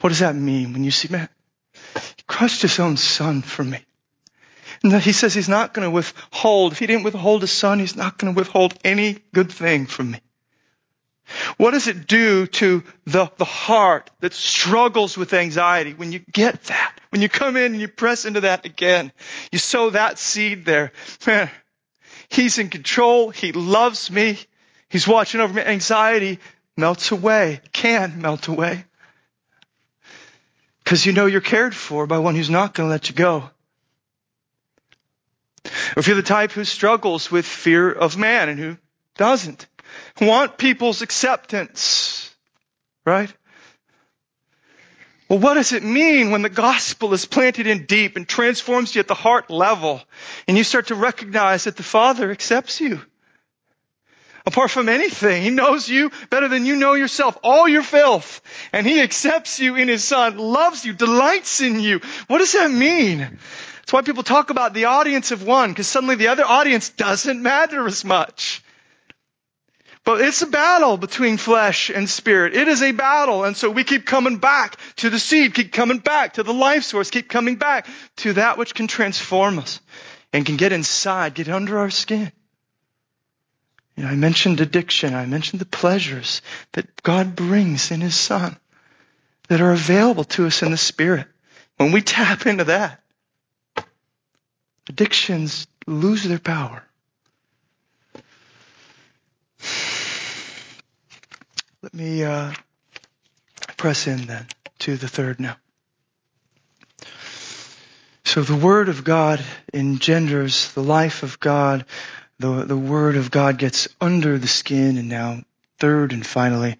What 0.00 0.10
does 0.10 0.20
that 0.20 0.34
mean 0.34 0.72
when 0.72 0.84
you 0.84 0.90
see, 0.90 1.08
man, 1.08 1.28
crushed 2.38 2.62
his 2.62 2.78
own 2.78 2.96
son 2.96 3.42
for 3.42 3.64
me. 3.64 3.80
And 4.84 4.94
he 5.02 5.10
says 5.10 5.34
he's 5.34 5.48
not 5.48 5.74
going 5.74 5.84
to 5.84 5.90
withhold, 5.90 6.70
if 6.70 6.78
he 6.78 6.86
didn't 6.86 7.02
withhold 7.02 7.40
his 7.40 7.50
son, 7.50 7.80
he's 7.80 7.96
not 7.96 8.16
going 8.16 8.32
to 8.32 8.38
withhold 8.38 8.78
any 8.84 9.18
good 9.34 9.50
thing 9.50 9.86
from 9.86 10.12
me. 10.12 10.20
What 11.56 11.72
does 11.72 11.88
it 11.88 12.06
do 12.06 12.46
to 12.46 12.84
the, 13.06 13.28
the 13.38 13.44
heart 13.44 14.12
that 14.20 14.34
struggles 14.34 15.18
with 15.18 15.34
anxiety 15.34 15.94
when 15.94 16.12
you 16.12 16.20
get 16.30 16.62
that? 16.64 17.00
When 17.10 17.22
you 17.22 17.28
come 17.28 17.56
in 17.56 17.72
and 17.72 17.80
you 17.80 17.88
press 17.88 18.24
into 18.24 18.42
that 18.42 18.64
again, 18.64 19.10
you 19.50 19.58
sow 19.58 19.90
that 19.90 20.20
seed 20.20 20.64
there. 20.64 20.92
Man, 21.26 21.50
he's 22.28 22.58
in 22.58 22.68
control. 22.68 23.30
He 23.30 23.50
loves 23.50 24.12
me. 24.12 24.38
He's 24.88 25.08
watching 25.08 25.40
over 25.40 25.54
me. 25.54 25.62
Anxiety 25.62 26.38
melts 26.76 27.10
away, 27.10 27.62
can 27.72 28.22
melt 28.22 28.46
away. 28.46 28.84
Because 30.88 31.04
you 31.04 31.12
know 31.12 31.26
you're 31.26 31.42
cared 31.42 31.76
for 31.76 32.06
by 32.06 32.16
one 32.16 32.34
who's 32.34 32.48
not 32.48 32.72
going 32.72 32.88
to 32.88 32.90
let 32.90 33.10
you 33.10 33.14
go. 33.14 33.50
Or 35.66 35.98
if 35.98 36.06
you're 36.06 36.16
the 36.16 36.22
type 36.22 36.50
who 36.52 36.64
struggles 36.64 37.30
with 37.30 37.44
fear 37.44 37.92
of 37.92 38.16
man 38.16 38.48
and 38.48 38.58
who 38.58 38.78
doesn't, 39.18 39.66
want 40.18 40.56
people's 40.56 41.02
acceptance. 41.02 42.34
Right? 43.04 43.30
Well, 45.28 45.40
what 45.40 45.54
does 45.54 45.74
it 45.74 45.84
mean 45.84 46.30
when 46.30 46.40
the 46.40 46.48
gospel 46.48 47.12
is 47.12 47.26
planted 47.26 47.66
in 47.66 47.84
deep 47.84 48.16
and 48.16 48.26
transforms 48.26 48.94
you 48.94 49.00
at 49.00 49.08
the 49.08 49.12
heart 49.12 49.50
level 49.50 50.00
and 50.46 50.56
you 50.56 50.64
start 50.64 50.86
to 50.86 50.94
recognize 50.94 51.64
that 51.64 51.76
the 51.76 51.82
Father 51.82 52.30
accepts 52.30 52.80
you? 52.80 53.02
Apart 54.48 54.70
from 54.70 54.88
anything, 54.88 55.42
He 55.42 55.50
knows 55.50 55.90
you 55.90 56.10
better 56.30 56.48
than 56.48 56.64
you 56.64 56.76
know 56.76 56.94
yourself, 56.94 57.36
all 57.42 57.68
your 57.68 57.82
filth, 57.82 58.40
and 58.72 58.86
He 58.86 59.02
accepts 59.02 59.60
you 59.60 59.76
in 59.76 59.88
His 59.88 60.02
Son, 60.02 60.38
loves 60.38 60.86
you, 60.86 60.94
delights 60.94 61.60
in 61.60 61.80
you. 61.80 62.00
What 62.28 62.38
does 62.38 62.52
that 62.52 62.70
mean? 62.70 63.18
That's 63.18 63.92
why 63.92 64.00
people 64.00 64.22
talk 64.22 64.48
about 64.48 64.72
the 64.72 64.86
audience 64.86 65.32
of 65.32 65.42
one, 65.42 65.68
because 65.68 65.86
suddenly 65.86 66.14
the 66.14 66.28
other 66.28 66.46
audience 66.46 66.88
doesn't 66.88 67.42
matter 67.42 67.86
as 67.86 68.06
much. 68.06 68.62
But 70.02 70.22
it's 70.22 70.40
a 70.40 70.46
battle 70.46 70.96
between 70.96 71.36
flesh 71.36 71.90
and 71.90 72.08
spirit. 72.08 72.56
It 72.56 72.68
is 72.68 72.82
a 72.82 72.92
battle. 72.92 73.44
And 73.44 73.54
so 73.54 73.68
we 73.68 73.84
keep 73.84 74.06
coming 74.06 74.38
back 74.38 74.78
to 74.96 75.10
the 75.10 75.18
seed, 75.18 75.52
keep 75.52 75.74
coming 75.74 75.98
back 75.98 76.34
to 76.34 76.42
the 76.42 76.54
life 76.54 76.84
source, 76.84 77.10
keep 77.10 77.28
coming 77.28 77.56
back 77.56 77.86
to 78.16 78.32
that 78.32 78.56
which 78.56 78.74
can 78.74 78.86
transform 78.86 79.58
us 79.58 79.82
and 80.32 80.46
can 80.46 80.56
get 80.56 80.72
inside, 80.72 81.34
get 81.34 81.50
under 81.50 81.78
our 81.80 81.90
skin. 81.90 82.32
You 83.98 84.04
know, 84.04 84.10
I 84.10 84.14
mentioned 84.14 84.60
addiction. 84.60 85.12
I 85.12 85.26
mentioned 85.26 85.60
the 85.60 85.66
pleasures 85.66 86.40
that 86.70 87.02
God 87.02 87.34
brings 87.34 87.90
in 87.90 88.00
His 88.00 88.14
Son 88.14 88.56
that 89.48 89.60
are 89.60 89.72
available 89.72 90.22
to 90.22 90.46
us 90.46 90.62
in 90.62 90.70
the 90.70 90.76
Spirit. 90.76 91.26
When 91.78 91.90
we 91.90 92.00
tap 92.00 92.46
into 92.46 92.62
that, 92.64 93.02
addictions 94.88 95.66
lose 95.88 96.22
their 96.22 96.38
power. 96.38 96.84
Let 101.82 101.92
me 101.92 102.22
uh, 102.22 102.52
press 103.76 104.06
in 104.06 104.26
then 104.26 104.46
to 104.78 104.96
the 104.96 105.08
third 105.08 105.40
now. 105.40 105.56
So 108.24 108.42
the 108.42 108.54
Word 108.54 108.90
of 108.90 109.02
God 109.02 109.44
engenders 109.74 110.70
the 110.74 110.84
life 110.84 111.24
of 111.24 111.40
God. 111.40 111.84
The, 112.38 112.64
the 112.64 112.76
Word 112.76 113.16
of 113.16 113.30
God 113.30 113.58
gets 113.58 113.88
under 114.00 114.38
the 114.38 114.48
skin. 114.48 114.96
And 114.96 115.08
now, 115.08 115.42
third 115.78 116.12
and 116.12 116.26
finally, 116.26 116.76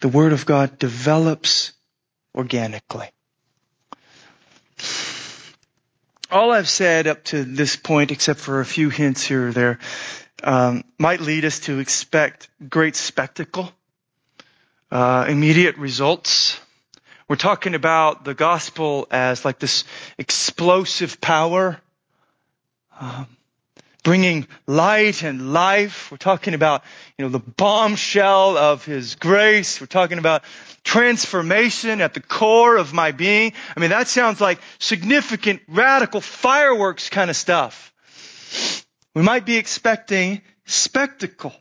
the 0.00 0.08
Word 0.08 0.32
of 0.32 0.46
God 0.46 0.78
develops 0.78 1.72
organically. 2.34 3.08
All 6.30 6.50
I've 6.50 6.68
said 6.68 7.06
up 7.06 7.24
to 7.24 7.44
this 7.44 7.76
point, 7.76 8.10
except 8.10 8.40
for 8.40 8.60
a 8.60 8.64
few 8.64 8.88
hints 8.88 9.22
here 9.22 9.48
or 9.48 9.52
there, 9.52 9.78
um, 10.42 10.82
might 10.98 11.20
lead 11.20 11.44
us 11.44 11.60
to 11.60 11.78
expect 11.78 12.48
great 12.68 12.96
spectacle 12.96 13.70
uh, 14.92 15.24
immediate 15.26 15.78
results. 15.78 16.60
We're 17.26 17.36
talking 17.36 17.74
about 17.74 18.24
the 18.24 18.34
gospel 18.34 19.08
as 19.10 19.42
like 19.44 19.58
this 19.58 19.84
explosive 20.18 21.18
power, 21.20 21.80
um, 23.00 23.26
bringing 24.02 24.46
light 24.66 25.22
and 25.22 25.52
life. 25.52 26.10
We're 26.10 26.16
talking 26.16 26.54
about, 26.54 26.82
you 27.16 27.24
know, 27.24 27.30
the 27.30 27.38
bombshell 27.38 28.56
of 28.56 28.84
His 28.84 29.14
grace. 29.14 29.80
We're 29.80 29.86
talking 29.86 30.18
about 30.18 30.42
transformation 30.84 32.00
at 32.00 32.14
the 32.14 32.20
core 32.20 32.76
of 32.76 32.92
my 32.92 33.12
being. 33.12 33.52
I 33.76 33.80
mean, 33.80 33.90
that 33.90 34.08
sounds 34.08 34.40
like 34.40 34.58
significant, 34.78 35.62
radical 35.68 36.20
fireworks 36.20 37.08
kind 37.08 37.30
of 37.30 37.36
stuff. 37.36 37.92
We 39.14 39.22
might 39.22 39.44
be 39.44 39.56
expecting 39.56 40.42
spectacle, 40.64 41.54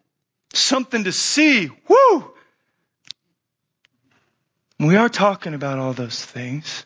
something 0.54 1.04
to 1.04 1.12
see. 1.12 1.70
Woo! 1.88 2.34
We 4.80 4.96
are 4.96 5.10
talking 5.10 5.54
about 5.54 5.78
all 5.78 5.94
those 5.94 6.24
things. 6.24 6.86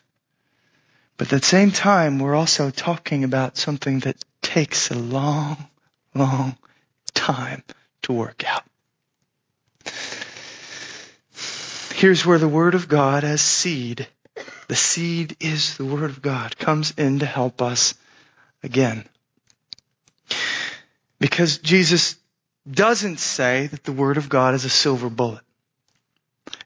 But 1.16 1.32
at 1.32 1.40
the 1.40 1.46
same 1.46 1.70
time, 1.70 2.18
we're 2.18 2.34
also 2.34 2.70
talking 2.70 3.24
about 3.24 3.56
something 3.56 4.00
that 4.00 4.22
takes 4.46 4.92
a 4.92 4.94
long, 4.94 5.56
long 6.14 6.56
time 7.14 7.64
to 8.02 8.12
work 8.12 8.44
out. 8.46 8.62
Here's 11.92 12.24
where 12.24 12.38
the 12.38 12.48
Word 12.48 12.76
of 12.76 12.86
God 12.86 13.24
as 13.24 13.40
seed, 13.40 14.06
the 14.68 14.76
seed 14.76 15.36
is 15.40 15.76
the 15.76 15.84
Word 15.84 16.10
of 16.10 16.22
God, 16.22 16.56
comes 16.56 16.94
in 16.96 17.18
to 17.18 17.26
help 17.26 17.60
us 17.60 17.94
again. 18.62 19.04
Because 21.18 21.58
Jesus 21.58 22.14
doesn't 22.70 23.18
say 23.18 23.66
that 23.66 23.82
the 23.82 23.92
Word 23.92 24.16
of 24.16 24.28
God 24.28 24.54
is 24.54 24.64
a 24.64 24.70
silver 24.70 25.10
bullet. 25.10 25.42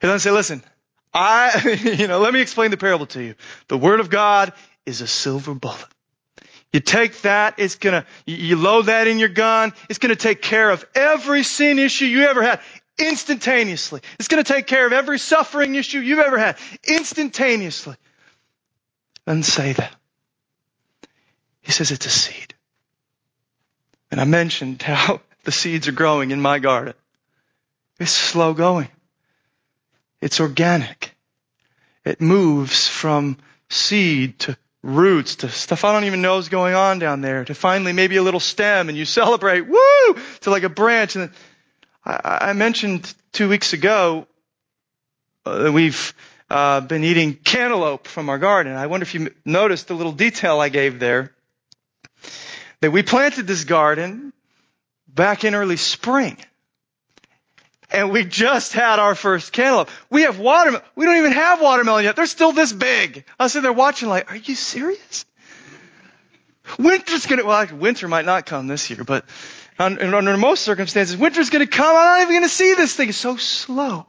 He 0.01 0.07
doesn't 0.07 0.21
say, 0.21 0.33
listen, 0.33 0.63
I, 1.15 1.79
you 1.99 2.09
know, 2.09 2.19
let 2.19 2.35
me 2.35 2.43
explain 2.43 2.73
the 2.73 2.77
parable 2.77 3.07
to 3.07 3.23
you. 3.23 3.35
The 3.69 3.79
Word 3.79 4.01
of 4.01 4.11
God 4.11 4.53
is 4.85 5.01
a 5.01 5.07
silver 5.07 5.55
bullet. 5.55 5.87
You 6.73 6.81
take 6.81 7.23
that, 7.23 7.55
it's 7.59 7.75
gonna, 7.77 8.07
you 8.27 8.57
load 8.57 8.87
that 8.87 9.09
in 9.09 9.19
your 9.19 9.29
gun, 9.29 9.73
it's 9.89 9.99
gonna 9.99 10.17
take 10.17 10.41
care 10.41 10.71
of 10.71 10.85
every 10.95 11.43
sin 11.43 11.79
issue 11.79 12.05
you 12.05 12.23
ever 12.25 12.43
had 12.43 12.61
instantaneously. 12.99 14.03
It's 14.19 14.29
gonna 14.29 14.45
take 14.45 14.67
care 14.67 14.87
of 14.87 14.93
every 14.93 15.19
suffering 15.19 15.75
issue 15.75 15.99
you've 15.99 16.21
ever 16.21 16.39
had 16.39 16.59
instantaneously. 16.87 17.97
Doesn't 19.27 19.43
say 19.45 19.73
that. 19.73 19.95
He 21.61 21.73
says 21.73 21.91
it's 21.91 22.07
a 22.07 22.11
seed. 22.11 22.55
And 24.11 24.21
I 24.21 24.25
mentioned 24.25 24.83
how 24.83 25.21
the 25.45 25.53
seeds 25.53 25.89
are 25.89 25.93
growing 25.93 26.31
in 26.31 26.41
my 26.41 26.59
garden. 26.59 26.95
It's 27.99 28.13
slow 28.13 28.55
going. 28.55 28.89
It's 30.21 30.41
organic. 30.41 31.15
It 32.05 32.21
moves 32.21 32.89
from 32.89 33.39
seed 33.69 34.39
to 34.41 34.57
roots 34.83 35.37
to 35.37 35.49
stuff 35.49 35.85
I 35.85 35.93
don't 35.93 36.05
even 36.05 36.23
know 36.23 36.39
is 36.39 36.49
going 36.49 36.75
on 36.75 36.99
down 36.99 37.21
there 37.21 37.45
to 37.45 37.55
finally 37.55 37.93
maybe 37.93 38.17
a 38.17 38.23
little 38.23 38.41
stem 38.41 38.89
and 38.89 38.97
you 38.97 39.05
celebrate, 39.05 39.63
woo, 39.63 40.17
to 40.41 40.51
like 40.51 40.63
a 40.63 40.69
branch. 40.69 41.17
And 41.17 41.31
I, 42.05 42.39
I 42.51 42.53
mentioned 42.55 43.13
two 43.33 43.49
weeks 43.49 43.73
ago 43.73 44.27
uh, 45.45 45.71
we've 45.73 46.15
uh, 46.49 46.81
been 46.81 47.05
eating 47.05 47.35
cantaloupe 47.35 48.07
from 48.07 48.29
our 48.29 48.39
garden. 48.39 48.75
I 48.75 48.87
wonder 48.87 49.05
if 49.05 49.15
you 49.15 49.33
noticed 49.45 49.89
the 49.89 49.95
little 49.95 50.13
detail 50.13 50.61
I 50.61 50.69
gave 50.69 50.99
there. 50.99 51.33
That 52.81 52.93
we 52.93 53.03
planted 53.03 53.47
this 53.47 53.65
garden 53.65 54.33
back 55.07 55.45
in 55.45 55.55
early 55.55 55.77
spring. 55.77 56.39
And 57.93 58.11
we 58.11 58.25
just 58.25 58.73
had 58.73 58.99
our 58.99 59.15
first 59.15 59.53
cantaloupe. 59.53 59.91
We 60.09 60.23
have 60.23 60.39
watermelon. 60.39 60.85
We 60.95 61.07
don't 61.07 61.17
even 61.17 61.33
have 61.33 61.61
watermelon 61.61 62.05
yet. 62.05 62.17
They're 62.17 62.27
still 62.27 62.53
this 62.53 62.73
big. 62.73 63.25
I 63.39 63.45
was 63.45 63.53
there 63.53 63.73
watching 63.73 64.09
like, 64.09 64.31
are 64.31 64.37
you 64.37 64.55
serious? 64.55 65.25
Winter's 66.79 67.27
gonna, 67.27 67.45
well, 67.45 67.67
winter 67.73 68.07
might 68.09 68.25
not 68.25 68.47
come 68.47 68.67
this 68.69 68.91
year, 68.91 69.03
but 69.05 69.25
under 69.79 70.37
most 70.37 70.63
circumstances, 70.63 71.17
winter's 71.17 71.51
gonna 71.51 71.67
come. 71.67 71.97
I'm 71.97 72.05
not 72.05 72.23
even 72.23 72.35
gonna 72.37 72.49
see 72.49 72.75
this 72.75 72.95
thing. 72.95 73.09
It's 73.09 73.19
so 73.19 73.37
slow. 73.37 74.07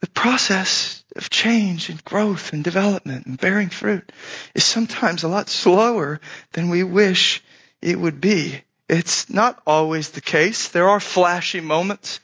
The 0.00 0.08
process 0.14 1.04
of 1.16 1.28
change 1.28 1.90
and 1.90 2.02
growth 2.04 2.52
and 2.52 2.62
development 2.62 3.26
and 3.26 3.38
bearing 3.38 3.68
fruit 3.68 4.10
is 4.54 4.64
sometimes 4.64 5.24
a 5.24 5.28
lot 5.28 5.48
slower 5.48 6.20
than 6.52 6.70
we 6.70 6.84
wish 6.84 7.42
it 7.82 7.98
would 7.98 8.20
be. 8.20 8.62
It's 8.88 9.28
not 9.28 9.60
always 9.66 10.10
the 10.10 10.20
case. 10.20 10.68
There 10.68 10.88
are 10.88 11.00
flashy 11.00 11.60
moments. 11.60 12.20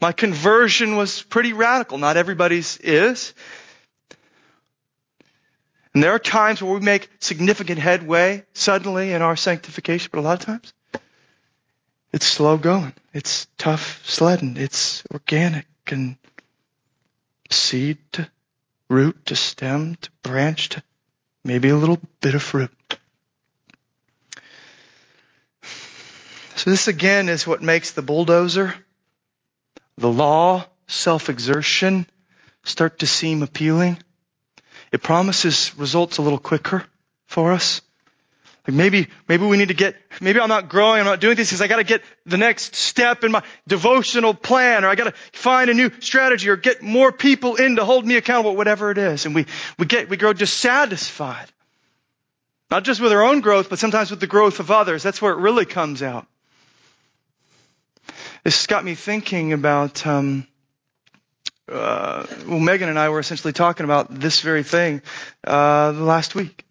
My 0.00 0.12
conversion 0.12 0.96
was 0.96 1.22
pretty 1.22 1.52
radical. 1.52 1.98
Not 1.98 2.16
everybody's 2.16 2.76
is. 2.78 3.34
And 5.92 6.02
there 6.02 6.12
are 6.12 6.18
times 6.18 6.62
where 6.62 6.74
we 6.74 6.80
make 6.80 7.08
significant 7.20 7.78
headway 7.78 8.44
suddenly 8.52 9.12
in 9.12 9.22
our 9.22 9.36
sanctification, 9.36 10.10
but 10.12 10.18
a 10.18 10.22
lot 10.22 10.40
of 10.40 10.46
times 10.46 10.72
it's 12.12 12.26
slow 12.26 12.58
going. 12.58 12.92
It's 13.12 13.46
tough 13.58 14.02
sledding. 14.04 14.56
It's 14.56 15.02
organic 15.12 15.66
and 15.88 16.16
seed 17.50 17.98
to 18.12 18.28
root 18.88 19.26
to 19.26 19.36
stem 19.36 19.96
to 19.96 20.10
branch 20.22 20.70
to 20.70 20.82
maybe 21.44 21.68
a 21.68 21.76
little 21.76 22.00
bit 22.20 22.34
of 22.34 22.42
fruit. 22.42 22.70
So 26.64 26.70
this 26.70 26.88
again 26.88 27.28
is 27.28 27.46
what 27.46 27.60
makes 27.60 27.90
the 27.90 28.00
bulldozer, 28.00 28.74
the 29.98 30.10
law, 30.10 30.64
self-exertion 30.86 32.06
start 32.62 33.00
to 33.00 33.06
seem 33.06 33.42
appealing. 33.42 33.98
It 34.90 35.02
promises 35.02 35.76
results 35.76 36.16
a 36.16 36.22
little 36.22 36.38
quicker 36.38 36.82
for 37.26 37.52
us. 37.52 37.82
Like 38.66 38.74
maybe, 38.74 39.08
maybe 39.28 39.44
we 39.44 39.58
need 39.58 39.68
to 39.68 39.74
get, 39.74 39.94
maybe 40.22 40.40
I'm 40.40 40.48
not 40.48 40.70
growing, 40.70 41.00
I'm 41.00 41.04
not 41.04 41.20
doing 41.20 41.36
these 41.36 41.48
because 41.48 41.60
I 41.60 41.66
gotta 41.66 41.84
get 41.84 42.00
the 42.24 42.38
next 42.38 42.74
step 42.74 43.24
in 43.24 43.32
my 43.32 43.42
devotional 43.68 44.32
plan 44.32 44.86
or 44.86 44.88
I 44.88 44.94
gotta 44.94 45.12
find 45.34 45.68
a 45.68 45.74
new 45.74 45.90
strategy 46.00 46.48
or 46.48 46.56
get 46.56 46.80
more 46.80 47.12
people 47.12 47.56
in 47.56 47.76
to 47.76 47.84
hold 47.84 48.06
me 48.06 48.16
accountable, 48.16 48.56
whatever 48.56 48.90
it 48.90 48.96
is. 48.96 49.26
And 49.26 49.34
we, 49.34 49.44
we 49.78 49.84
get, 49.84 50.08
we 50.08 50.16
grow 50.16 50.32
dissatisfied. 50.32 51.52
Not 52.70 52.84
just 52.84 53.02
with 53.02 53.12
our 53.12 53.22
own 53.22 53.42
growth, 53.42 53.68
but 53.68 53.78
sometimes 53.78 54.10
with 54.10 54.20
the 54.20 54.26
growth 54.26 54.60
of 54.60 54.70
others. 54.70 55.02
That's 55.02 55.20
where 55.20 55.34
it 55.34 55.40
really 55.40 55.66
comes 55.66 56.02
out. 56.02 56.26
This 58.44 58.58
has 58.58 58.66
got 58.66 58.84
me 58.84 58.94
thinking 58.94 59.54
about, 59.54 60.06
um, 60.06 60.46
uh, 61.66 62.26
well, 62.46 62.60
Megan 62.60 62.90
and 62.90 62.98
I 62.98 63.08
were 63.08 63.18
essentially 63.18 63.54
talking 63.54 63.84
about 63.84 64.14
this 64.14 64.40
very 64.40 64.62
thing 64.62 65.00
uh, 65.46 65.92
last 65.92 66.34
week 66.34 66.66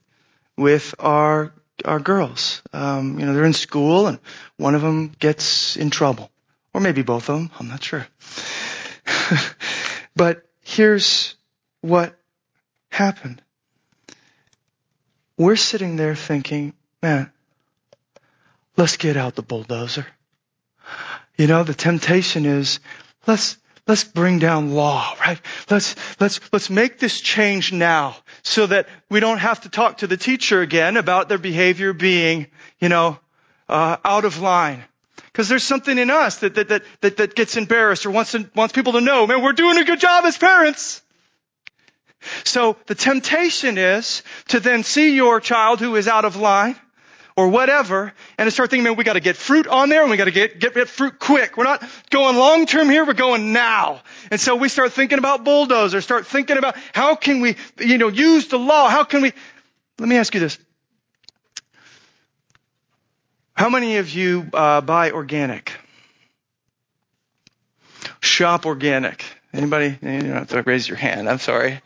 with 0.56 0.94
our 1.00 1.52
our 1.84 2.00
girls. 2.00 2.62
Um, 2.74 3.20
you 3.20 3.26
know, 3.26 3.34
they're 3.34 3.44
in 3.44 3.54
school, 3.54 4.06
and 4.06 4.20
one 4.58 4.76
of 4.76 4.84
them 4.84 5.12
gets 5.18 5.76
in 5.76 5.90
trouble, 5.90 6.30
or 6.76 6.80
maybe 6.80 7.02
both 7.02 7.28
of 7.28 7.40
them. 7.40 7.50
I'm 7.60 7.70
not 7.70 7.84
sure. 7.84 8.06
but 10.16 10.46
here's 10.62 11.36
what 11.82 12.16
happened. 12.90 13.42
We're 15.38 15.56
sitting 15.56 15.96
there 15.96 16.14
thinking, 16.14 16.74
man, 17.02 17.32
let's 18.78 18.98
get 18.98 19.18
out 19.18 19.34
the 19.34 19.42
bulldozer. 19.42 20.06
You 21.38 21.48
know, 21.48 21.64
the 21.64 21.74
temptation 21.74 22.46
is, 22.46 22.80
let's, 23.26 23.58
let's 23.88 24.04
bring 24.04 24.40
down 24.40 24.74
law, 24.74 25.16
right? 25.20 25.40
Let's, 25.70 25.96
let's, 26.20 26.40
let's 26.52 26.70
make 26.70 27.00
this 27.00 27.20
change 27.22 27.74
now 27.74 28.16
so 28.44 28.68
that 28.68 28.88
we 29.10 29.20
don't 29.20 29.40
have 29.40 29.62
to 29.62 29.70
talk 29.70 30.00
to 30.00 30.08
the 30.08 30.18
teacher 30.18 30.62
again 30.62 30.98
about 30.98 31.30
their 31.30 31.40
behavior 31.40 31.94
being, 31.94 32.48
you 32.80 32.90
know, 32.90 33.20
uh, 33.68 33.98
out 34.06 34.26
of 34.26 34.40
line. 34.40 34.84
Because 35.26 35.50
there's 35.50 35.64
something 35.64 35.98
in 35.98 36.12
us 36.12 36.38
that, 36.38 36.54
that, 36.56 36.70
that, 36.70 36.84
that, 37.02 37.18
that 37.18 37.36
gets 37.36 37.58
embarrassed 37.58 38.06
or 38.06 38.12
wants, 38.12 38.34
to, 38.34 38.48
wants 38.56 38.74
people 38.74 38.94
to 38.94 39.02
know, 39.02 39.26
man, 39.26 39.42
we're 39.42 39.54
doing 39.54 39.78
a 39.78 39.84
good 39.84 40.00
job 40.00 40.26
as 40.26 40.38
parents. 40.38 41.02
So 42.44 42.78
the 42.86 42.96
temptation 42.96 43.80
is 43.80 44.22
to 44.50 44.60
then 44.60 44.84
see 44.84 45.16
your 45.16 45.40
child 45.40 45.80
who 45.80 45.96
is 45.96 46.08
out 46.08 46.26
of 46.26 46.36
line 46.36 46.76
or 47.36 47.48
whatever, 47.48 48.14
and 48.38 48.48
to 48.48 48.52
start 48.52 48.70
thinking, 48.70 48.84
man, 48.84 48.96
we 48.96 49.04
got 49.04 49.14
to 49.14 49.20
get 49.20 49.36
fruit 49.36 49.66
on 49.68 49.90
there, 49.90 50.02
and 50.02 50.12
we 50.12 50.18
got 50.18 50.26
to 50.26 50.32
get, 50.32 50.60
get 50.60 50.74
get 50.74 50.88
fruit 50.88 51.18
quick. 51.20 51.58
We're 51.58 51.64
not 51.64 51.84
going 52.10 52.36
long 52.36 52.66
term 52.66 52.90
here; 52.90 53.06
we're 53.06 53.14
going 53.14 53.54
now. 53.54 54.02
And 54.30 54.40
so 54.40 54.56
we 54.56 54.70
start 54.70 54.94
thinking 54.94 55.18
about 55.18 55.44
bulldozers, 55.44 56.04
start 56.04 56.28
thinking 56.28 56.58
about 56.58 56.76
how 56.94 57.16
can 57.16 57.42
we, 57.42 57.56
you 57.80 57.98
know, 57.98 58.10
use 58.10 58.48
the 58.48 58.60
law. 58.60 58.90
How 58.90 59.04
can 59.04 59.22
we? 59.22 59.34
Let 60.00 60.10
me 60.10 60.18
ask 60.18 60.34
you 60.34 60.40
this: 60.40 60.58
How 63.54 63.70
many 63.70 63.98
of 63.98 64.10
you 64.10 64.48
uh, 64.54 64.82
buy 64.82 65.12
organic? 65.12 65.72
Shop 68.20 68.66
organic. 68.66 69.26
Anybody? 69.54 69.98
You 70.02 70.20
don't 70.22 70.32
have 70.32 70.50
to 70.50 70.62
raise 70.64 70.88
your 70.88 70.98
hand. 70.98 71.30
I'm 71.30 71.40
sorry. 71.40 71.82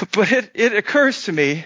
but 0.12 0.32
it, 0.32 0.50
it 0.54 0.74
occurs 0.74 1.24
to 1.24 1.32
me 1.32 1.64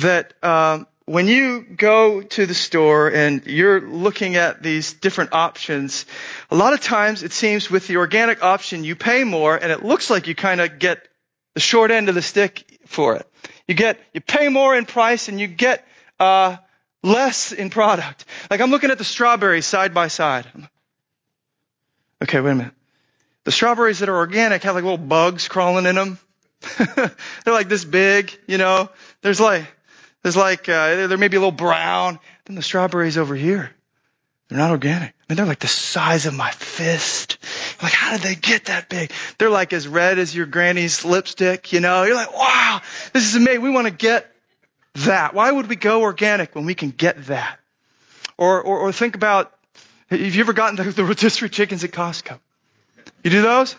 that 0.00 0.32
um, 0.44 0.86
when 1.08 1.26
you 1.26 1.62
go 1.62 2.20
to 2.20 2.46
the 2.46 2.54
store 2.54 3.08
and 3.08 3.46
you're 3.46 3.80
looking 3.80 4.36
at 4.36 4.62
these 4.62 4.92
different 4.92 5.32
options, 5.32 6.04
a 6.50 6.56
lot 6.56 6.74
of 6.74 6.80
times 6.80 7.22
it 7.22 7.32
seems 7.32 7.70
with 7.70 7.86
the 7.86 7.96
organic 7.96 8.42
option 8.42 8.84
you 8.84 8.94
pay 8.94 9.24
more 9.24 9.56
and 9.56 9.72
it 9.72 9.82
looks 9.84 10.10
like 10.10 10.26
you 10.26 10.34
kind 10.34 10.60
of 10.60 10.78
get 10.78 11.08
the 11.54 11.60
short 11.60 11.90
end 11.90 12.08
of 12.08 12.14
the 12.14 12.22
stick 12.22 12.80
for 12.86 13.16
it. 13.16 13.26
You 13.66 13.74
get 13.74 13.98
you 14.12 14.20
pay 14.20 14.48
more 14.48 14.76
in 14.76 14.84
price 14.84 15.28
and 15.28 15.40
you 15.40 15.46
get 15.46 15.84
uh, 16.20 16.56
less 17.02 17.52
in 17.52 17.70
product. 17.70 18.24
Like 18.50 18.60
I'm 18.60 18.70
looking 18.70 18.90
at 18.90 18.98
the 18.98 19.04
strawberries 19.04 19.66
side 19.66 19.94
by 19.94 20.08
side. 20.08 20.46
Okay, 22.22 22.40
wait 22.40 22.50
a 22.50 22.54
minute. 22.54 22.74
The 23.44 23.52
strawberries 23.52 24.00
that 24.00 24.08
are 24.08 24.16
organic 24.16 24.62
have 24.64 24.74
like 24.74 24.84
little 24.84 24.98
bugs 24.98 25.48
crawling 25.48 25.86
in 25.86 25.94
them. 25.94 26.18
They're 26.96 27.54
like 27.54 27.68
this 27.68 27.84
big, 27.84 28.36
you 28.46 28.58
know. 28.58 28.90
There's 29.22 29.40
like 29.40 29.64
there's 30.22 30.36
like, 30.36 30.68
uh, 30.68 31.06
they're 31.06 31.18
maybe 31.18 31.36
a 31.36 31.40
little 31.40 31.52
brown. 31.52 32.18
Then 32.44 32.56
the 32.56 32.62
strawberries 32.62 33.18
over 33.18 33.34
here, 33.34 33.70
they're 34.48 34.58
not 34.58 34.70
organic. 34.70 35.10
I 35.10 35.14
mean, 35.28 35.36
they're 35.36 35.46
like 35.46 35.60
the 35.60 35.68
size 35.68 36.26
of 36.26 36.34
my 36.34 36.50
fist. 36.50 37.38
Like, 37.82 37.92
how 37.92 38.12
did 38.12 38.22
they 38.22 38.34
get 38.34 38.66
that 38.66 38.88
big? 38.88 39.12
They're 39.38 39.50
like 39.50 39.72
as 39.72 39.86
red 39.86 40.18
as 40.18 40.34
your 40.34 40.46
granny's 40.46 41.04
lipstick, 41.04 41.72
you 41.72 41.80
know? 41.80 42.04
You're 42.04 42.16
like, 42.16 42.34
wow, 42.34 42.80
this 43.12 43.26
is 43.26 43.36
amazing. 43.36 43.62
We 43.62 43.70
want 43.70 43.86
to 43.86 43.92
get 43.92 44.30
that. 44.94 45.34
Why 45.34 45.50
would 45.50 45.68
we 45.68 45.76
go 45.76 46.02
organic 46.02 46.54
when 46.54 46.66
we 46.66 46.74
can 46.74 46.90
get 46.90 47.26
that? 47.26 47.58
Or, 48.36 48.62
or, 48.62 48.78
or 48.78 48.92
think 48.92 49.14
about, 49.14 49.52
have 50.10 50.20
you 50.20 50.40
ever 50.40 50.52
gotten 50.52 50.76
the, 50.76 50.90
the 50.92 51.04
rotisserie 51.04 51.50
chickens 51.50 51.84
at 51.84 51.90
Costco? 51.90 52.38
You 53.22 53.30
do 53.30 53.42
those? 53.42 53.76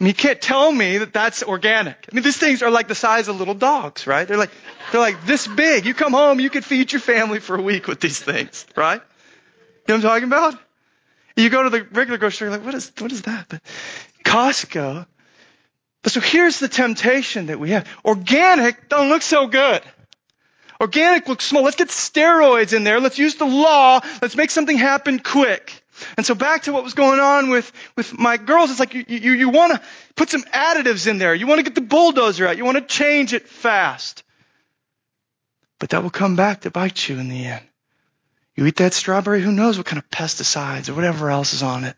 I 0.00 0.04
mean, 0.04 0.08
you 0.08 0.14
can't 0.14 0.40
tell 0.40 0.70
me 0.70 0.98
that 0.98 1.12
that's 1.12 1.42
organic. 1.42 2.08
I 2.10 2.14
mean, 2.14 2.22
these 2.22 2.36
things 2.36 2.62
are 2.62 2.70
like 2.70 2.86
the 2.86 2.94
size 2.94 3.26
of 3.26 3.36
little 3.36 3.54
dogs, 3.54 4.06
right? 4.06 4.28
They're 4.28 4.36
like, 4.36 4.52
they're 4.92 5.00
like 5.00 5.26
this 5.26 5.48
big. 5.48 5.86
You 5.86 5.94
come 5.94 6.12
home, 6.12 6.38
you 6.38 6.50
could 6.50 6.64
feed 6.64 6.92
your 6.92 7.00
family 7.00 7.40
for 7.40 7.56
a 7.56 7.62
week 7.62 7.88
with 7.88 8.00
these 8.00 8.20
things, 8.20 8.64
right? 8.76 9.00
You 9.00 9.94
know 9.94 9.94
what 9.94 9.94
I'm 9.94 10.00
talking 10.02 10.24
about? 10.24 10.54
You 11.36 11.50
go 11.50 11.64
to 11.64 11.70
the 11.70 11.82
regular 11.82 12.18
grocery 12.18 12.36
store, 12.36 12.48
you're 12.48 12.56
like, 12.56 12.64
what 12.64 12.74
is, 12.74 12.92
what 12.98 13.10
is 13.10 13.22
that? 13.22 13.46
But 13.48 13.60
Costco. 14.24 15.06
But 16.02 16.12
so 16.12 16.20
here's 16.20 16.60
the 16.60 16.68
temptation 16.68 17.46
that 17.46 17.58
we 17.58 17.70
have. 17.70 17.88
Organic 18.04 18.88
don't 18.88 19.08
look 19.08 19.22
so 19.22 19.48
good. 19.48 19.82
Organic 20.80 21.28
looks 21.28 21.44
small. 21.44 21.64
Let's 21.64 21.76
get 21.76 21.88
steroids 21.88 22.72
in 22.72 22.84
there. 22.84 23.00
Let's 23.00 23.18
use 23.18 23.34
the 23.34 23.46
law. 23.46 24.00
Let's 24.22 24.36
make 24.36 24.50
something 24.50 24.76
happen 24.76 25.18
quick. 25.18 25.84
And 26.16 26.24
so 26.24 26.34
back 26.34 26.62
to 26.62 26.72
what 26.72 26.84
was 26.84 26.94
going 26.94 27.20
on 27.20 27.50
with, 27.50 27.72
with 27.96 28.18
my 28.18 28.36
girls, 28.36 28.70
it's 28.70 28.80
like 28.80 28.94
you, 28.94 29.04
you, 29.08 29.32
you 29.32 29.48
want 29.48 29.74
to 29.74 29.82
put 30.16 30.30
some 30.30 30.42
additives 30.42 31.06
in 31.06 31.18
there. 31.18 31.34
You 31.34 31.46
want 31.46 31.58
to 31.58 31.64
get 31.64 31.74
the 31.74 31.80
bulldozer 31.80 32.46
out. 32.46 32.56
You 32.56 32.64
want 32.64 32.78
to 32.78 32.84
change 32.84 33.32
it 33.32 33.48
fast. 33.48 34.22
But 35.78 35.90
that 35.90 36.02
will 36.02 36.10
come 36.10 36.36
back 36.36 36.62
to 36.62 36.70
bite 36.70 37.08
you 37.08 37.18
in 37.18 37.28
the 37.28 37.46
end. 37.46 37.64
You 38.56 38.66
eat 38.66 38.76
that 38.76 38.92
strawberry, 38.92 39.40
who 39.40 39.52
knows 39.52 39.78
what 39.78 39.86
kind 39.86 39.98
of 40.02 40.10
pesticides 40.10 40.88
or 40.88 40.94
whatever 40.94 41.30
else 41.30 41.52
is 41.54 41.62
on 41.62 41.84
it. 41.84 41.96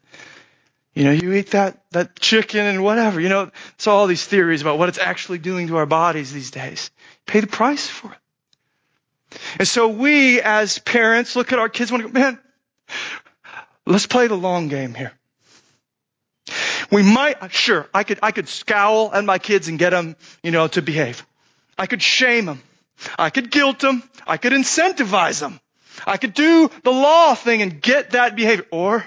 You 0.92 1.04
know, 1.04 1.12
you 1.12 1.32
eat 1.32 1.52
that, 1.52 1.82
that 1.92 2.18
chicken 2.18 2.66
and 2.66 2.82
whatever. 2.82 3.20
You 3.20 3.28
know, 3.28 3.50
it's 3.74 3.86
all 3.86 4.06
these 4.06 4.24
theories 4.24 4.60
about 4.60 4.78
what 4.78 4.88
it's 4.88 4.98
actually 4.98 5.38
doing 5.38 5.68
to 5.68 5.76
our 5.76 5.86
bodies 5.86 6.32
these 6.32 6.50
days. 6.50 6.90
Pay 7.26 7.40
the 7.40 7.46
price 7.46 7.86
for 7.86 8.12
it. 8.12 8.18
And 9.58 9.68
so 9.68 9.88
we 9.88 10.40
as 10.40 10.78
parents 10.78 11.36
look 11.36 11.52
at 11.52 11.58
our 11.58 11.68
kids 11.68 11.90
and 11.92 12.02
go, 12.02 12.08
man, 12.08 12.38
Let's 13.90 14.06
play 14.06 14.28
the 14.28 14.36
long 14.36 14.68
game 14.68 14.94
here. 14.94 15.12
We 16.92 17.02
might, 17.02 17.52
sure, 17.52 17.88
I 17.92 18.04
could, 18.04 18.20
I 18.22 18.30
could 18.30 18.48
scowl 18.48 19.12
at 19.12 19.24
my 19.24 19.38
kids 19.38 19.66
and 19.66 19.80
get 19.80 19.90
them, 19.90 20.14
you 20.44 20.52
know, 20.52 20.68
to 20.68 20.80
behave. 20.80 21.26
I 21.76 21.86
could 21.86 22.00
shame 22.00 22.44
them. 22.46 22.62
I 23.18 23.30
could 23.30 23.50
guilt 23.50 23.80
them. 23.80 24.04
I 24.28 24.36
could 24.36 24.52
incentivize 24.52 25.40
them. 25.40 25.58
I 26.06 26.18
could 26.18 26.34
do 26.34 26.70
the 26.84 26.92
law 26.92 27.34
thing 27.34 27.62
and 27.62 27.82
get 27.82 28.10
that 28.12 28.36
behavior. 28.36 28.64
Or 28.70 29.04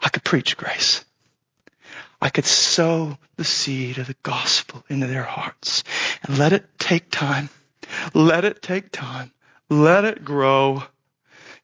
I 0.00 0.08
could 0.08 0.24
preach 0.24 0.56
grace. 0.56 1.04
I 2.18 2.30
could 2.30 2.46
sow 2.46 3.18
the 3.36 3.44
seed 3.44 3.98
of 3.98 4.06
the 4.06 4.16
gospel 4.22 4.82
into 4.88 5.06
their 5.06 5.22
hearts 5.22 5.84
and 6.22 6.38
let 6.38 6.54
it 6.54 6.64
take 6.78 7.10
time. 7.10 7.50
Let 8.14 8.46
it 8.46 8.62
take 8.62 8.90
time. 8.90 9.32
Let 9.68 10.06
it 10.06 10.24
grow. 10.24 10.82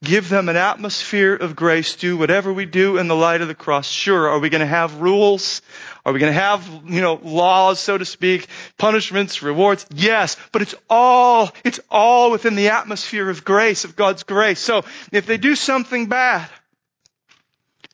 Give 0.02 0.28
them 0.28 0.48
an 0.48 0.56
atmosphere 0.56 1.36
of 1.36 1.54
grace. 1.54 1.94
Do 1.94 2.16
whatever 2.16 2.52
we 2.52 2.64
do 2.66 2.98
in 2.98 3.06
the 3.06 3.14
light 3.14 3.40
of 3.40 3.46
the 3.46 3.54
cross. 3.54 3.88
Sure, 3.88 4.28
are 4.28 4.40
we 4.40 4.50
going 4.50 4.60
to 4.60 4.66
have 4.66 5.00
rules? 5.00 5.62
Are 6.04 6.12
we 6.12 6.18
going 6.18 6.32
to 6.32 6.40
have, 6.40 6.68
you 6.86 7.00
know, 7.00 7.20
laws, 7.22 7.78
so 7.78 7.96
to 7.96 8.04
speak, 8.04 8.48
punishments, 8.78 9.44
rewards? 9.44 9.86
Yes, 9.94 10.36
but 10.50 10.60
it's 10.60 10.74
all, 10.90 11.50
it's 11.62 11.78
all 11.88 12.32
within 12.32 12.56
the 12.56 12.70
atmosphere 12.70 13.30
of 13.30 13.44
grace, 13.44 13.84
of 13.84 13.94
God's 13.94 14.24
grace. 14.24 14.58
So 14.58 14.84
if 15.12 15.26
they 15.26 15.36
do 15.36 15.54
something 15.54 16.06
bad, 16.06 16.48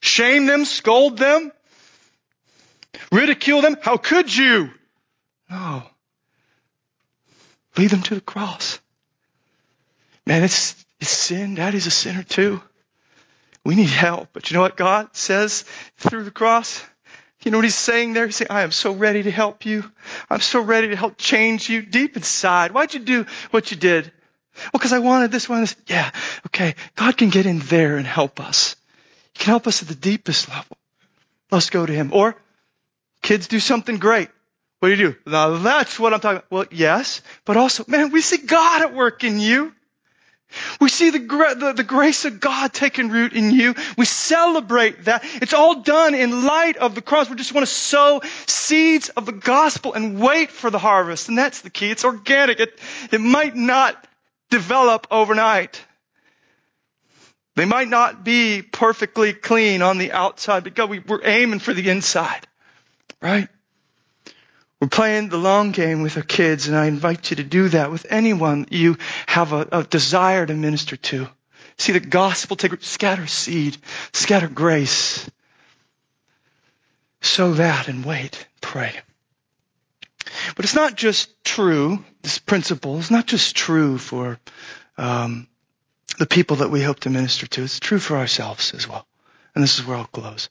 shame 0.01 0.47
them, 0.47 0.65
scold 0.65 1.19
them, 1.19 1.53
ridicule 3.13 3.61
them. 3.61 3.77
How 3.83 3.99
could 3.99 4.35
you? 4.35 4.71
No. 5.51 5.83
Lead 7.77 7.91
them 7.91 8.03
to 8.03 8.15
the 8.15 8.23
cross. 8.23 8.79
Man, 10.25 10.43
it's, 10.43 10.75
it's 11.01 11.11
sin. 11.11 11.55
Daddy's 11.55 11.87
a 11.87 11.91
sinner 11.91 12.23
too. 12.23 12.61
We 13.65 13.75
need 13.75 13.91
help. 13.91 14.29
But 14.33 14.51
you 14.51 14.55
know 14.55 14.63
what 14.63 14.77
God 14.77 15.15
says 15.15 15.65
through 15.99 16.25
the 16.25 16.31
cross? 16.31 16.83
You 17.43 17.51
know 17.51 17.59
what 17.59 17.65
he's 17.65 17.75
saying 17.75 18.15
there? 18.15 18.27
He's 18.27 18.37
saying, 18.37 18.51
I 18.51 18.63
am 18.63 18.73
so 18.73 18.93
ready 18.93 19.23
to 19.23 19.31
help 19.31 19.65
you. 19.65 19.85
I'm 20.29 20.41
so 20.41 20.61
ready 20.61 20.89
to 20.89 20.97
help 20.97 21.17
change 21.17 21.69
you 21.69 21.83
deep 21.83 22.17
inside. 22.17 22.73
Why'd 22.73 22.95
you 22.95 23.01
do 23.01 23.27
what 23.51 23.71
you 23.71 23.77
did? 23.77 24.11
Well, 24.57 24.71
because 24.73 24.93
I 24.93 24.99
wanted 24.99 25.31
this 25.31 25.49
one. 25.49 25.67
Yeah, 25.87 26.11
okay. 26.47 26.75
God 26.97 27.17
can 27.17 27.31
get 27.31 27.47
in 27.47 27.61
there 27.61 27.97
and 27.97 28.07
help 28.07 28.41
us. 28.41 28.75
He 29.35 29.45
can 29.45 29.51
help 29.51 29.69
us 29.69 29.83
at 29.83 29.89
the 29.89 29.95
deepest 29.95 30.49
level. 30.49 30.77
Let's 31.51 31.71
go 31.71 31.87
to 31.87 31.93
him. 31.93 32.11
Or 32.13 32.37
kids 33.23 33.47
do 33.47 33.61
something 33.61 33.99
great. 33.99 34.29
What 34.81 34.89
do 34.89 34.95
you 34.95 35.11
do? 35.11 35.17
Now 35.27 35.59
that's 35.59 35.99
what 35.99 36.13
I'm 36.15 36.21
talking 36.21 36.39
about. 36.39 36.51
Well, 36.51 36.67
yes, 36.71 37.23
but 37.45 37.57
also, 37.57 37.85
man, 37.87 38.11
we 38.11 38.21
see 38.21 38.39
God 38.39 38.83
at 38.83 38.95
work 38.95 39.25
in 39.25 39.39
you. 39.39 39.73
We 40.81 40.89
see 40.89 41.11
the, 41.11 41.19
the, 41.19 41.73
the, 41.77 41.85
grace 41.85 42.25
of 42.25 42.41
God 42.41 42.73
taking 42.73 43.11
root 43.11 43.35
in 43.35 43.51
you. 43.51 43.75
We 43.99 44.07
celebrate 44.07 45.05
that. 45.05 45.23
It's 45.43 45.53
all 45.53 45.83
done 45.83 46.15
in 46.15 46.45
light 46.45 46.79
of 46.79 46.95
the 46.95 47.03
cross. 47.03 47.29
We 47.29 47.37
just 47.37 47.53
want 47.53 47.67
to 47.67 47.73
sow 47.73 48.23
seeds 48.47 49.11
of 49.11 49.27
the 49.27 49.33
gospel 49.33 49.93
and 49.93 50.19
wait 50.19 50.51
for 50.51 50.71
the 50.71 50.79
harvest. 50.79 51.29
And 51.29 51.37
that's 51.37 51.61
the 51.61 51.71
key. 51.71 51.91
It's 51.91 52.05
organic. 52.05 52.61
It, 52.61 52.79
it 53.13 53.21
might 53.21 53.57
not 53.57 54.03
develop 54.51 55.07
overnight. 55.11 55.85
They 57.55 57.67
might 57.67 57.89
not 57.89 58.25
be 58.25 58.63
perfectly 58.63 59.33
clean 59.35 59.83
on 59.83 59.99
the 59.99 60.13
outside, 60.13 60.65
but 60.65 60.75
God, 60.75 60.89
we, 60.89 61.01
we're 61.01 61.25
aiming 61.25 61.59
for 61.59 61.75
the 61.75 61.91
inside. 61.91 62.47
Right? 63.21 63.49
We're 64.81 64.89
playing 64.89 65.29
the 65.29 65.39
long 65.39 65.73
game 65.73 66.03
with 66.03 66.17
our 66.17 66.23
kids, 66.23 66.69
and 66.69 66.77
I 66.77 66.87
invite 66.87 67.31
you 67.31 67.37
to 67.37 67.45
do 67.45 67.69
that 67.71 67.91
with 67.91 68.07
anyone 68.11 68.67
you 68.71 68.97
have 69.27 69.53
a, 69.53 69.67
a 69.73 69.83
desire 69.83 70.47
to 70.47 70.55
minister 70.55 70.97
to. 70.97 71.29
See 71.79 71.93
the 71.93 72.01
gospel 72.01 72.57
take, 72.57 72.83
scatter 72.83 73.27
seed, 73.27 73.77
scatter 74.13 74.49
grace. 74.49 75.29
Sow 77.21 77.55
that 77.55 77.89
and 77.89 78.05
wait, 78.05 78.47
pray. 78.61 78.93
But 80.55 80.65
it's 80.65 80.75
not 80.75 80.95
just 80.95 81.45
true, 81.45 82.05
this 82.23 82.39
principle 82.39 82.99
is 82.99 83.11
not 83.11 83.27
just 83.27 83.57
true 83.57 83.99
for 83.99 84.39
um, 84.97 85.49
the 86.19 86.27
people 86.27 86.57
that 86.57 86.71
we 86.71 86.83
hope 86.83 87.01
to 87.01 87.11
minister 87.11 87.47
to, 87.47 87.65
it's 87.65 87.81
true 87.81 87.99
for 87.99 88.17
ourselves 88.17 88.75
as 88.75 88.89
well. 88.89 89.07
And 89.55 89.63
this 89.63 89.79
is 89.79 89.87
where 89.87 89.97
I'll 89.97 90.05
close. 90.05 90.49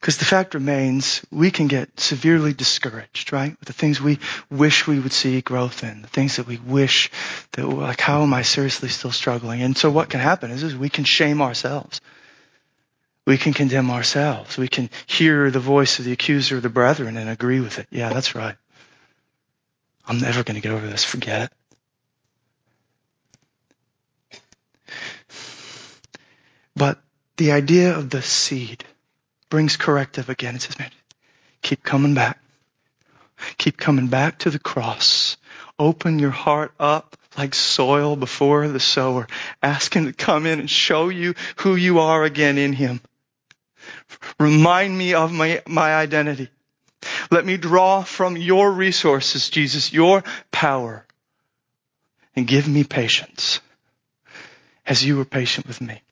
Because 0.00 0.18
the 0.18 0.24
fact 0.24 0.54
remains, 0.54 1.22
we 1.32 1.50
can 1.50 1.68
get 1.68 1.98
severely 1.98 2.52
discouraged, 2.52 3.32
right? 3.32 3.58
With 3.58 3.66
the 3.66 3.72
things 3.72 4.00
we 4.00 4.18
wish 4.50 4.86
we 4.86 5.00
would 5.00 5.12
see 5.12 5.40
growth 5.40 5.82
in, 5.82 6.02
the 6.02 6.08
things 6.08 6.36
that 6.36 6.46
we 6.46 6.58
wish 6.58 7.10
that, 7.52 7.66
like, 7.66 8.00
how 8.00 8.22
am 8.22 8.34
I 8.34 8.42
seriously 8.42 8.88
still 8.88 9.10
struggling? 9.10 9.62
And 9.62 9.76
so 9.76 9.90
what 9.90 10.10
can 10.10 10.20
happen 10.20 10.50
is, 10.50 10.62
is 10.62 10.76
we 10.76 10.90
can 10.90 11.04
shame 11.04 11.40
ourselves. 11.42 12.00
We 13.26 13.38
can 13.38 13.54
condemn 13.54 13.90
ourselves. 13.90 14.56
We 14.56 14.68
can 14.68 14.90
hear 15.06 15.50
the 15.50 15.58
voice 15.58 15.98
of 15.98 16.04
the 16.04 16.12
accuser 16.12 16.58
of 16.58 16.62
the 16.62 16.68
brethren 16.68 17.16
and 17.16 17.28
agree 17.28 17.60
with 17.60 17.78
it. 17.78 17.88
Yeah, 17.90 18.12
that's 18.12 18.36
right. 18.36 18.54
I'm 20.06 20.20
never 20.20 20.44
going 20.44 20.54
to 20.54 20.60
get 20.60 20.72
over 20.72 20.86
this. 20.86 21.04
Forget 21.04 21.42
it. 21.42 21.52
But 26.76 27.02
the 27.38 27.52
idea 27.52 27.96
of 27.96 28.10
the 28.10 28.22
seed, 28.22 28.84
brings 29.56 29.78
corrective 29.78 30.28
again. 30.28 30.54
It 30.54 30.60
says, 30.60 30.78
man, 30.78 30.90
keep 31.62 31.82
coming 31.82 32.12
back. 32.12 32.38
Keep 33.56 33.78
coming 33.78 34.08
back 34.08 34.40
to 34.40 34.50
the 34.50 34.58
cross. 34.58 35.38
Open 35.78 36.18
your 36.18 36.30
heart 36.30 36.74
up 36.78 37.16
like 37.38 37.54
soil 37.54 38.16
before 38.16 38.68
the 38.68 38.78
sower. 38.78 39.26
Ask 39.62 39.96
him 39.96 40.04
to 40.04 40.12
come 40.12 40.44
in 40.44 40.60
and 40.60 40.68
show 40.68 41.08
you 41.08 41.34
who 41.60 41.74
you 41.74 42.00
are 42.00 42.22
again 42.22 42.58
in 42.58 42.74
him. 42.74 43.00
Remind 44.38 44.98
me 44.98 45.14
of 45.14 45.32
my, 45.32 45.62
my 45.66 45.94
identity. 45.94 46.50
Let 47.30 47.46
me 47.46 47.56
draw 47.56 48.02
from 48.02 48.36
your 48.36 48.70
resources, 48.70 49.48
Jesus, 49.48 49.90
your 49.90 50.22
power, 50.52 51.06
and 52.36 52.46
give 52.46 52.68
me 52.68 52.84
patience 52.84 53.60
as 54.84 55.02
you 55.02 55.16
were 55.16 55.24
patient 55.24 55.66
with 55.66 55.80
me. 55.80 56.02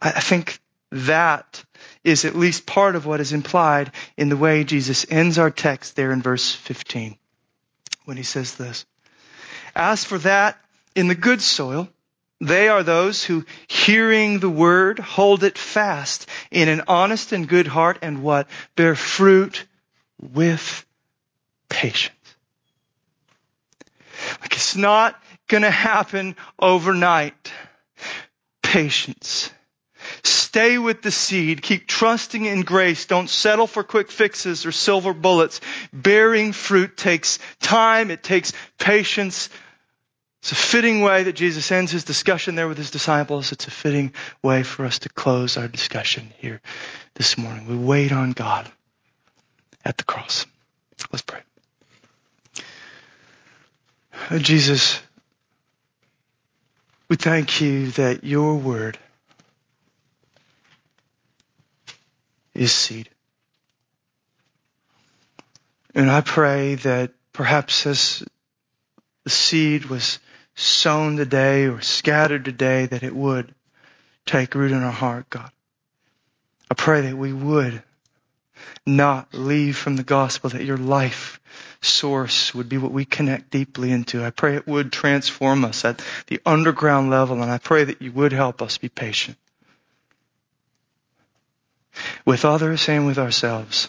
I 0.00 0.20
think 0.20 0.60
that 0.92 1.64
is 2.08 2.24
at 2.24 2.34
least 2.34 2.66
part 2.66 2.96
of 2.96 3.06
what 3.06 3.20
is 3.20 3.32
implied 3.32 3.92
in 4.16 4.28
the 4.28 4.36
way 4.36 4.64
Jesus 4.64 5.06
ends 5.10 5.38
our 5.38 5.50
text 5.50 5.94
there 5.94 6.10
in 6.10 6.22
verse 6.22 6.54
15 6.54 7.16
when 8.04 8.16
he 8.16 8.22
says 8.22 8.54
this. 8.54 8.86
As 9.76 10.04
for 10.04 10.18
that 10.18 10.58
in 10.94 11.08
the 11.08 11.14
good 11.14 11.42
soil, 11.42 11.88
they 12.40 12.68
are 12.68 12.82
those 12.82 13.22
who, 13.22 13.44
hearing 13.66 14.38
the 14.38 14.48
word, 14.48 14.98
hold 14.98 15.44
it 15.44 15.58
fast 15.58 16.28
in 16.50 16.68
an 16.68 16.82
honest 16.88 17.32
and 17.32 17.48
good 17.48 17.66
heart 17.66 17.98
and 18.00 18.22
what? 18.22 18.48
Bear 18.76 18.94
fruit 18.94 19.66
with 20.20 20.86
patience. 21.68 22.14
Like 24.40 24.54
it's 24.54 24.76
not 24.76 25.20
gonna 25.48 25.70
happen 25.70 26.36
overnight. 26.58 27.52
Patience 28.62 29.50
Stay 30.22 30.78
with 30.78 31.02
the 31.02 31.10
seed. 31.10 31.62
Keep 31.62 31.86
trusting 31.86 32.44
in 32.44 32.62
grace. 32.62 33.06
Don't 33.06 33.28
settle 33.28 33.66
for 33.66 33.82
quick 33.82 34.10
fixes 34.10 34.66
or 34.66 34.72
silver 34.72 35.12
bullets. 35.12 35.60
Bearing 35.92 36.52
fruit 36.52 36.96
takes 36.96 37.38
time. 37.60 38.10
It 38.10 38.22
takes 38.22 38.52
patience. 38.78 39.50
It's 40.40 40.52
a 40.52 40.54
fitting 40.54 41.02
way 41.02 41.24
that 41.24 41.34
Jesus 41.34 41.70
ends 41.72 41.90
his 41.90 42.04
discussion 42.04 42.54
there 42.54 42.68
with 42.68 42.78
his 42.78 42.90
disciples. 42.90 43.52
It's 43.52 43.66
a 43.66 43.70
fitting 43.70 44.12
way 44.42 44.62
for 44.62 44.86
us 44.86 45.00
to 45.00 45.08
close 45.08 45.56
our 45.56 45.68
discussion 45.68 46.32
here 46.38 46.60
this 47.14 47.36
morning. 47.36 47.66
We 47.66 47.76
wait 47.76 48.12
on 48.12 48.32
God 48.32 48.70
at 49.84 49.98
the 49.98 50.04
cross. 50.04 50.46
Let's 51.12 51.22
pray. 51.22 51.40
Jesus, 54.38 55.00
we 57.08 57.16
thank 57.16 57.60
you 57.60 57.90
that 57.92 58.24
your 58.24 58.56
word 58.56 58.98
is 62.58 62.72
seed. 62.72 63.08
And 65.94 66.10
I 66.10 66.20
pray 66.20 66.74
that 66.74 67.12
perhaps 67.32 67.84
the 67.84 69.30
seed 69.30 69.84
was 69.86 70.18
sown 70.56 71.16
today 71.16 71.66
or 71.66 71.80
scattered 71.80 72.44
today, 72.44 72.86
that 72.86 73.04
it 73.04 73.14
would 73.14 73.54
take 74.26 74.56
root 74.56 74.72
in 74.72 74.82
our 74.82 74.92
heart, 74.92 75.30
God. 75.30 75.50
I 76.70 76.74
pray 76.74 77.02
that 77.02 77.16
we 77.16 77.32
would 77.32 77.82
not 78.84 79.32
leave 79.32 79.76
from 79.76 79.94
the 79.94 80.02
gospel, 80.02 80.50
that 80.50 80.64
your 80.64 80.76
life 80.76 81.40
source 81.80 82.54
would 82.54 82.68
be 82.68 82.76
what 82.76 82.90
we 82.90 83.04
connect 83.04 83.50
deeply 83.50 83.92
into. 83.92 84.24
I 84.24 84.30
pray 84.30 84.56
it 84.56 84.66
would 84.66 84.92
transform 84.92 85.64
us 85.64 85.84
at 85.84 86.02
the 86.26 86.40
underground 86.44 87.08
level, 87.08 87.40
and 87.40 87.52
I 87.52 87.58
pray 87.58 87.84
that 87.84 88.02
you 88.02 88.10
would 88.12 88.32
help 88.32 88.60
us 88.60 88.78
be 88.78 88.88
patient 88.88 89.38
with 92.24 92.44
others 92.44 92.88
and 92.88 93.06
with 93.06 93.18
ourselves. 93.18 93.88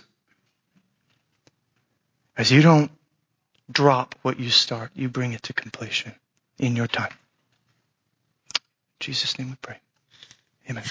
As 2.38 2.52
you 2.52 2.62
don't 2.62 2.92
drop 3.72 4.16
what 4.22 4.40
you 4.40 4.50
start, 4.50 4.92
you 4.96 5.10
bring 5.10 5.34
it 5.34 5.44
to 5.44 5.54
completion 5.54 6.14
in 6.58 6.76
your 6.76 6.88
time. 6.88 7.12
In 7.12 9.02
Jesus' 9.02 9.38
name 9.38 9.50
we 9.50 9.58
pray. 9.62 9.78
Amen. 10.70 10.84